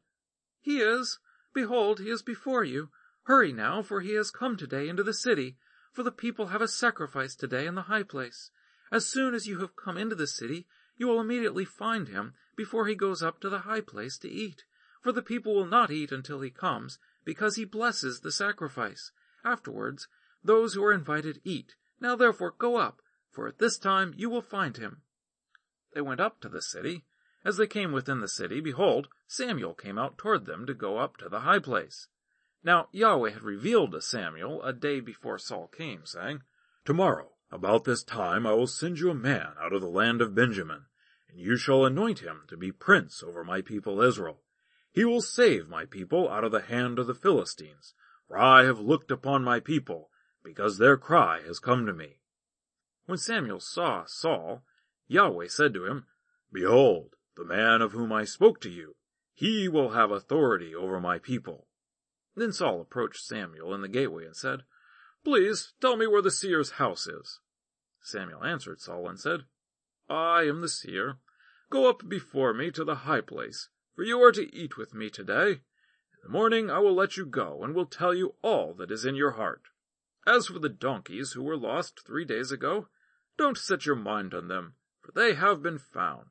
He 0.61 0.79
is. 0.81 1.19
Behold, 1.53 1.99
he 1.99 2.09
is 2.09 2.21
before 2.21 2.63
you. 2.63 2.89
Hurry 3.23 3.51
now, 3.51 3.81
for 3.81 4.01
he 4.01 4.13
has 4.13 4.29
come 4.29 4.55
today 4.55 4.87
into 4.87 5.03
the 5.03 5.13
city, 5.13 5.57
for 5.91 6.03
the 6.03 6.11
people 6.11 6.47
have 6.47 6.61
a 6.61 6.67
sacrifice 6.67 7.35
today 7.35 7.65
in 7.65 7.75
the 7.75 7.83
high 7.83 8.03
place. 8.03 8.51
As 8.91 9.05
soon 9.05 9.33
as 9.33 9.47
you 9.47 9.59
have 9.59 9.75
come 9.75 9.97
into 9.97 10.15
the 10.15 10.27
city, 10.27 10.67
you 10.97 11.07
will 11.07 11.21
immediately 11.21 11.65
find 11.65 12.07
him 12.07 12.33
before 12.55 12.87
he 12.87 12.95
goes 12.95 13.23
up 13.23 13.39
to 13.41 13.49
the 13.49 13.59
high 13.59 13.81
place 13.81 14.17
to 14.19 14.29
eat. 14.29 14.63
For 15.01 15.11
the 15.11 15.21
people 15.21 15.55
will 15.55 15.65
not 15.65 15.91
eat 15.91 16.11
until 16.11 16.41
he 16.41 16.49
comes, 16.49 16.99
because 17.23 17.55
he 17.55 17.65
blesses 17.65 18.19
the 18.19 18.31
sacrifice. 18.31 19.11
Afterwards, 19.45 20.07
those 20.43 20.73
who 20.73 20.83
are 20.83 20.93
invited 20.93 21.39
eat. 21.43 21.75
Now 22.01 22.15
therefore 22.15 22.53
go 22.57 22.77
up, 22.77 23.01
for 23.29 23.47
at 23.47 23.59
this 23.59 23.77
time 23.77 24.13
you 24.17 24.29
will 24.29 24.41
find 24.41 24.77
him. 24.77 25.01
They 25.93 26.01
went 26.01 26.19
up 26.19 26.41
to 26.41 26.49
the 26.49 26.61
city. 26.61 27.05
As 27.45 27.57
they 27.57 27.67
came 27.67 27.91
within 27.91 28.19
the 28.19 28.27
city, 28.27 28.59
behold, 28.59 29.07
Samuel 29.27 29.73
came 29.73 29.97
out 29.97 30.17
toward 30.17 30.45
them 30.45 30.65
to 30.65 30.73
go 30.73 30.97
up 30.97 31.17
to 31.17 31.29
the 31.29 31.41
high 31.41 31.59
place. 31.59 32.07
Now 32.61 32.89
Yahweh 32.91 33.31
had 33.31 33.43
revealed 33.43 33.93
to 33.93 34.01
Samuel 34.01 34.61
a 34.63 34.73
day 34.73 34.99
before 34.99 35.37
Saul 35.37 35.67
came, 35.67 36.05
saying, 36.05 36.43
Tomorrow, 36.83 37.31
about 37.51 37.85
this 37.85 38.03
time, 38.03 38.45
I 38.45 38.53
will 38.53 38.67
send 38.67 38.99
you 38.99 39.09
a 39.09 39.15
man 39.15 39.53
out 39.59 39.71
of 39.71 39.81
the 39.81 39.87
land 39.87 40.21
of 40.21 40.35
Benjamin, 40.35 40.85
and 41.29 41.39
you 41.39 41.55
shall 41.55 41.85
anoint 41.85 42.19
him 42.19 42.43
to 42.47 42.57
be 42.57 42.71
prince 42.71 43.23
over 43.23 43.45
my 43.45 43.61
people 43.61 44.01
Israel. 44.01 44.41
He 44.91 45.05
will 45.05 45.21
save 45.21 45.69
my 45.69 45.85
people 45.85 46.29
out 46.29 46.43
of 46.43 46.51
the 46.51 46.61
hand 46.61 46.99
of 46.99 47.07
the 47.07 47.15
Philistines, 47.15 47.93
for 48.27 48.37
I 48.37 48.65
have 48.65 48.79
looked 48.79 49.09
upon 49.09 49.43
my 49.43 49.61
people, 49.61 50.09
because 50.43 50.77
their 50.77 50.97
cry 50.97 51.41
has 51.41 51.59
come 51.59 51.85
to 51.85 51.93
me. 51.93 52.17
When 53.05 53.17
Samuel 53.17 53.61
saw 53.61 54.03
Saul, 54.05 54.63
Yahweh 55.07 55.47
said 55.47 55.73
to 55.75 55.85
him, 55.85 56.07
Behold, 56.51 57.15
the 57.37 57.45
man 57.45 57.81
of 57.81 57.93
whom 57.93 58.11
I 58.11 58.25
spoke 58.25 58.59
to 58.61 58.69
you, 58.69 58.95
he 59.33 59.69
will 59.69 59.91
have 59.91 60.11
authority 60.11 60.75
over 60.75 60.99
my 60.99 61.19
people. 61.19 61.67
Then 62.39 62.53
Saul 62.53 62.79
approached 62.79 63.25
Samuel 63.25 63.73
in 63.73 63.81
the 63.81 63.89
gateway 63.89 64.23
and 64.23 64.33
said, 64.33 64.63
Please 65.25 65.73
tell 65.81 65.97
me 65.97 66.07
where 66.07 66.21
the 66.21 66.31
seer's 66.31 66.71
house 66.71 67.05
is. 67.05 67.41
Samuel 68.01 68.45
answered 68.45 68.79
Saul 68.79 69.09
and 69.09 69.19
said, 69.19 69.41
I 70.09 70.43
am 70.43 70.61
the 70.61 70.69
seer. 70.69 71.17
Go 71.69 71.89
up 71.89 72.07
before 72.07 72.53
me 72.53 72.71
to 72.71 72.85
the 72.85 73.03
high 73.03 73.19
place, 73.19 73.67
for 73.93 74.03
you 74.03 74.23
are 74.23 74.31
to 74.31 74.55
eat 74.55 74.77
with 74.77 74.93
me 74.93 75.09
today. 75.09 75.51
In 75.51 75.59
the 76.23 76.29
morning 76.29 76.71
I 76.71 76.79
will 76.79 76.95
let 76.95 77.17
you 77.17 77.25
go, 77.25 77.61
and 77.61 77.75
will 77.75 77.85
tell 77.85 78.13
you 78.13 78.35
all 78.41 78.73
that 78.75 78.89
is 78.89 79.03
in 79.03 79.15
your 79.15 79.31
heart. 79.31 79.63
As 80.25 80.47
for 80.47 80.59
the 80.59 80.69
donkeys 80.69 81.33
who 81.33 81.43
were 81.43 81.57
lost 81.57 82.05
three 82.07 82.23
days 82.23 82.53
ago, 82.53 82.87
don't 83.37 83.57
set 83.57 83.85
your 83.85 83.97
mind 83.97 84.33
on 84.33 84.47
them, 84.47 84.75
for 85.01 85.11
they 85.11 85.33
have 85.33 85.61
been 85.61 85.77
found. 85.77 86.27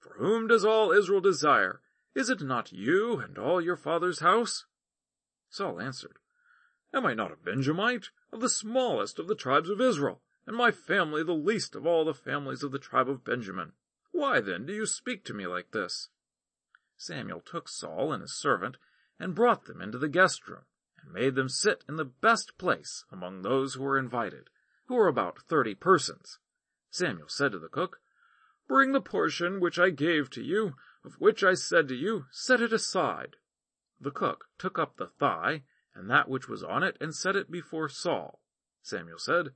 For 0.00 0.14
whom 0.16 0.46
does 0.46 0.64
all 0.64 0.92
Israel 0.92 1.20
desire? 1.20 1.82
Is 2.14 2.30
it 2.30 2.40
not 2.40 2.72
you 2.72 3.18
and 3.18 3.36
all 3.36 3.60
your 3.60 3.76
father's 3.76 4.20
house? 4.20 4.64
Saul 5.52 5.82
answered, 5.82 6.18
Am 6.94 7.04
I 7.04 7.12
not 7.12 7.30
a 7.30 7.36
Benjamite, 7.36 8.08
of 8.32 8.40
the 8.40 8.48
smallest 8.48 9.18
of 9.18 9.28
the 9.28 9.34
tribes 9.34 9.68
of 9.68 9.82
Israel, 9.82 10.22
and 10.46 10.56
my 10.56 10.70
family 10.70 11.22
the 11.22 11.34
least 11.34 11.76
of 11.76 11.86
all 11.86 12.06
the 12.06 12.14
families 12.14 12.62
of 12.62 12.72
the 12.72 12.78
tribe 12.78 13.06
of 13.06 13.22
Benjamin? 13.22 13.74
Why 14.12 14.40
then 14.40 14.64
do 14.64 14.72
you 14.72 14.86
speak 14.86 15.26
to 15.26 15.34
me 15.34 15.46
like 15.46 15.72
this? 15.72 16.08
Samuel 16.96 17.42
took 17.42 17.68
Saul 17.68 18.14
and 18.14 18.22
his 18.22 18.34
servant, 18.34 18.78
and 19.18 19.34
brought 19.34 19.66
them 19.66 19.82
into 19.82 19.98
the 19.98 20.08
guest 20.08 20.48
room, 20.48 20.64
and 21.02 21.12
made 21.12 21.34
them 21.34 21.50
sit 21.50 21.84
in 21.86 21.96
the 21.96 22.06
best 22.06 22.56
place 22.56 23.04
among 23.12 23.42
those 23.42 23.74
who 23.74 23.82
were 23.82 23.98
invited, 23.98 24.48
who 24.86 24.94
were 24.94 25.08
about 25.08 25.42
thirty 25.42 25.74
persons. 25.74 26.38
Samuel 26.88 27.28
said 27.28 27.52
to 27.52 27.58
the 27.58 27.68
cook, 27.68 28.00
Bring 28.66 28.92
the 28.92 29.02
portion 29.02 29.60
which 29.60 29.78
I 29.78 29.90
gave 29.90 30.30
to 30.30 30.42
you, 30.42 30.76
of 31.04 31.20
which 31.20 31.44
I 31.44 31.52
said 31.52 31.88
to 31.88 31.94
you, 31.94 32.24
Set 32.30 32.62
it 32.62 32.72
aside. 32.72 33.36
The 34.02 34.10
cook 34.10 34.46
took 34.58 34.80
up 34.80 34.96
the 34.96 35.06
thigh, 35.06 35.62
and 35.94 36.10
that 36.10 36.28
which 36.28 36.48
was 36.48 36.64
on 36.64 36.82
it, 36.82 36.96
and 37.00 37.14
set 37.14 37.36
it 37.36 37.50
before 37.50 37.88
Saul. 37.88 38.40
Samuel 38.82 39.18
said, 39.18 39.50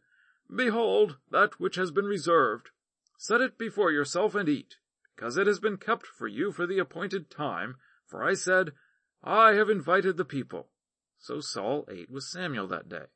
Behold, 0.55 1.19
that 1.33 1.59
which 1.59 1.75
has 1.75 1.91
been 1.91 2.05
reserved. 2.05 2.71
Set 3.19 3.41
it 3.41 3.59
before 3.59 3.91
yourself 3.91 4.37
and 4.37 4.49
eat, 4.49 4.77
because 5.17 5.37
it 5.37 5.49
has 5.49 5.59
been 5.59 5.77
kept 5.77 6.07
for 6.07 6.29
you 6.29 6.53
for 6.53 6.65
the 6.65 6.79
appointed 6.79 7.29
time, 7.29 7.77
for 8.07 8.23
I 8.23 8.35
said, 8.35 8.73
I 9.21 9.55
have 9.55 9.69
invited 9.69 10.17
the 10.17 10.25
people. 10.25 10.69
So 11.19 11.41
Saul 11.41 11.85
ate 11.91 12.09
with 12.11 12.23
Samuel 12.23 12.69
that 12.69 12.89
day. 12.89 13.07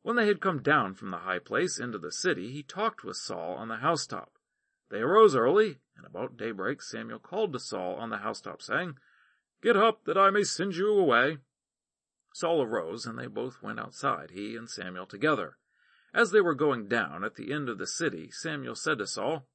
When 0.00 0.16
they 0.16 0.28
had 0.28 0.40
come 0.40 0.62
down 0.62 0.94
from 0.94 1.10
the 1.10 1.18
high 1.18 1.40
place 1.40 1.78
into 1.78 1.98
the 1.98 2.12
city, 2.12 2.52
he 2.52 2.62
talked 2.62 3.04
with 3.04 3.18
Saul 3.18 3.54
on 3.56 3.68
the 3.68 3.76
housetop. 3.76 4.38
They 4.88 5.00
arose 5.00 5.36
early, 5.36 5.80
and 5.94 6.06
about 6.06 6.38
daybreak 6.38 6.80
Samuel 6.80 7.18
called 7.18 7.52
to 7.52 7.58
Saul 7.58 7.96
on 7.96 8.08
the 8.08 8.18
housetop, 8.18 8.62
saying, 8.62 8.96
Get 9.62 9.76
up, 9.76 10.04
that 10.04 10.16
I 10.16 10.30
may 10.30 10.44
send 10.44 10.76
you 10.76 10.90
away. 10.90 11.38
Saul 12.32 12.62
arose, 12.62 13.06
and 13.06 13.18
they 13.18 13.26
both 13.26 13.62
went 13.62 13.80
outside, 13.80 14.30
he 14.30 14.54
and 14.54 14.70
Samuel 14.70 15.06
together. 15.06 15.56
As 16.14 16.30
they 16.30 16.40
were 16.40 16.54
going 16.54 16.88
down 16.88 17.24
at 17.24 17.34
the 17.34 17.52
end 17.52 17.68
of 17.68 17.78
the 17.78 17.86
city, 17.86 18.30
Samuel 18.30 18.74
said 18.74 18.98
to 18.98 19.06
Saul, 19.06 19.46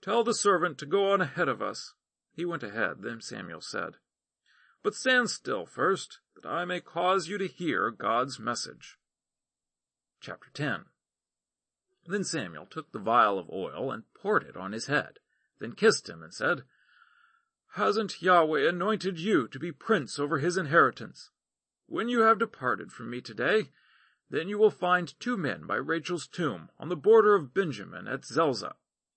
Tell 0.00 0.24
the 0.24 0.34
servant 0.34 0.78
to 0.78 0.86
go 0.86 1.12
on 1.12 1.20
ahead 1.20 1.48
of 1.48 1.62
us. 1.62 1.94
He 2.32 2.44
went 2.44 2.62
ahead, 2.62 3.02
then 3.02 3.20
Samuel 3.20 3.60
said, 3.60 3.96
But 4.82 4.94
stand 4.94 5.30
still 5.30 5.66
first, 5.66 6.20
that 6.34 6.48
I 6.48 6.64
may 6.64 6.80
cause 6.80 7.28
you 7.28 7.38
to 7.38 7.46
hear 7.46 7.90
God's 7.90 8.40
message. 8.40 8.98
Chapter 10.20 10.50
10 10.52 10.86
Then 12.06 12.24
Samuel 12.24 12.66
took 12.66 12.92
the 12.92 12.98
vial 12.98 13.38
of 13.38 13.50
oil 13.50 13.92
and 13.92 14.02
poured 14.14 14.42
it 14.42 14.56
on 14.56 14.72
his 14.72 14.86
head, 14.86 15.20
then 15.60 15.72
kissed 15.72 16.08
him 16.08 16.22
and 16.22 16.34
said, 16.34 16.62
Hasn't 17.74 18.22
Yahweh 18.22 18.68
anointed 18.68 19.18
you 19.18 19.48
to 19.48 19.58
be 19.58 19.72
prince 19.72 20.20
over 20.20 20.38
his 20.38 20.56
inheritance? 20.56 21.32
When 21.86 22.08
you 22.08 22.20
have 22.20 22.38
departed 22.38 22.92
from 22.92 23.10
me 23.10 23.20
today, 23.20 23.72
then 24.30 24.48
you 24.48 24.58
will 24.58 24.70
find 24.70 25.18
two 25.18 25.36
men 25.36 25.66
by 25.66 25.74
Rachel's 25.74 26.28
tomb 26.28 26.70
on 26.78 26.88
the 26.88 26.94
border 26.94 27.34
of 27.34 27.52
Benjamin 27.52 28.06
at 28.06 28.24
Zelzah. 28.24 28.76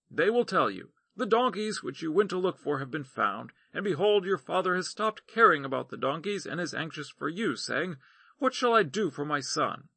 They 0.10 0.32
will 0.32 0.44
tell 0.44 0.72
you, 0.72 0.90
the 1.16 1.28
donkeys 1.28 1.84
which 1.84 2.02
you 2.02 2.12
went 2.12 2.32
to 2.32 2.40
look 2.40 2.58
for 2.58 2.80
have 2.80 2.90
been 2.90 3.04
found, 3.04 3.52
and 3.76 3.84
behold, 3.84 4.26
your 4.26 4.40
father 4.40 4.76
has 4.76 4.88
stopped 4.88 5.28
caring 5.28 5.64
about 5.64 5.90
the 5.90 5.98
donkeys 5.98 6.48
and 6.48 6.60
is 6.60 6.74
anxious 6.74 7.12
for 7.12 7.30
you, 7.30 7.56
saying, 7.56 7.98
What 8.40 8.56
shall 8.56 8.74
I 8.74 8.82
do 8.82 9.12
for 9.12 9.24
my 9.24 9.40
son? 9.40 9.90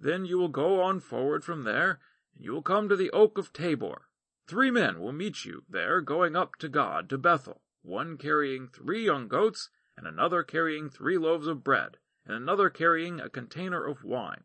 Then 0.00 0.24
you 0.24 0.36
will 0.36 0.48
go 0.48 0.82
on 0.82 0.98
forward 0.98 1.44
from 1.44 1.62
there, 1.62 2.00
and 2.34 2.44
you 2.44 2.50
will 2.50 2.62
come 2.62 2.88
to 2.88 2.96
the 2.96 3.10
oak 3.12 3.38
of 3.38 3.52
Tabor. 3.52 4.08
Three 4.46 4.70
men 4.70 5.00
will 5.00 5.12
meet 5.12 5.44
you 5.44 5.64
there 5.68 6.00
going 6.00 6.34
up 6.34 6.56
to 6.56 6.68
God 6.68 7.08
to 7.10 7.18
Bethel, 7.18 7.62
one 7.82 8.18
carrying 8.18 8.68
three 8.68 9.04
young 9.04 9.28
goats, 9.28 9.70
and 9.96 10.06
another 10.06 10.42
carrying 10.42 10.90
three 10.90 11.16
loaves 11.16 11.46
of 11.46 11.62
bread, 11.62 11.98
and 12.24 12.34
another 12.34 12.68
carrying 12.68 13.20
a 13.20 13.30
container 13.30 13.84
of 13.84 14.04
wine. 14.04 14.44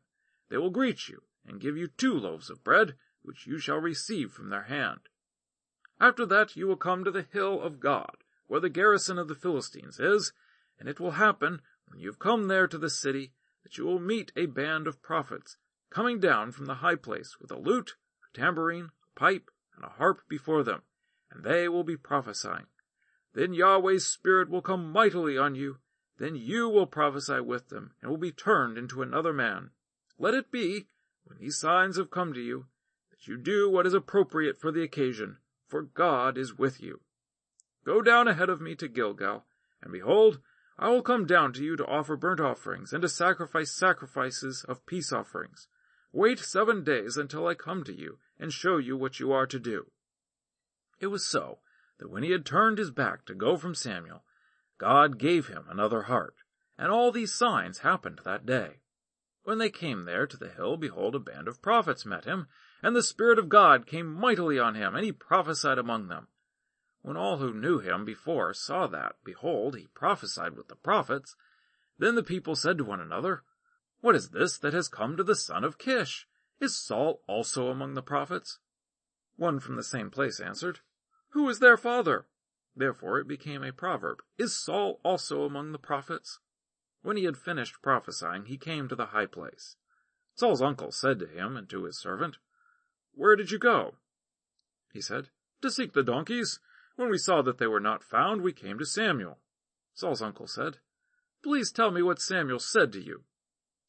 They 0.50 0.58
will 0.58 0.70
greet 0.70 1.08
you, 1.08 1.24
and 1.46 1.60
give 1.60 1.78
you 1.78 1.88
two 1.88 2.14
loaves 2.14 2.50
of 2.50 2.64
bread, 2.64 2.96
which 3.22 3.48
you 3.48 3.58
shall 3.58 3.80
receive 3.80 4.32
from 4.32 4.50
their 4.50 4.64
hand. 4.64 5.10
After 6.00 6.26
that 6.28 6.56
you 6.56 6.68
will 6.68 6.78
come 6.78 7.04
to 7.04 7.12
the 7.12 7.24
hill 7.24 7.62
of 7.62 7.80
God, 7.80 8.24
where 8.46 8.60
the 8.60 8.70
garrison 8.70 9.18
of 9.18 9.28
the 9.28 9.36
Philistines 9.36 10.00
is, 10.00 10.32
and 10.80 10.88
it 10.88 11.00
will 11.00 11.12
happen, 11.12 11.62
when 11.88 12.00
you 12.00 12.08
have 12.08 12.20
come 12.20 12.48
there 12.48 12.68
to 12.68 12.78
the 12.78 12.90
city, 12.90 13.34
that 13.64 13.78
you 13.78 13.86
will 13.86 14.00
meet 14.00 14.32
a 14.36 14.46
band 14.46 14.86
of 14.86 15.02
prophets, 15.02 15.58
coming 15.90 16.20
down 16.20 16.52
from 16.52 16.66
the 16.66 16.76
high 16.76 16.96
place 16.96 17.40
with 17.40 17.52
a 17.52 17.58
lute, 17.58 17.96
a 18.24 18.38
tambourine, 18.38 18.92
a 19.04 19.20
pipe, 19.20 19.50
and 19.78 19.86
a 19.86 19.96
harp 19.98 20.28
before 20.28 20.64
them, 20.64 20.82
and 21.32 21.46
they 21.46 21.70
will 21.70 21.86
be 21.86 21.96
prophesying. 21.96 22.66
Then 23.34 23.54
Yahweh's 23.54 24.06
Spirit 24.06 24.50
will 24.50 24.62
come 24.62 24.92
mightily 24.92 25.38
on 25.38 25.56
you, 25.56 25.78
then 26.18 26.36
you 26.36 26.68
will 26.68 26.88
prophesy 26.88 27.40
with 27.40 27.70
them, 27.70 27.92
and 28.02 28.10
will 28.10 28.18
be 28.18 28.32
turned 28.32 28.78
into 28.78 29.02
another 29.02 29.32
man. 29.32 29.70
Let 30.18 30.34
it 30.34 30.52
be, 30.52 30.88
when 31.24 31.38
these 31.40 31.60
signs 31.60 31.98
have 31.98 32.10
come 32.10 32.34
to 32.34 32.42
you, 32.42 32.66
that 33.12 33.28
you 33.28 33.38
do 33.38 33.70
what 33.70 33.86
is 33.86 33.94
appropriate 33.94 34.60
for 34.60 34.72
the 34.72 34.82
occasion, 34.82 35.38
for 35.68 35.84
God 35.84 36.38
is 36.38 36.58
with 36.58 36.82
you. 36.82 37.02
Go 37.86 38.02
down 38.02 38.28
ahead 38.28 38.50
of 38.50 38.60
me 38.60 38.76
to 38.76 38.88
Gilgal, 38.88 39.46
and 39.82 39.92
behold, 39.94 40.40
I 40.80 40.90
will 40.90 41.02
come 41.02 41.26
down 41.26 41.54
to 41.54 41.64
you 41.64 41.76
to 41.76 41.86
offer 41.86 42.16
burnt 42.16 42.40
offerings, 42.40 42.94
and 42.94 43.02
to 43.02 43.10
sacrifice 43.10 43.72
sacrifices 43.72 44.66
of 44.68 44.86
peace 44.86 45.14
offerings. 45.14 45.68
Wait 46.12 46.40
seven 46.40 46.84
days 46.84 47.18
until 47.18 47.48
I 47.48 47.54
come 47.54 47.84
to 47.84 47.94
you, 47.94 48.18
and 48.40 48.54
show 48.54 48.78
you 48.78 48.96
what 48.96 49.20
you 49.20 49.32
are 49.32 49.48
to 49.48 49.60
do. 49.60 49.88
It 51.00 51.08
was 51.08 51.26
so, 51.26 51.60
that 52.00 52.10
when 52.10 52.24
he 52.24 52.32
had 52.32 52.46
turned 52.46 52.78
his 52.78 52.92
back 52.92 53.26
to 53.26 53.34
go 53.34 53.58
from 53.58 53.76
Samuel, 53.76 54.24
God 54.78 55.18
gave 55.18 55.48
him 55.48 55.66
another 55.70 56.04
heart, 56.04 56.36
and 56.78 56.92
all 56.92 57.12
these 57.12 57.34
signs 57.34 57.80
happened 57.80 58.22
that 58.24 58.46
day. 58.46 58.82
When 59.44 59.58
they 59.58 59.70
came 59.70 60.06
there 60.06 60.28
to 60.28 60.38
the 60.38 60.50
hill, 60.50 60.78
behold, 60.78 61.16
a 61.16 61.20
band 61.20 61.48
of 61.48 61.62
prophets 61.62 62.06
met 62.06 62.26
him, 62.26 62.48
and 62.84 62.96
the 62.96 63.02
Spirit 63.02 63.40
of 63.40 63.50
God 63.50 63.88
came 63.88 64.14
mightily 64.14 64.60
on 64.60 64.76
him, 64.76 64.94
and 64.94 65.06
he 65.06 65.12
prophesied 65.12 65.78
among 65.78 66.08
them. 66.08 66.28
When 67.02 67.16
all 67.16 67.38
who 67.38 67.54
knew 67.54 67.80
him 67.80 68.04
before 68.04 68.54
saw 68.54 68.88
that, 68.88 69.16
behold, 69.24 69.78
he 69.78 69.88
prophesied 69.88 70.58
with 70.58 70.68
the 70.68 70.76
prophets, 70.76 71.36
then 71.98 72.16
the 72.16 72.24
people 72.24 72.56
said 72.56 72.78
to 72.78 72.84
one 72.84 73.00
another, 73.00 73.44
What 74.02 74.16
is 74.16 74.30
this 74.30 74.58
that 74.58 74.74
has 74.74 74.90
come 74.90 75.16
to 75.16 75.24
the 75.24 75.36
son 75.36 75.64
of 75.64 75.78
Kish? 75.78 76.28
Is 76.60 76.76
Saul 76.76 77.22
also 77.28 77.68
among 77.68 77.94
the 77.94 78.02
prophets? 78.02 78.60
One 79.36 79.60
from 79.60 79.76
the 79.76 79.84
same 79.84 80.10
place 80.10 80.40
answered, 80.40 80.80
Who 81.30 81.48
is 81.50 81.60
their 81.60 81.78
father? 81.78 82.28
Therefore 82.76 83.20
it 83.20 83.28
became 83.28 83.64
a 83.64 83.72
proverb, 83.72 84.24
Is 84.38 84.56
Saul 84.56 85.00
also 85.04 85.44
among 85.44 85.72
the 85.72 85.80
prophets? 85.80 86.40
When 87.02 87.18
he 87.18 87.26
had 87.26 87.38
finished 87.38 87.82
prophesying, 87.82 88.46
he 88.46 88.58
came 88.58 88.88
to 88.88 88.96
the 88.96 89.08
high 89.08 89.28
place. 89.28 89.76
Saul's 90.34 90.62
uncle 90.62 90.92
said 90.92 91.20
to 91.20 91.28
him 91.28 91.56
and 91.56 91.70
to 91.70 91.84
his 91.84 92.00
servant, 92.00 92.38
Where 93.14 93.36
did 93.36 93.52
you 93.52 93.60
go? 93.60 93.96
He 94.92 95.02
said, 95.02 95.30
To 95.62 95.72
seek 95.72 95.94
the 95.94 96.04
donkeys. 96.04 96.60
When 96.96 97.10
we 97.10 97.20
saw 97.20 97.44
that 97.44 97.60
they 97.60 97.68
were 97.68 97.80
not 97.80 98.04
found, 98.04 98.42
we 98.42 98.54
came 98.54 98.80
to 98.80 98.86
Samuel. 98.86 99.40
Saul's 99.94 100.22
uncle 100.22 100.48
said, 100.48 100.78
Please 101.44 101.72
tell 101.72 101.92
me 101.92 102.02
what 102.02 102.20
Samuel 102.20 102.60
said 102.60 102.92
to 102.94 103.00
you. 103.00 103.24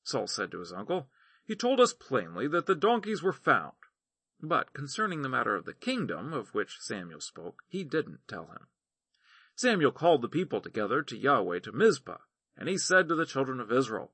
Saul 0.02 0.26
said 0.26 0.50
to 0.50 0.60
his 0.60 0.72
uncle, 0.72 1.08
He 1.48 1.56
told 1.56 1.80
us 1.80 1.94
plainly 1.94 2.46
that 2.48 2.66
the 2.66 2.74
donkeys 2.74 3.22
were 3.22 3.32
found. 3.32 3.72
But 4.38 4.74
concerning 4.74 5.22
the 5.22 5.30
matter 5.30 5.56
of 5.56 5.64
the 5.64 5.72
kingdom 5.72 6.34
of 6.34 6.52
which 6.54 6.76
Samuel 6.78 7.22
spoke, 7.22 7.62
he 7.66 7.84
didn't 7.84 8.28
tell 8.28 8.48
him. 8.48 8.66
Samuel 9.56 9.92
called 9.92 10.20
the 10.20 10.28
people 10.28 10.60
together 10.60 11.02
to 11.02 11.16
Yahweh 11.16 11.60
to 11.60 11.72
Mizpah, 11.72 12.18
and 12.54 12.68
he 12.68 12.76
said 12.76 13.08
to 13.08 13.14
the 13.14 13.24
children 13.24 13.60
of 13.60 13.72
Israel, 13.72 14.12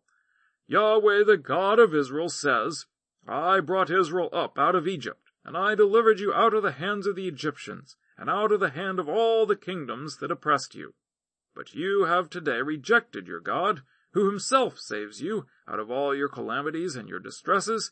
Yahweh 0.69 1.25
the 1.25 1.37
God 1.37 1.81
of 1.81 1.93
Israel 1.93 2.29
says, 2.29 2.87
I 3.27 3.59
brought 3.59 3.91
Israel 3.91 4.29
up 4.33 4.57
out 4.57 4.77
of 4.77 4.87
Egypt, 4.87 5.33
and 5.45 5.57
I 5.57 5.75
delivered 5.75 6.21
you 6.21 6.33
out 6.33 6.55
of 6.55 6.63
the 6.63 6.73
hands 6.73 7.05
of 7.05 7.17
the 7.17 7.27
Egyptians, 7.27 7.97
and 8.17 8.31
out 8.31 8.53
of 8.53 8.61
the 8.61 8.71
hand 8.71 9.01
of 9.01 9.09
all 9.09 9.45
the 9.45 9.57
kingdoms 9.57 10.19
that 10.19 10.31
oppressed 10.31 10.77
you. 10.77 10.95
But 11.53 11.75
you 11.75 12.05
have 12.05 12.31
today 12.31 12.63
rejected 12.63 13.27
your 13.27 13.41
God, 13.41 13.83
who 14.15 14.27
himself 14.27 14.79
saves 14.79 15.21
you 15.21 15.47
out 15.69 15.81
of 15.81 15.91
all 15.91 16.15
your 16.15 16.29
calamities 16.29 16.97
and 16.97 17.09
your 17.09 17.19
distresses, 17.19 17.91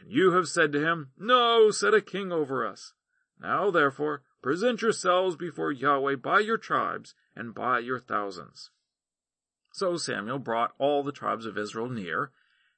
and 0.00 0.10
you 0.10 0.32
have 0.32 0.48
said 0.48 0.72
to 0.72 0.80
him, 0.80 1.10
No, 1.18 1.70
set 1.70 1.92
a 1.92 2.00
king 2.00 2.32
over 2.32 2.64
us. 2.66 2.92
Now 3.40 3.70
therefore, 3.70 4.22
present 4.42 4.80
yourselves 4.80 5.36
before 5.36 5.72
Yahweh 5.72 6.16
by 6.16 6.38
your 6.38 6.56
tribes 6.56 7.14
and 7.34 7.52
by 7.52 7.80
your 7.80 7.98
thousands. 7.98 8.70
So 9.72 9.96
Samuel 9.96 10.38
brought 10.38 10.74
all 10.78 11.02
the 11.02 11.12
tribes 11.12 11.46
of 11.46 11.58
Israel 11.58 11.88
near, 11.88 12.30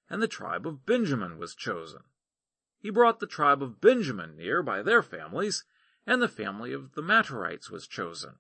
and 0.09 0.22
the 0.22 0.26
tribe 0.26 0.66
of 0.66 0.86
Benjamin 0.86 1.39
was 1.39 1.55
chosen. 1.55 2.01
He 2.80 2.91
brought 2.91 3.20
the 3.20 3.26
tribe 3.26 3.62
of 3.62 3.80
Benjamin 3.80 4.34
near 4.36 4.62
by 4.62 4.82
their 4.82 5.03
families, 5.03 5.64
and 6.07 6.22
the 6.22 6.28
family 6.28 6.72
of 6.72 6.95
the 6.95 7.03
Matrites 7.03 7.70
was 7.70 7.86
chosen. 7.86 8.36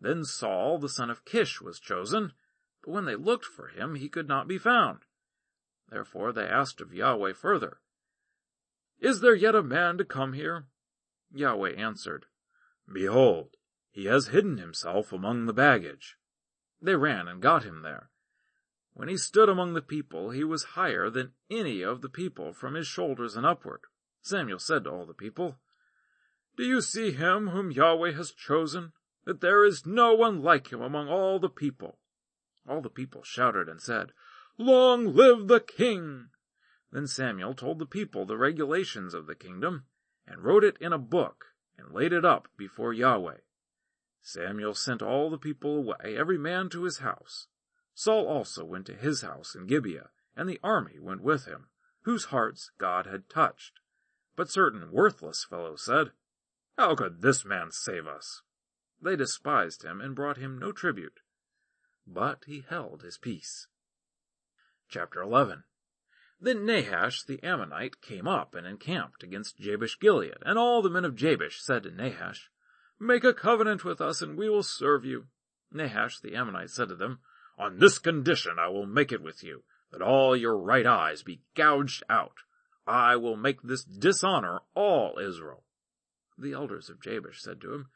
Then 0.00 0.24
Saul, 0.24 0.78
the 0.78 0.88
son 0.88 1.10
of 1.10 1.24
Kish, 1.24 1.60
was 1.60 1.78
chosen, 1.78 2.32
but 2.84 2.92
when 2.92 3.06
they 3.06 3.16
looked 3.16 3.46
for 3.46 3.68
him, 3.68 3.94
he 3.94 4.10
could 4.10 4.28
not 4.28 4.46
be 4.46 4.58
found. 4.58 5.00
Therefore 5.88 6.32
they 6.32 6.46
asked 6.46 6.82
of 6.82 6.92
Yahweh 6.92 7.32
further, 7.32 7.78
Is 9.00 9.20
there 9.20 9.34
yet 9.34 9.54
a 9.54 9.62
man 9.62 9.96
to 9.98 10.04
come 10.04 10.34
here? 10.34 10.66
Yahweh 11.32 11.72
answered, 11.72 12.26
Behold, 12.92 13.56
he 13.90 14.04
has 14.04 14.28
hidden 14.28 14.58
himself 14.58 15.12
among 15.12 15.46
the 15.46 15.54
baggage. 15.54 16.18
They 16.82 16.94
ran 16.94 17.26
and 17.26 17.40
got 17.40 17.64
him 17.64 17.80
there. 17.82 18.10
When 18.92 19.08
he 19.08 19.16
stood 19.16 19.48
among 19.48 19.72
the 19.72 19.82
people, 19.82 20.30
he 20.30 20.44
was 20.44 20.74
higher 20.74 21.08
than 21.08 21.32
any 21.50 21.82
of 21.82 22.02
the 22.02 22.10
people 22.10 22.52
from 22.52 22.74
his 22.74 22.86
shoulders 22.86 23.34
and 23.34 23.46
upward. 23.46 23.80
Samuel 24.20 24.58
said 24.58 24.84
to 24.84 24.90
all 24.90 25.06
the 25.06 25.14
people, 25.14 25.56
Do 26.56 26.64
you 26.64 26.82
see 26.82 27.12
him 27.12 27.48
whom 27.48 27.70
Yahweh 27.70 28.12
has 28.12 28.30
chosen? 28.30 28.92
That 29.24 29.40
there 29.40 29.64
is 29.64 29.86
no 29.86 30.12
one 30.12 30.42
like 30.42 30.70
him 30.70 30.82
among 30.82 31.08
all 31.08 31.38
the 31.38 31.48
people. 31.48 31.98
All 32.66 32.80
the 32.80 32.90
people 32.90 33.22
shouted 33.22 33.68
and 33.68 33.80
said, 33.80 34.12
Long 34.56 35.14
live 35.14 35.48
the 35.48 35.60
king! 35.60 36.30
Then 36.92 37.06
Samuel 37.06 37.54
told 37.54 37.78
the 37.78 37.86
people 37.86 38.24
the 38.24 38.38
regulations 38.38 39.14
of 39.14 39.26
the 39.26 39.34
kingdom, 39.34 39.84
and 40.26 40.44
wrote 40.44 40.64
it 40.64 40.78
in 40.80 40.92
a 40.92 40.98
book, 40.98 41.46
and 41.76 41.92
laid 41.92 42.12
it 42.12 42.24
up 42.24 42.48
before 42.56 42.92
Yahweh. 42.92 43.38
Samuel 44.22 44.74
sent 44.74 45.02
all 45.02 45.28
the 45.28 45.38
people 45.38 45.76
away, 45.76 46.16
every 46.16 46.38
man 46.38 46.68
to 46.70 46.84
his 46.84 46.98
house. 46.98 47.48
Saul 47.94 48.26
also 48.26 48.64
went 48.64 48.86
to 48.86 48.94
his 48.94 49.20
house 49.20 49.54
in 49.54 49.66
Gibeah, 49.66 50.10
and 50.36 50.48
the 50.48 50.60
army 50.62 50.98
went 50.98 51.20
with 51.20 51.44
him, 51.44 51.68
whose 52.02 52.26
hearts 52.26 52.70
God 52.78 53.06
had 53.06 53.28
touched. 53.28 53.80
But 54.36 54.50
certain 54.50 54.90
worthless 54.90 55.44
fellows 55.44 55.84
said, 55.84 56.12
How 56.78 56.94
could 56.94 57.22
this 57.22 57.44
man 57.44 57.70
save 57.70 58.06
us? 58.06 58.42
They 59.02 59.16
despised 59.16 59.82
him 59.82 60.00
and 60.00 60.14
brought 60.14 60.38
him 60.38 60.58
no 60.58 60.72
tribute. 60.72 61.20
But 62.06 62.44
he 62.46 62.60
held 62.68 63.02
his 63.02 63.16
peace. 63.16 63.66
Chapter 64.88 65.22
11 65.22 65.64
Then 66.40 66.66
Nahash 66.66 67.22
the 67.22 67.42
Ammonite 67.42 68.02
came 68.02 68.28
up 68.28 68.54
and 68.54 68.66
encamped 68.66 69.22
against 69.22 69.58
Jabesh 69.58 69.98
Gilead, 69.98 70.36
and 70.42 70.58
all 70.58 70.82
the 70.82 70.90
men 70.90 71.04
of 71.04 71.16
Jabesh 71.16 71.60
said 71.60 71.84
to 71.84 71.90
Nahash, 71.90 72.50
Make 73.00 73.24
a 73.24 73.32
covenant 73.32 73.84
with 73.84 74.00
us, 74.00 74.20
and 74.22 74.36
we 74.36 74.48
will 74.48 74.62
serve 74.62 75.04
you. 75.04 75.28
Nahash 75.72 76.20
the 76.20 76.36
Ammonite 76.36 76.70
said 76.70 76.88
to 76.88 76.94
them, 76.94 77.20
On 77.58 77.78
this 77.78 77.98
condition 77.98 78.58
I 78.58 78.68
will 78.68 78.86
make 78.86 79.10
it 79.10 79.22
with 79.22 79.42
you, 79.42 79.64
that 79.90 80.02
all 80.02 80.36
your 80.36 80.58
right 80.58 80.86
eyes 80.86 81.22
be 81.22 81.42
gouged 81.54 82.02
out. 82.10 82.42
I 82.86 83.16
will 83.16 83.36
make 83.36 83.62
this 83.62 83.82
dishonor 83.82 84.60
all 84.74 85.18
Israel. 85.18 85.64
The 86.36 86.52
elders 86.52 86.90
of 86.90 87.00
Jabesh 87.00 87.40
said 87.40 87.60
to 87.62 87.72
him, 87.72 87.88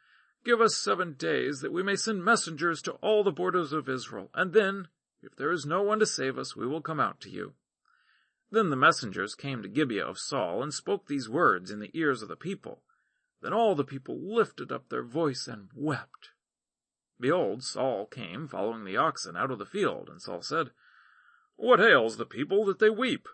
Give 0.49 0.63
us 0.63 0.77
seven 0.79 1.13
days, 1.13 1.61
that 1.61 1.75
we 1.75 1.83
may 1.83 1.95
send 1.95 2.25
messengers 2.25 2.81
to 2.81 2.93
all 3.03 3.23
the 3.23 3.31
borders 3.31 3.75
of 3.75 3.87
Israel, 3.87 4.31
and 4.33 4.55
then, 4.55 4.89
if 5.21 5.37
there 5.37 5.53
is 5.53 5.67
no 5.67 5.83
one 5.83 5.99
to 5.99 6.07
save 6.07 6.39
us, 6.39 6.57
we 6.57 6.67
will 6.67 6.81
come 6.81 6.99
out 6.99 7.21
to 7.21 7.29
you. 7.29 7.53
Then 8.51 8.71
the 8.71 8.75
messengers 8.75 9.35
came 9.35 9.63
to 9.63 9.69
Gibeah 9.69 10.07
of 10.07 10.19
Saul, 10.19 10.63
and 10.63 10.73
spoke 10.73 11.07
these 11.07 11.29
words 11.29 11.71
in 11.71 11.81
the 11.81 11.91
ears 11.93 12.23
of 12.23 12.31
the 12.31 12.35
people. 12.35 12.81
Then 13.43 13.53
all 13.53 13.75
the 13.75 13.85
people 13.85 14.19
lifted 14.19 14.73
up 14.73 14.89
their 14.89 15.03
voice 15.03 15.47
and 15.47 15.69
wept. 15.75 16.31
Behold, 17.21 17.63
Saul 17.63 18.07
came 18.07 18.49
following 18.49 18.85
the 18.85 18.97
oxen 18.97 19.37
out 19.37 19.51
of 19.51 19.59
the 19.59 19.67
field, 19.67 20.09
and 20.09 20.23
Saul 20.23 20.41
said, 20.41 20.71
What 21.57 21.79
ails 21.79 22.17
the 22.17 22.25
people 22.25 22.65
that 22.65 22.79
they 22.79 22.89
weep? 22.89 23.29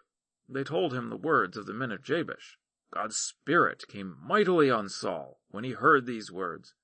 They 0.49 0.65
told 0.65 0.93
him 0.93 1.11
the 1.11 1.17
words 1.17 1.57
of 1.57 1.67
the 1.67 1.75
men 1.75 1.93
of 1.93 2.03
Jabesh. 2.03 2.59
God's 2.93 3.17
Spirit 3.17 3.85
came 3.87 4.17
mightily 4.21 4.69
on 4.69 4.89
Saul 4.89 5.39
when 5.53 5.62
he 5.62 5.75
heard 5.75 6.07
these 6.07 6.33
words. 6.33 6.75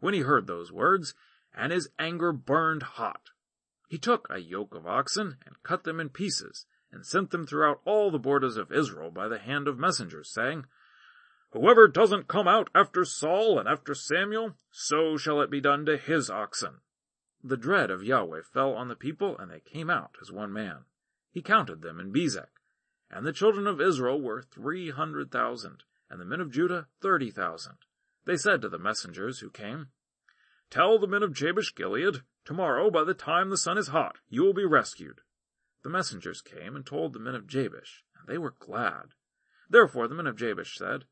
When 0.00 0.14
he 0.14 0.20
heard 0.20 0.46
those 0.46 0.72
words, 0.72 1.14
and 1.54 1.72
his 1.72 1.88
anger 1.98 2.32
burned 2.32 2.82
hot, 2.82 3.30
he 3.88 3.98
took 3.98 4.26
a 4.30 4.38
yoke 4.38 4.74
of 4.74 4.86
oxen 4.86 5.38
and 5.46 5.62
cut 5.62 5.84
them 5.84 6.00
in 6.00 6.08
pieces, 6.08 6.66
and 6.92 7.06
sent 7.06 7.30
them 7.30 7.46
throughout 7.46 7.80
all 7.84 8.10
the 8.10 8.18
borders 8.18 8.56
of 8.56 8.72
Israel 8.72 9.10
by 9.10 9.28
the 9.28 9.38
hand 9.38 9.68
of 9.68 9.78
messengers, 9.78 10.30
saying, 10.32 10.64
Whoever 11.52 11.88
doesn't 11.88 12.28
come 12.28 12.46
out 12.46 12.70
after 12.74 13.04
Saul 13.04 13.58
and 13.58 13.68
after 13.68 13.94
Samuel, 13.94 14.54
so 14.70 15.16
shall 15.16 15.40
it 15.40 15.50
be 15.50 15.60
done 15.60 15.84
to 15.86 15.96
his 15.96 16.30
oxen. 16.30 16.80
The 17.42 17.56
dread 17.56 17.90
of 17.90 18.04
Yahweh 18.04 18.42
fell 18.42 18.74
on 18.74 18.88
the 18.88 18.94
people, 18.94 19.36
and 19.38 19.50
they 19.50 19.60
came 19.60 19.90
out 19.90 20.16
as 20.20 20.30
one 20.30 20.52
man. 20.52 20.84
He 21.32 21.42
counted 21.42 21.82
them 21.82 21.98
in 21.98 22.12
Bezek. 22.12 22.60
And 23.10 23.26
the 23.26 23.32
children 23.32 23.66
of 23.66 23.80
Israel 23.80 24.20
were 24.20 24.42
three 24.42 24.90
hundred 24.90 25.32
thousand, 25.32 25.82
and 26.08 26.20
the 26.20 26.24
men 26.24 26.40
of 26.40 26.52
Judah 26.52 26.86
thirty 27.00 27.30
thousand. 27.30 27.78
They 28.24 28.36
said 28.36 28.62
to 28.62 28.68
the 28.68 28.78
messengers 28.78 29.40
who 29.40 29.50
came, 29.50 29.88
Tell 30.70 30.98
the 30.98 31.06
men 31.06 31.22
of 31.22 31.32
Jabesh 31.32 31.74
Gilead, 31.74 32.22
tomorrow 32.44 32.90
by 32.90 33.04
the 33.04 33.14
time 33.14 33.50
the 33.50 33.56
sun 33.56 33.78
is 33.78 33.88
hot, 33.88 34.18
you 34.28 34.42
will 34.42 34.52
be 34.52 34.64
rescued. 34.64 35.20
The 35.82 35.90
messengers 35.90 36.42
came 36.42 36.76
and 36.76 36.84
told 36.84 37.12
the 37.12 37.18
men 37.18 37.34
of 37.34 37.46
Jabesh, 37.46 38.04
and 38.18 38.28
they 38.28 38.38
were 38.38 38.54
glad. 38.58 39.14
Therefore 39.68 40.06
the 40.06 40.14
men 40.14 40.26
of 40.26 40.36
Jabesh 40.36 40.76
said, 40.76 41.06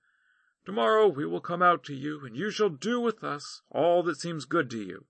Tomorrow 0.67 1.09
we 1.09 1.25
will 1.25 1.41
come 1.41 1.63
out 1.63 1.83
to 1.85 1.95
you, 1.95 2.25
and 2.27 2.37
you 2.37 2.51
shall 2.51 2.69
do 2.69 3.01
with 3.01 3.25
us 3.25 3.63
all 3.71 4.03
that 4.03 4.21
seems 4.21 4.45
good 4.45 4.69
to 4.71 4.83
you. 4.83 5.07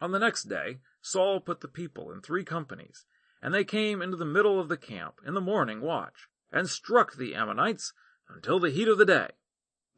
On 0.00 0.12
the 0.12 0.18
next 0.18 0.44
day, 0.44 0.80
Saul 1.00 1.40
put 1.40 1.60
the 1.60 1.68
people 1.68 2.12
in 2.12 2.20
three 2.20 2.44
companies, 2.44 3.04
and 3.42 3.52
they 3.52 3.64
came 3.64 4.00
into 4.00 4.16
the 4.16 4.24
middle 4.24 4.60
of 4.60 4.68
the 4.68 4.76
camp 4.76 5.20
in 5.26 5.34
the 5.34 5.40
morning 5.40 5.80
watch, 5.80 6.28
and 6.52 6.68
struck 6.68 7.16
the 7.16 7.34
Ammonites 7.34 7.92
until 8.28 8.60
the 8.60 8.70
heat 8.70 8.88
of 8.88 8.98
the 8.98 9.04
day. 9.04 9.30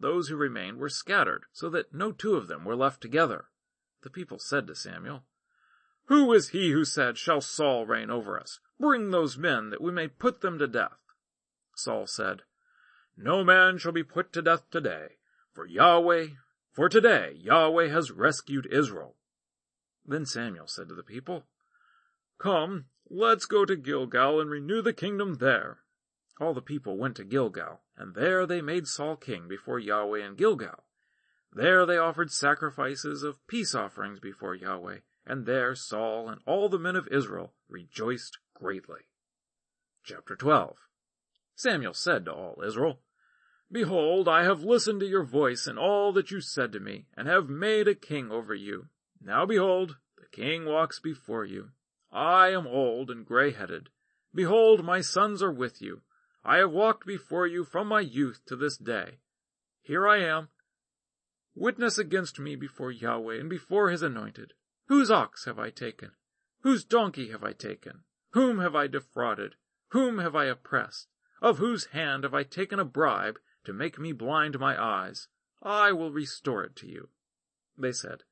Those 0.00 0.28
who 0.28 0.36
remained 0.36 0.78
were 0.78 0.88
scattered, 0.88 1.44
so 1.52 1.68
that 1.70 1.94
no 1.94 2.12
two 2.12 2.34
of 2.34 2.48
them 2.48 2.64
were 2.64 2.76
left 2.76 3.00
together. 3.00 3.46
The 4.02 4.10
people 4.10 4.38
said 4.38 4.66
to 4.66 4.74
Samuel, 4.74 5.24
Who 6.06 6.32
is 6.32 6.50
he 6.50 6.72
who 6.72 6.84
said, 6.84 7.16
Shall 7.16 7.40
Saul 7.40 7.86
reign 7.86 8.10
over 8.10 8.38
us? 8.38 8.60
Bring 8.78 9.10
those 9.10 9.38
men, 9.38 9.70
that 9.70 9.80
we 9.80 9.92
may 9.92 10.08
put 10.08 10.40
them 10.40 10.58
to 10.58 10.66
death. 10.66 10.98
Saul 11.76 12.06
said, 12.06 12.42
No 13.16 13.44
man 13.44 13.78
shall 13.78 13.92
be 13.92 14.02
put 14.02 14.32
to 14.32 14.42
death 14.42 14.68
today, 14.70 15.16
for 15.52 15.66
Yahweh, 15.66 16.28
for 16.72 16.88
today 16.88 17.32
Yahweh 17.40 17.88
has 17.88 18.10
rescued 18.10 18.66
Israel. 18.66 19.16
Then 20.04 20.26
Samuel 20.26 20.66
said 20.66 20.88
to 20.88 20.94
the 20.94 21.02
people, 21.02 21.44
Come, 22.38 22.86
let's 23.08 23.46
go 23.46 23.64
to 23.64 23.76
Gilgal 23.76 24.40
and 24.40 24.50
renew 24.50 24.82
the 24.82 24.92
kingdom 24.92 25.34
there. 25.34 25.78
All 26.40 26.52
the 26.52 26.60
people 26.60 26.98
went 26.98 27.16
to 27.16 27.24
Gilgal, 27.24 27.82
and 27.96 28.14
there 28.14 28.44
they 28.44 28.60
made 28.60 28.88
Saul 28.88 29.16
king 29.16 29.46
before 29.46 29.78
Yahweh 29.78 30.24
in 30.26 30.34
Gilgal. 30.34 30.84
There 31.52 31.86
they 31.86 31.96
offered 31.96 32.32
sacrifices 32.32 33.22
of 33.22 33.46
peace 33.46 33.74
offerings 33.74 34.18
before 34.18 34.56
Yahweh, 34.56 34.98
and 35.24 35.46
there 35.46 35.76
Saul 35.76 36.28
and 36.28 36.40
all 36.44 36.68
the 36.68 36.78
men 36.78 36.96
of 36.96 37.06
Israel 37.08 37.54
rejoiced 37.68 38.38
greatly. 38.54 39.02
Chapter 40.02 40.34
12 40.34 40.76
Samuel 41.54 41.94
said 41.94 42.24
to 42.24 42.32
all 42.32 42.62
Israel, 42.66 43.00
Behold, 43.70 44.28
I 44.28 44.42
have 44.42 44.64
listened 44.64 45.00
to 45.00 45.06
your 45.06 45.24
voice 45.24 45.68
and 45.68 45.78
all 45.78 46.12
that 46.12 46.32
you 46.32 46.40
said 46.40 46.72
to 46.72 46.80
me, 46.80 47.06
and 47.16 47.28
have 47.28 47.48
made 47.48 47.86
a 47.86 47.94
king 47.94 48.32
over 48.32 48.54
you. 48.54 48.88
Now 49.20 49.46
behold, 49.46 49.96
the 50.18 50.26
king 50.26 50.64
walks 50.64 50.98
before 50.98 51.44
you. 51.44 51.70
I 52.12 52.48
am 52.48 52.66
old 52.66 53.10
and 53.10 53.24
gray-headed. 53.24 53.90
Behold, 54.34 54.84
my 54.84 55.00
sons 55.00 55.40
are 55.42 55.52
with 55.52 55.80
you. 55.80 56.02
I 56.44 56.58
have 56.58 56.70
walked 56.70 57.06
before 57.06 57.46
you 57.46 57.64
from 57.64 57.88
my 57.88 58.00
youth 58.00 58.42
to 58.46 58.56
this 58.56 58.76
day. 58.76 59.20
Here 59.80 60.06
I 60.06 60.18
am. 60.18 60.48
Witness 61.54 61.98
against 61.98 62.38
me 62.38 62.54
before 62.54 62.90
Yahweh 62.90 63.38
and 63.38 63.48
before 63.48 63.90
his 63.90 64.02
anointed. 64.02 64.52
Whose 64.88 65.10
ox 65.10 65.46
have 65.46 65.58
I 65.58 65.70
taken? 65.70 66.12
Whose 66.60 66.84
donkey 66.84 67.30
have 67.30 67.42
I 67.42 67.52
taken? 67.52 68.04
Whom 68.32 68.58
have 68.58 68.74
I 68.74 68.88
defrauded? 68.88 69.54
Whom 69.88 70.18
have 70.18 70.34
I 70.34 70.46
oppressed? 70.46 71.08
Of 71.40 71.58
whose 71.58 71.86
hand 71.86 72.24
have 72.24 72.34
I 72.34 72.42
taken 72.42 72.78
a 72.78 72.84
bribe 72.84 73.38
to 73.64 73.72
make 73.72 73.98
me 73.98 74.12
blind 74.12 74.58
my 74.58 74.82
eyes? 74.82 75.28
I 75.62 75.92
will 75.92 76.12
restore 76.12 76.64
it 76.64 76.76
to 76.76 76.86
you. 76.86 77.08
They 77.78 77.92
said, 77.92 78.22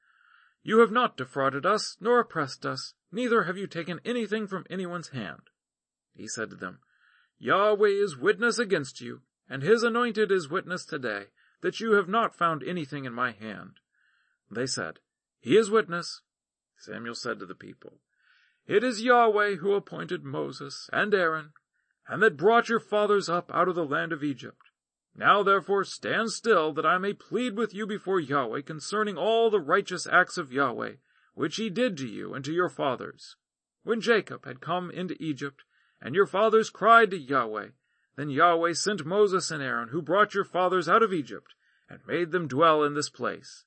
You 0.62 0.80
have 0.80 0.90
not 0.90 1.16
defrauded 1.16 1.64
us, 1.64 1.96
nor 2.00 2.20
oppressed 2.20 2.66
us, 2.66 2.94
neither 3.10 3.44
have 3.44 3.56
you 3.56 3.66
taken 3.66 4.00
anything 4.04 4.46
from 4.46 4.66
anyone's 4.68 5.08
hand. 5.08 5.50
He 6.14 6.28
said 6.28 6.50
to 6.50 6.56
them, 6.56 6.80
Yahweh 7.42 7.88
is 7.88 8.16
witness 8.16 8.60
against 8.60 9.00
you, 9.00 9.22
and 9.48 9.64
his 9.64 9.82
anointed 9.82 10.30
is 10.30 10.48
witness 10.48 10.84
today, 10.84 11.24
that 11.60 11.80
you 11.80 11.94
have 11.94 12.08
not 12.08 12.36
found 12.36 12.62
anything 12.62 13.04
in 13.04 13.12
my 13.12 13.32
hand. 13.32 13.80
They 14.48 14.64
said, 14.64 15.00
He 15.40 15.56
is 15.56 15.68
witness. 15.68 16.20
Samuel 16.76 17.16
said 17.16 17.40
to 17.40 17.46
the 17.46 17.56
people, 17.56 17.98
It 18.68 18.84
is 18.84 19.02
Yahweh 19.02 19.56
who 19.56 19.74
appointed 19.74 20.22
Moses 20.22 20.88
and 20.92 21.12
Aaron, 21.12 21.52
and 22.06 22.22
that 22.22 22.36
brought 22.36 22.68
your 22.68 22.78
fathers 22.78 23.28
up 23.28 23.50
out 23.52 23.66
of 23.66 23.74
the 23.74 23.84
land 23.84 24.12
of 24.12 24.22
Egypt. 24.22 24.70
Now 25.12 25.42
therefore 25.42 25.82
stand 25.82 26.30
still, 26.30 26.72
that 26.74 26.86
I 26.86 26.98
may 26.98 27.12
plead 27.12 27.56
with 27.56 27.74
you 27.74 27.88
before 27.88 28.20
Yahweh 28.20 28.62
concerning 28.62 29.18
all 29.18 29.50
the 29.50 29.58
righteous 29.58 30.06
acts 30.06 30.38
of 30.38 30.52
Yahweh, 30.52 30.92
which 31.34 31.56
he 31.56 31.70
did 31.70 31.96
to 31.96 32.06
you 32.06 32.34
and 32.34 32.44
to 32.44 32.52
your 32.52 32.68
fathers. 32.68 33.34
When 33.82 34.00
Jacob 34.00 34.44
had 34.44 34.60
come 34.60 34.92
into 34.92 35.20
Egypt, 35.20 35.64
and 36.02 36.14
your 36.14 36.26
fathers 36.26 36.68
cried 36.68 37.10
to 37.12 37.18
Yahweh. 37.18 37.68
Then 38.16 38.28
Yahweh 38.28 38.72
sent 38.72 39.06
Moses 39.06 39.50
and 39.50 39.62
Aaron, 39.62 39.88
who 39.88 40.02
brought 40.02 40.34
your 40.34 40.44
fathers 40.44 40.88
out 40.88 41.02
of 41.02 41.12
Egypt, 41.12 41.54
and 41.88 42.00
made 42.06 42.32
them 42.32 42.48
dwell 42.48 42.82
in 42.82 42.94
this 42.94 43.08
place. 43.08 43.64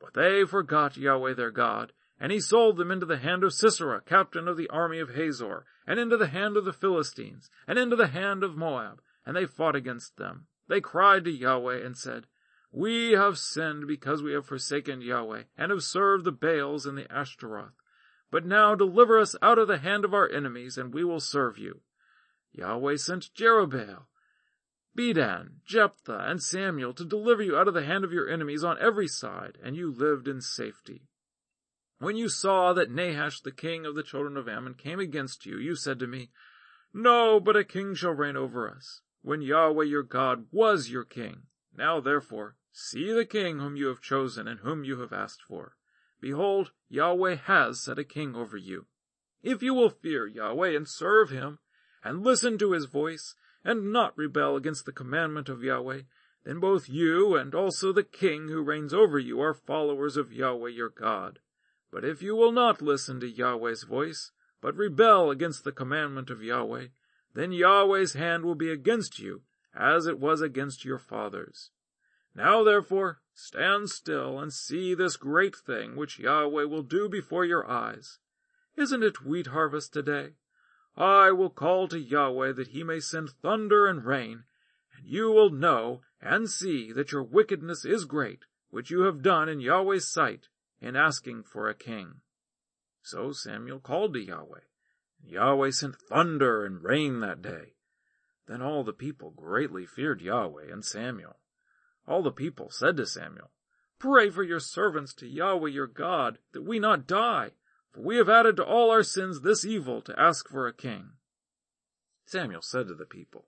But 0.00 0.14
they 0.14 0.44
forgot 0.44 0.96
Yahweh 0.96 1.34
their 1.34 1.50
God, 1.50 1.92
and 2.18 2.32
he 2.32 2.40
sold 2.40 2.78
them 2.78 2.90
into 2.90 3.06
the 3.06 3.18
hand 3.18 3.44
of 3.44 3.52
Sisera, 3.52 4.00
captain 4.00 4.48
of 4.48 4.56
the 4.56 4.68
army 4.70 4.98
of 4.98 5.14
Hazor, 5.14 5.66
and 5.86 6.00
into 6.00 6.16
the 6.16 6.28
hand 6.28 6.56
of 6.56 6.64
the 6.64 6.72
Philistines, 6.72 7.50
and 7.66 7.78
into 7.78 7.96
the 7.96 8.08
hand 8.08 8.42
of 8.42 8.56
Moab, 8.56 9.00
and 9.26 9.36
they 9.36 9.46
fought 9.46 9.76
against 9.76 10.16
them. 10.16 10.46
They 10.68 10.80
cried 10.80 11.24
to 11.24 11.30
Yahweh 11.30 11.84
and 11.84 11.96
said, 11.96 12.26
We 12.72 13.12
have 13.12 13.38
sinned 13.38 13.86
because 13.86 14.22
we 14.22 14.32
have 14.32 14.46
forsaken 14.46 15.02
Yahweh, 15.02 15.44
and 15.58 15.70
have 15.70 15.82
served 15.82 16.24
the 16.24 16.32
Baals 16.32 16.86
and 16.86 16.96
the 16.96 17.10
Ashtaroth. 17.12 17.74
But 18.34 18.44
now 18.44 18.74
deliver 18.74 19.16
us 19.20 19.36
out 19.40 19.60
of 19.60 19.68
the 19.68 19.78
hand 19.78 20.04
of 20.04 20.12
our 20.12 20.28
enemies, 20.28 20.76
and 20.76 20.92
we 20.92 21.04
will 21.04 21.20
serve 21.20 21.56
you. 21.56 21.82
Yahweh 22.50 22.96
sent 22.96 23.32
Jerubbaal, 23.32 24.06
Bedan, 24.92 25.60
Jephthah, 25.64 26.28
and 26.28 26.42
Samuel 26.42 26.94
to 26.94 27.04
deliver 27.04 27.44
you 27.44 27.56
out 27.56 27.68
of 27.68 27.74
the 27.74 27.84
hand 27.84 28.02
of 28.02 28.12
your 28.12 28.28
enemies 28.28 28.64
on 28.64 28.76
every 28.80 29.06
side, 29.06 29.56
and 29.62 29.76
you 29.76 29.88
lived 29.88 30.26
in 30.26 30.40
safety. 30.40 31.06
When 32.00 32.16
you 32.16 32.28
saw 32.28 32.72
that 32.72 32.90
Nahash 32.90 33.40
the 33.40 33.52
king 33.52 33.86
of 33.86 33.94
the 33.94 34.02
children 34.02 34.36
of 34.36 34.48
Ammon 34.48 34.74
came 34.74 34.98
against 34.98 35.46
you, 35.46 35.56
you 35.56 35.76
said 35.76 36.00
to 36.00 36.08
me, 36.08 36.32
No, 36.92 37.38
but 37.38 37.54
a 37.54 37.62
king 37.62 37.94
shall 37.94 38.14
reign 38.14 38.36
over 38.36 38.68
us, 38.68 39.00
when 39.22 39.42
Yahweh 39.42 39.84
your 39.84 40.02
God 40.02 40.46
was 40.50 40.90
your 40.90 41.04
king. 41.04 41.42
Now 41.72 42.00
therefore, 42.00 42.56
see 42.72 43.12
the 43.12 43.26
king 43.26 43.60
whom 43.60 43.76
you 43.76 43.86
have 43.86 44.00
chosen 44.00 44.48
and 44.48 44.58
whom 44.58 44.82
you 44.82 44.98
have 45.02 45.12
asked 45.12 45.42
for. 45.42 45.76
Behold, 46.24 46.72
Yahweh 46.88 47.34
has 47.34 47.82
set 47.82 47.98
a 47.98 48.02
king 48.02 48.34
over 48.34 48.56
you. 48.56 48.86
If 49.42 49.62
you 49.62 49.74
will 49.74 49.90
fear 49.90 50.26
Yahweh 50.26 50.74
and 50.74 50.88
serve 50.88 51.28
him, 51.28 51.58
and 52.02 52.24
listen 52.24 52.56
to 52.56 52.72
his 52.72 52.86
voice, 52.86 53.34
and 53.62 53.92
not 53.92 54.16
rebel 54.16 54.56
against 54.56 54.86
the 54.86 54.92
commandment 54.92 55.50
of 55.50 55.62
Yahweh, 55.62 56.04
then 56.44 56.60
both 56.60 56.88
you 56.88 57.36
and 57.36 57.54
also 57.54 57.92
the 57.92 58.02
king 58.02 58.48
who 58.48 58.62
reigns 58.62 58.94
over 58.94 59.18
you 59.18 59.38
are 59.42 59.52
followers 59.52 60.16
of 60.16 60.32
Yahweh 60.32 60.70
your 60.70 60.88
God. 60.88 61.40
But 61.92 62.06
if 62.06 62.22
you 62.22 62.34
will 62.34 62.52
not 62.52 62.80
listen 62.80 63.20
to 63.20 63.28
Yahweh's 63.28 63.82
voice, 63.82 64.32
but 64.62 64.74
rebel 64.74 65.30
against 65.30 65.62
the 65.62 65.72
commandment 65.72 66.30
of 66.30 66.42
Yahweh, 66.42 66.86
then 67.34 67.52
Yahweh's 67.52 68.14
hand 68.14 68.46
will 68.46 68.54
be 68.54 68.70
against 68.70 69.18
you, 69.18 69.42
as 69.74 70.06
it 70.06 70.18
was 70.18 70.40
against 70.40 70.86
your 70.86 70.98
fathers. 70.98 71.68
Now 72.34 72.64
therefore, 72.64 73.20
stand 73.34 73.90
still 73.90 74.38
and 74.38 74.52
see 74.52 74.94
this 74.94 75.16
great 75.16 75.56
thing 75.56 75.96
which 75.96 76.18
Yahweh 76.18 76.64
will 76.64 76.82
do 76.82 77.08
before 77.08 77.44
your 77.44 77.68
eyes. 77.68 78.18
Isn't 78.76 79.02
it 79.02 79.24
wheat 79.24 79.48
harvest 79.48 79.92
today? 79.92 80.34
I 80.96 81.32
will 81.32 81.50
call 81.50 81.88
to 81.88 81.98
Yahweh 81.98 82.52
that 82.52 82.68
he 82.68 82.84
may 82.84 83.00
send 83.00 83.30
thunder 83.30 83.86
and 83.86 84.04
rain, 84.04 84.44
and 84.96 85.06
you 85.06 85.30
will 85.32 85.50
know 85.50 86.02
and 86.20 86.48
see 86.48 86.92
that 86.92 87.12
your 87.12 87.22
wickedness 87.22 87.84
is 87.84 88.04
great, 88.04 88.44
which 88.70 88.90
you 88.90 89.02
have 89.02 89.22
done 89.22 89.48
in 89.48 89.60
Yahweh's 89.60 90.10
sight 90.10 90.48
in 90.80 90.96
asking 90.96 91.42
for 91.42 91.68
a 91.68 91.74
king. 91.74 92.20
So 93.02 93.32
Samuel 93.32 93.80
called 93.80 94.14
to 94.14 94.20
Yahweh, 94.20 94.60
and 95.20 95.30
Yahweh 95.30 95.70
sent 95.70 95.96
thunder 95.96 96.64
and 96.64 96.82
rain 96.82 97.20
that 97.20 97.42
day. 97.42 97.74
Then 98.46 98.62
all 98.62 98.84
the 98.84 98.92
people 98.92 99.30
greatly 99.30 99.86
feared 99.86 100.20
Yahweh 100.20 100.70
and 100.70 100.84
Samuel. 100.84 101.36
All 102.06 102.22
the 102.22 102.30
people 102.30 102.70
said 102.70 102.96
to 102.98 103.06
Samuel, 103.06 103.50
Pray 103.98 104.28
for 104.28 104.42
your 104.42 104.60
servants 104.60 105.14
to 105.14 105.26
Yahweh 105.26 105.70
your 105.70 105.86
God, 105.86 106.38
that 106.52 106.62
we 106.62 106.78
not 106.78 107.06
die, 107.06 107.52
for 107.92 108.02
we 108.02 108.16
have 108.16 108.28
added 108.28 108.56
to 108.56 108.64
all 108.64 108.90
our 108.90 109.02
sins 109.02 109.40
this 109.40 109.64
evil 109.64 110.02
to 110.02 110.20
ask 110.20 110.48
for 110.48 110.66
a 110.66 110.74
king. 110.74 111.12
Samuel 112.26 112.62
said 112.62 112.88
to 112.88 112.94
the 112.94 113.06
people, 113.06 113.46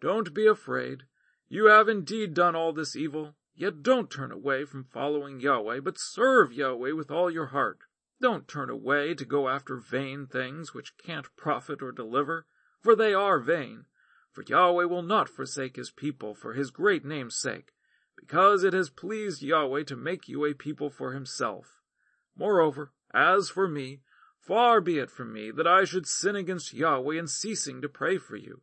Don't 0.00 0.34
be 0.34 0.46
afraid. 0.46 1.04
You 1.48 1.66
have 1.66 1.88
indeed 1.88 2.34
done 2.34 2.56
all 2.56 2.72
this 2.72 2.96
evil, 2.96 3.36
yet 3.54 3.82
don't 3.82 4.10
turn 4.10 4.32
away 4.32 4.64
from 4.64 4.84
following 4.84 5.40
Yahweh, 5.40 5.80
but 5.80 5.98
serve 5.98 6.52
Yahweh 6.52 6.92
with 6.92 7.10
all 7.10 7.30
your 7.30 7.46
heart. 7.46 7.80
Don't 8.20 8.48
turn 8.48 8.68
away 8.68 9.14
to 9.14 9.24
go 9.24 9.48
after 9.48 9.76
vain 9.76 10.26
things 10.26 10.74
which 10.74 10.96
can't 10.98 11.34
profit 11.36 11.82
or 11.82 11.92
deliver, 11.92 12.46
for 12.80 12.96
they 12.96 13.14
are 13.14 13.38
vain. 13.38 13.86
For 14.32 14.44
Yahweh 14.46 14.84
will 14.84 15.02
not 15.02 15.28
forsake 15.28 15.76
his 15.76 15.90
people 15.90 16.34
for 16.34 16.52
his 16.52 16.70
great 16.70 17.04
name's 17.04 17.34
sake, 17.34 17.72
because 18.16 18.62
it 18.62 18.72
has 18.72 18.90
pleased 18.90 19.42
Yahweh 19.42 19.84
to 19.84 19.96
make 19.96 20.28
you 20.28 20.44
a 20.44 20.54
people 20.54 20.90
for 20.90 21.12
himself. 21.12 21.80
Moreover, 22.36 22.92
as 23.12 23.48
for 23.48 23.66
me, 23.66 24.02
far 24.38 24.80
be 24.80 24.98
it 24.98 25.10
from 25.10 25.32
me 25.32 25.50
that 25.50 25.66
I 25.66 25.84
should 25.84 26.06
sin 26.06 26.36
against 26.36 26.72
Yahweh 26.72 27.18
in 27.18 27.26
ceasing 27.26 27.80
to 27.82 27.88
pray 27.88 28.18
for 28.18 28.36
you. 28.36 28.62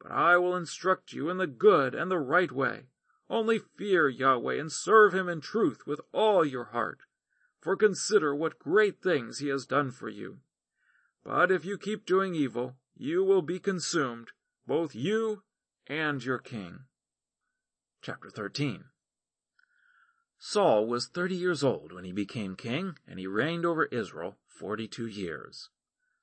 But 0.00 0.12
I 0.12 0.36
will 0.38 0.56
instruct 0.56 1.12
you 1.12 1.28
in 1.30 1.36
the 1.36 1.46
good 1.46 1.94
and 1.94 2.10
the 2.10 2.18
right 2.18 2.50
way. 2.50 2.88
Only 3.28 3.58
fear 3.58 4.08
Yahweh 4.08 4.58
and 4.58 4.72
serve 4.72 5.14
him 5.14 5.28
in 5.28 5.40
truth 5.40 5.86
with 5.86 6.00
all 6.12 6.44
your 6.44 6.64
heart. 6.64 7.02
for 7.62 7.76
consider 7.76 8.34
what 8.34 8.58
great 8.58 9.00
things 9.00 9.38
he 9.38 9.46
has 9.46 9.66
done 9.66 9.92
for 9.92 10.08
you. 10.08 10.38
But 11.24 11.52
if 11.52 11.64
you 11.64 11.78
keep 11.78 12.04
doing 12.04 12.34
evil, 12.34 12.76
you 12.96 13.22
will 13.22 13.40
be 13.40 13.60
consumed, 13.60 14.32
both 14.66 14.94
you 14.94 15.42
and 15.86 16.24
your 16.24 16.38
king. 16.38 16.80
Chapter 18.00 18.30
13 18.30 18.84
Saul 20.38 20.86
was 20.86 21.06
thirty 21.06 21.36
years 21.36 21.62
old 21.62 21.92
when 21.92 22.04
he 22.04 22.10
became 22.10 22.56
king, 22.56 22.96
and 23.06 23.20
he 23.20 23.28
reigned 23.28 23.64
over 23.64 23.84
Israel 23.86 24.38
forty-two 24.48 25.06
years. 25.06 25.70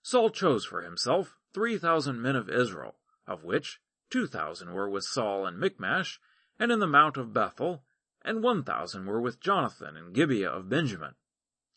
Saul 0.02 0.30
chose 0.30 0.66
for 0.66 0.82
himself 0.82 1.38
three 1.54 1.78
thousand 1.78 2.22
men 2.22 2.36
of 2.36 2.50
Israel, 2.50 2.96
of 3.26 3.46
which 3.46 3.80
two 4.10 4.28
thousand 4.28 4.74
were 4.74 4.90
with 4.90 5.06
Saul 5.06 5.48
in 5.48 5.58
Michmash, 5.58 6.20
and 6.60 6.70
in 6.70 6.80
the 6.80 6.88
mount 6.88 7.16
of 7.16 7.32
Bethel, 7.32 7.86
and 8.22 8.44
one 8.44 8.64
thousand 8.64 9.06
were 9.06 9.22
with 9.22 9.40
Jonathan 9.40 9.96
in 9.96 10.12
Gibeah 10.12 10.52
of 10.52 10.68
Benjamin. 10.68 11.16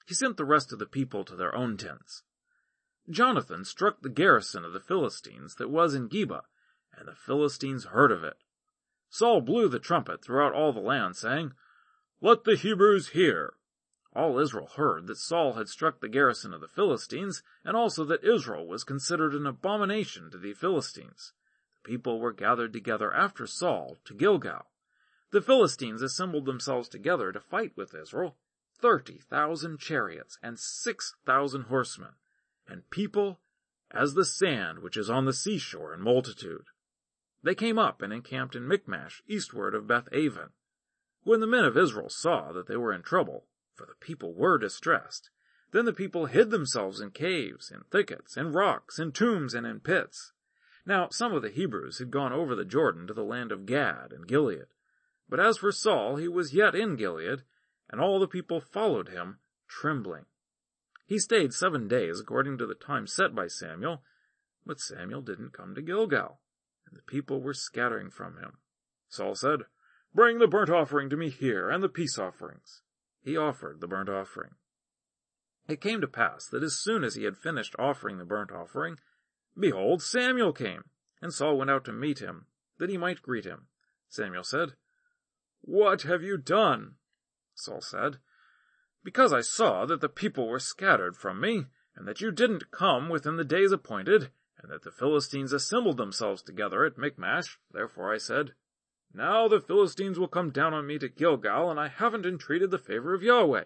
He 0.06 0.14
sent 0.14 0.36
the 0.36 0.44
rest 0.44 0.72
of 0.72 0.80
the 0.80 0.86
people 0.86 1.24
to 1.24 1.36
their 1.36 1.54
own 1.54 1.76
tents. 1.76 2.24
Jonathan 3.08 3.64
struck 3.64 4.00
the 4.00 4.08
garrison 4.08 4.64
of 4.64 4.72
the 4.72 4.80
Philistines 4.80 5.54
that 5.56 5.70
was 5.70 5.94
in 5.94 6.08
Geba, 6.08 6.42
and 6.96 7.08
the 7.08 7.14
Philistines 7.14 7.86
heard 7.86 8.12
of 8.12 8.24
it. 8.24 8.36
Saul 9.08 9.40
blew 9.40 9.68
the 9.68 9.78
trumpet 9.78 10.24
throughout 10.24 10.54
all 10.54 10.72
the 10.72 10.80
land, 10.80 11.16
saying, 11.16 11.52
Let 12.20 12.44
the 12.44 12.56
Hebrews 12.56 13.10
hear. 13.10 13.54
All 14.14 14.38
Israel 14.38 14.68
heard 14.76 15.06
that 15.06 15.16
Saul 15.16 15.54
had 15.54 15.68
struck 15.68 16.00
the 16.00 16.08
garrison 16.08 16.52
of 16.52 16.60
the 16.60 16.68
Philistines, 16.68 17.42
and 17.64 17.76
also 17.76 18.04
that 18.04 18.24
Israel 18.24 18.66
was 18.66 18.84
considered 18.84 19.34
an 19.34 19.46
abomination 19.46 20.30
to 20.30 20.38
the 20.38 20.52
Philistines. 20.52 21.32
The 21.82 21.90
people 21.90 22.20
were 22.20 22.32
gathered 22.32 22.72
together 22.72 23.12
after 23.12 23.46
Saul 23.46 23.96
to 24.04 24.14
Gilgal. 24.14 24.66
The 25.30 25.40
Philistines 25.40 26.02
assembled 26.02 26.44
themselves 26.44 26.88
together 26.90 27.32
to 27.32 27.40
fight 27.40 27.74
with 27.74 27.94
Israel, 27.94 28.36
thirty 28.78 29.18
thousand 29.18 29.78
chariots 29.78 30.38
and 30.42 30.58
six 30.58 31.14
thousand 31.24 31.62
horsemen, 31.62 32.16
and 32.66 32.88
people 32.90 33.40
as 33.90 34.14
the 34.14 34.24
sand 34.24 34.80
which 34.80 34.96
is 34.96 35.08
on 35.08 35.24
the 35.24 35.32
seashore 35.32 35.94
in 35.94 36.00
multitude. 36.00 36.64
They 37.42 37.54
came 37.54 37.78
up 37.78 38.02
and 38.02 38.12
encamped 38.12 38.54
in 38.54 38.68
Michmash, 38.68 39.22
eastward 39.26 39.74
of 39.74 39.86
Beth 39.86 40.08
Aven. 40.12 40.50
When 41.24 41.40
the 41.40 41.46
men 41.46 41.64
of 41.64 41.76
Israel 41.76 42.08
saw 42.08 42.52
that 42.52 42.66
they 42.66 42.76
were 42.76 42.92
in 42.92 43.02
trouble, 43.02 43.46
for 43.74 43.86
the 43.86 43.94
people 43.94 44.34
were 44.34 44.58
distressed, 44.58 45.30
then 45.72 45.84
the 45.84 45.92
people 45.92 46.26
hid 46.26 46.50
themselves 46.50 47.00
in 47.00 47.10
caves, 47.10 47.70
in 47.70 47.82
thickets, 47.90 48.36
in 48.36 48.52
rocks, 48.52 48.98
in 48.98 49.12
tombs, 49.12 49.54
and 49.54 49.66
in 49.66 49.80
pits. 49.80 50.32
Now 50.84 51.08
some 51.10 51.32
of 51.32 51.42
the 51.42 51.50
Hebrews 51.50 51.98
had 51.98 52.10
gone 52.10 52.32
over 52.32 52.54
the 52.54 52.64
Jordan 52.64 53.06
to 53.06 53.14
the 53.14 53.24
land 53.24 53.50
of 53.50 53.66
Gad 53.66 54.12
and 54.12 54.26
Gilead, 54.26 54.66
but 55.28 55.40
as 55.40 55.58
for 55.58 55.72
Saul, 55.72 56.16
he 56.16 56.28
was 56.28 56.52
yet 56.52 56.74
in 56.74 56.96
Gilead, 56.96 57.42
and 57.88 58.00
all 58.00 58.20
the 58.20 58.28
people 58.28 58.60
followed 58.60 59.08
him, 59.08 59.38
trembling. 59.66 60.26
He 61.06 61.18
stayed 61.18 61.54
seven 61.54 61.88
days 61.88 62.20
according 62.20 62.58
to 62.58 62.66
the 62.66 62.74
time 62.74 63.06
set 63.06 63.34
by 63.34 63.46
Samuel, 63.46 64.02
but 64.66 64.78
Samuel 64.80 65.22
didn't 65.22 65.54
come 65.54 65.74
to 65.74 65.82
Gilgal, 65.82 66.40
and 66.92 66.98
the 66.98 67.02
people 67.10 67.40
were 67.40 67.54
scattering 67.54 68.10
from 68.10 68.36
him. 68.36 68.58
Saul 69.08 69.34
said, 69.34 69.60
Bring 70.14 70.38
the 70.38 70.46
burnt 70.46 70.68
offering 70.68 71.08
to 71.08 71.16
me 71.16 71.30
here, 71.30 71.70
and 71.70 71.82
the 71.82 71.88
peace 71.88 72.18
offerings. 72.18 72.82
He 73.22 73.34
offered 73.34 73.80
the 73.80 73.88
burnt 73.88 74.10
offering. 74.10 74.50
It 75.66 75.80
came 75.80 76.02
to 76.02 76.06
pass 76.06 76.46
that 76.48 76.62
as 76.62 76.78
soon 76.78 77.02
as 77.02 77.14
he 77.14 77.24
had 77.24 77.38
finished 77.38 77.74
offering 77.78 78.18
the 78.18 78.26
burnt 78.26 78.52
offering, 78.52 78.98
behold, 79.58 80.02
Samuel 80.02 80.52
came, 80.52 80.84
and 81.22 81.32
Saul 81.32 81.56
went 81.56 81.70
out 81.70 81.84
to 81.86 81.92
meet 81.92 82.18
him, 82.18 82.46
that 82.78 82.90
he 82.90 82.98
might 82.98 83.22
greet 83.22 83.46
him. 83.46 83.68
Samuel 84.10 84.44
said, 84.44 84.74
what 85.64 86.02
have 86.02 86.24
you 86.24 86.36
done? 86.36 86.96
Saul 87.54 87.80
said, 87.80 88.18
Because 89.04 89.32
I 89.32 89.42
saw 89.42 89.86
that 89.86 90.00
the 90.00 90.08
people 90.08 90.48
were 90.48 90.58
scattered 90.58 91.16
from 91.16 91.40
me, 91.40 91.66
and 91.94 92.06
that 92.08 92.20
you 92.20 92.32
didn't 92.32 92.72
come 92.72 93.08
within 93.08 93.36
the 93.36 93.44
days 93.44 93.70
appointed, 93.70 94.32
and 94.62 94.70
that 94.70 94.82
the 94.82 94.90
Philistines 94.92 95.52
assembled 95.52 95.96
themselves 95.96 96.42
together 96.42 96.84
at 96.84 96.96
Michmash, 96.96 97.58
therefore 97.72 98.12
I 98.12 98.18
said, 98.18 98.52
Now 99.12 99.48
the 99.48 99.60
Philistines 99.60 100.18
will 100.18 100.28
come 100.28 100.50
down 100.50 100.72
on 100.72 100.86
me 100.86 100.98
to 101.00 101.08
Gilgal, 101.08 101.70
and 101.70 101.80
I 101.80 101.88
haven't 101.88 102.26
entreated 102.26 102.70
the 102.70 102.78
favor 102.78 103.12
of 103.12 103.22
Yahweh. 103.22 103.64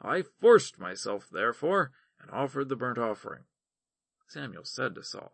I 0.00 0.22
forced 0.22 0.78
myself, 0.78 1.28
therefore, 1.30 1.92
and 2.20 2.30
offered 2.30 2.68
the 2.68 2.76
burnt 2.76 2.98
offering. 2.98 3.44
Samuel 4.28 4.64
said 4.64 4.94
to 4.94 5.02
Saul, 5.02 5.32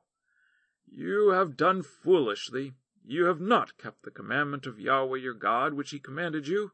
You 0.86 1.30
have 1.30 1.56
done 1.56 1.82
foolishly. 1.82 2.74
You 3.04 3.24
have 3.26 3.40
not 3.40 3.76
kept 3.76 4.04
the 4.04 4.10
commandment 4.10 4.66
of 4.66 4.78
Yahweh 4.78 5.18
your 5.18 5.34
God, 5.34 5.74
which 5.74 5.90
he 5.90 5.98
commanded 5.98 6.46
you. 6.46 6.70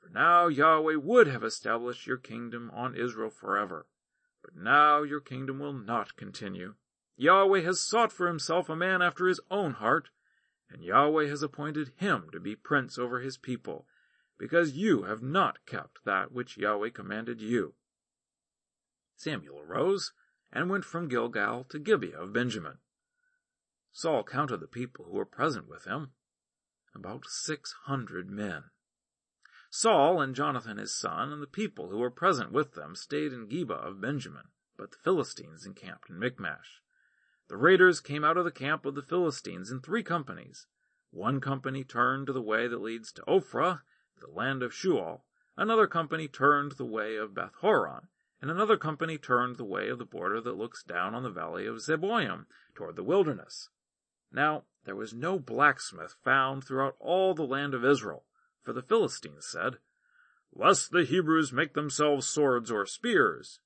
For 0.00 0.08
now 0.08 0.48
Yahweh 0.48 0.96
would 0.96 1.26
have 1.26 1.44
established 1.44 2.06
your 2.06 2.16
kingdom 2.16 2.70
on 2.74 2.96
Israel 2.96 3.30
forever. 3.30 3.86
But 4.42 4.56
now 4.56 5.02
your 5.02 5.20
kingdom 5.20 5.58
will 5.58 5.74
not 5.74 6.16
continue. 6.16 6.74
Yahweh 7.20 7.62
has 7.62 7.80
sought 7.80 8.12
for 8.12 8.28
himself 8.28 8.68
a 8.68 8.76
man 8.76 9.02
after 9.02 9.26
his 9.26 9.40
own 9.50 9.72
heart, 9.72 10.10
and 10.70 10.84
Yahweh 10.84 11.26
has 11.26 11.42
appointed 11.42 11.90
him 11.96 12.30
to 12.30 12.38
be 12.38 12.54
prince 12.54 12.96
over 12.96 13.18
his 13.18 13.36
people, 13.36 13.88
because 14.38 14.76
you 14.76 15.02
have 15.02 15.20
not 15.20 15.66
kept 15.66 16.04
that 16.04 16.30
which 16.30 16.56
Yahweh 16.56 16.90
commanded 16.90 17.40
you. 17.40 17.74
Samuel 19.16 19.58
arose 19.58 20.12
and 20.52 20.70
went 20.70 20.84
from 20.84 21.08
Gilgal 21.08 21.64
to 21.64 21.80
Gibeah 21.80 22.20
of 22.20 22.32
Benjamin. 22.32 22.78
Saul 23.90 24.22
counted 24.22 24.60
the 24.60 24.68
people 24.68 25.06
who 25.06 25.16
were 25.16 25.26
present 25.26 25.66
with 25.66 25.86
him, 25.86 26.12
about 26.94 27.26
six 27.26 27.74
hundred 27.86 28.30
men. 28.30 28.70
Saul 29.70 30.20
and 30.20 30.36
Jonathan 30.36 30.78
his 30.78 30.96
son 30.96 31.32
and 31.32 31.42
the 31.42 31.48
people 31.48 31.90
who 31.90 31.98
were 31.98 32.12
present 32.12 32.52
with 32.52 32.74
them 32.74 32.94
stayed 32.94 33.32
in 33.32 33.48
Geba 33.48 33.74
of 33.74 34.00
Benjamin, 34.00 34.50
but 34.76 34.92
the 34.92 34.98
Philistines 34.98 35.66
encamped 35.66 36.08
in 36.08 36.16
Michmash. 36.16 36.80
The 37.48 37.56
raiders 37.56 38.00
came 38.00 38.24
out 38.24 38.36
of 38.36 38.44
the 38.44 38.50
camp 38.50 38.84
of 38.84 38.94
the 38.94 39.02
Philistines 39.02 39.70
in 39.70 39.80
three 39.80 40.02
companies. 40.02 40.66
One 41.10 41.40
company 41.40 41.82
turned 41.82 42.26
to 42.26 42.32
the 42.32 42.42
way 42.42 42.68
that 42.68 42.82
leads 42.82 43.10
to 43.12 43.22
Ophrah, 43.22 43.80
the 44.20 44.28
land 44.28 44.62
of 44.62 44.72
Shual. 44.72 45.22
Another 45.56 45.86
company 45.86 46.28
turned 46.28 46.72
the 46.72 46.84
way 46.84 47.16
of 47.16 47.34
Beth 47.34 47.54
Horon, 47.60 48.08
and 48.42 48.50
another 48.50 48.76
company 48.76 49.16
turned 49.16 49.56
the 49.56 49.64
way 49.64 49.88
of 49.88 49.98
the 49.98 50.04
border 50.04 50.40
that 50.42 50.58
looks 50.58 50.82
down 50.82 51.14
on 51.14 51.22
the 51.22 51.30
valley 51.30 51.66
of 51.66 51.80
Zeboim 51.80 52.46
toward 52.74 52.96
the 52.96 53.02
wilderness. 53.02 53.70
Now 54.30 54.64
there 54.84 54.94
was 54.94 55.14
no 55.14 55.38
blacksmith 55.38 56.16
found 56.22 56.64
throughout 56.64 56.96
all 57.00 57.34
the 57.34 57.46
land 57.46 57.72
of 57.72 57.84
Israel, 57.84 58.24
for 58.62 58.74
the 58.74 58.82
Philistines 58.82 59.46
said, 59.46 59.78
Lest 60.52 60.90
the 60.90 61.04
Hebrews 61.04 61.52
make 61.52 61.74
themselves 61.74 62.26
swords 62.26 62.70
or 62.70 62.84
spears. 62.84 63.60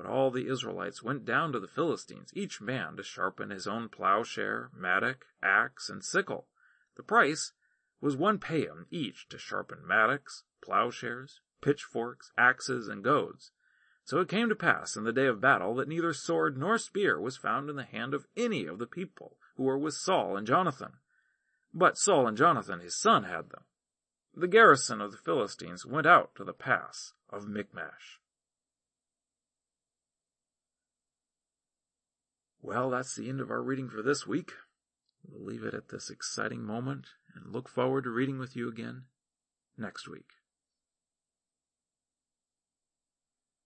But 0.00 0.08
all 0.08 0.30
the 0.30 0.48
Israelites 0.48 1.02
went 1.02 1.26
down 1.26 1.52
to 1.52 1.60
the 1.60 1.68
Philistines, 1.68 2.32
each 2.34 2.58
man 2.58 2.96
to 2.96 3.02
sharpen 3.02 3.50
his 3.50 3.66
own 3.66 3.90
plowshare, 3.90 4.70
mattock, 4.74 5.26
axe, 5.42 5.90
and 5.90 6.02
sickle. 6.02 6.48
The 6.96 7.02
price 7.02 7.52
was 8.00 8.16
one 8.16 8.38
payim 8.38 8.86
each 8.90 9.28
to 9.28 9.36
sharpen 9.36 9.86
mattocks, 9.86 10.44
plowshares, 10.62 11.42
pitchforks, 11.60 12.32
axes, 12.38 12.88
and 12.88 13.04
goads. 13.04 13.52
So 14.02 14.20
it 14.20 14.30
came 14.30 14.48
to 14.48 14.54
pass 14.54 14.96
in 14.96 15.04
the 15.04 15.12
day 15.12 15.26
of 15.26 15.38
battle 15.38 15.74
that 15.74 15.88
neither 15.88 16.14
sword 16.14 16.56
nor 16.56 16.78
spear 16.78 17.20
was 17.20 17.36
found 17.36 17.68
in 17.68 17.76
the 17.76 17.84
hand 17.84 18.14
of 18.14 18.26
any 18.34 18.64
of 18.64 18.78
the 18.78 18.86
people 18.86 19.36
who 19.56 19.64
were 19.64 19.76
with 19.76 19.92
Saul 19.92 20.34
and 20.34 20.46
Jonathan. 20.46 20.94
But 21.74 21.98
Saul 21.98 22.26
and 22.26 22.38
Jonathan 22.38 22.80
his 22.80 22.96
son 22.96 23.24
had 23.24 23.50
them. 23.50 23.64
The 24.34 24.48
garrison 24.48 25.02
of 25.02 25.12
the 25.12 25.18
Philistines 25.18 25.84
went 25.84 26.06
out 26.06 26.34
to 26.36 26.44
the 26.44 26.54
pass 26.54 27.12
of 27.28 27.46
Michmash. 27.46 28.19
Well, 32.62 32.90
that's 32.90 33.16
the 33.16 33.28
end 33.28 33.40
of 33.40 33.50
our 33.50 33.62
reading 33.62 33.88
for 33.88 34.02
this 34.02 34.26
week. 34.26 34.52
We'll 35.26 35.44
leave 35.44 35.64
it 35.64 35.74
at 35.74 35.88
this 35.88 36.10
exciting 36.10 36.62
moment 36.62 37.06
and 37.34 37.52
look 37.52 37.68
forward 37.68 38.04
to 38.04 38.10
reading 38.10 38.38
with 38.38 38.54
you 38.54 38.68
again 38.68 39.04
next 39.78 40.08
week. 40.08 40.39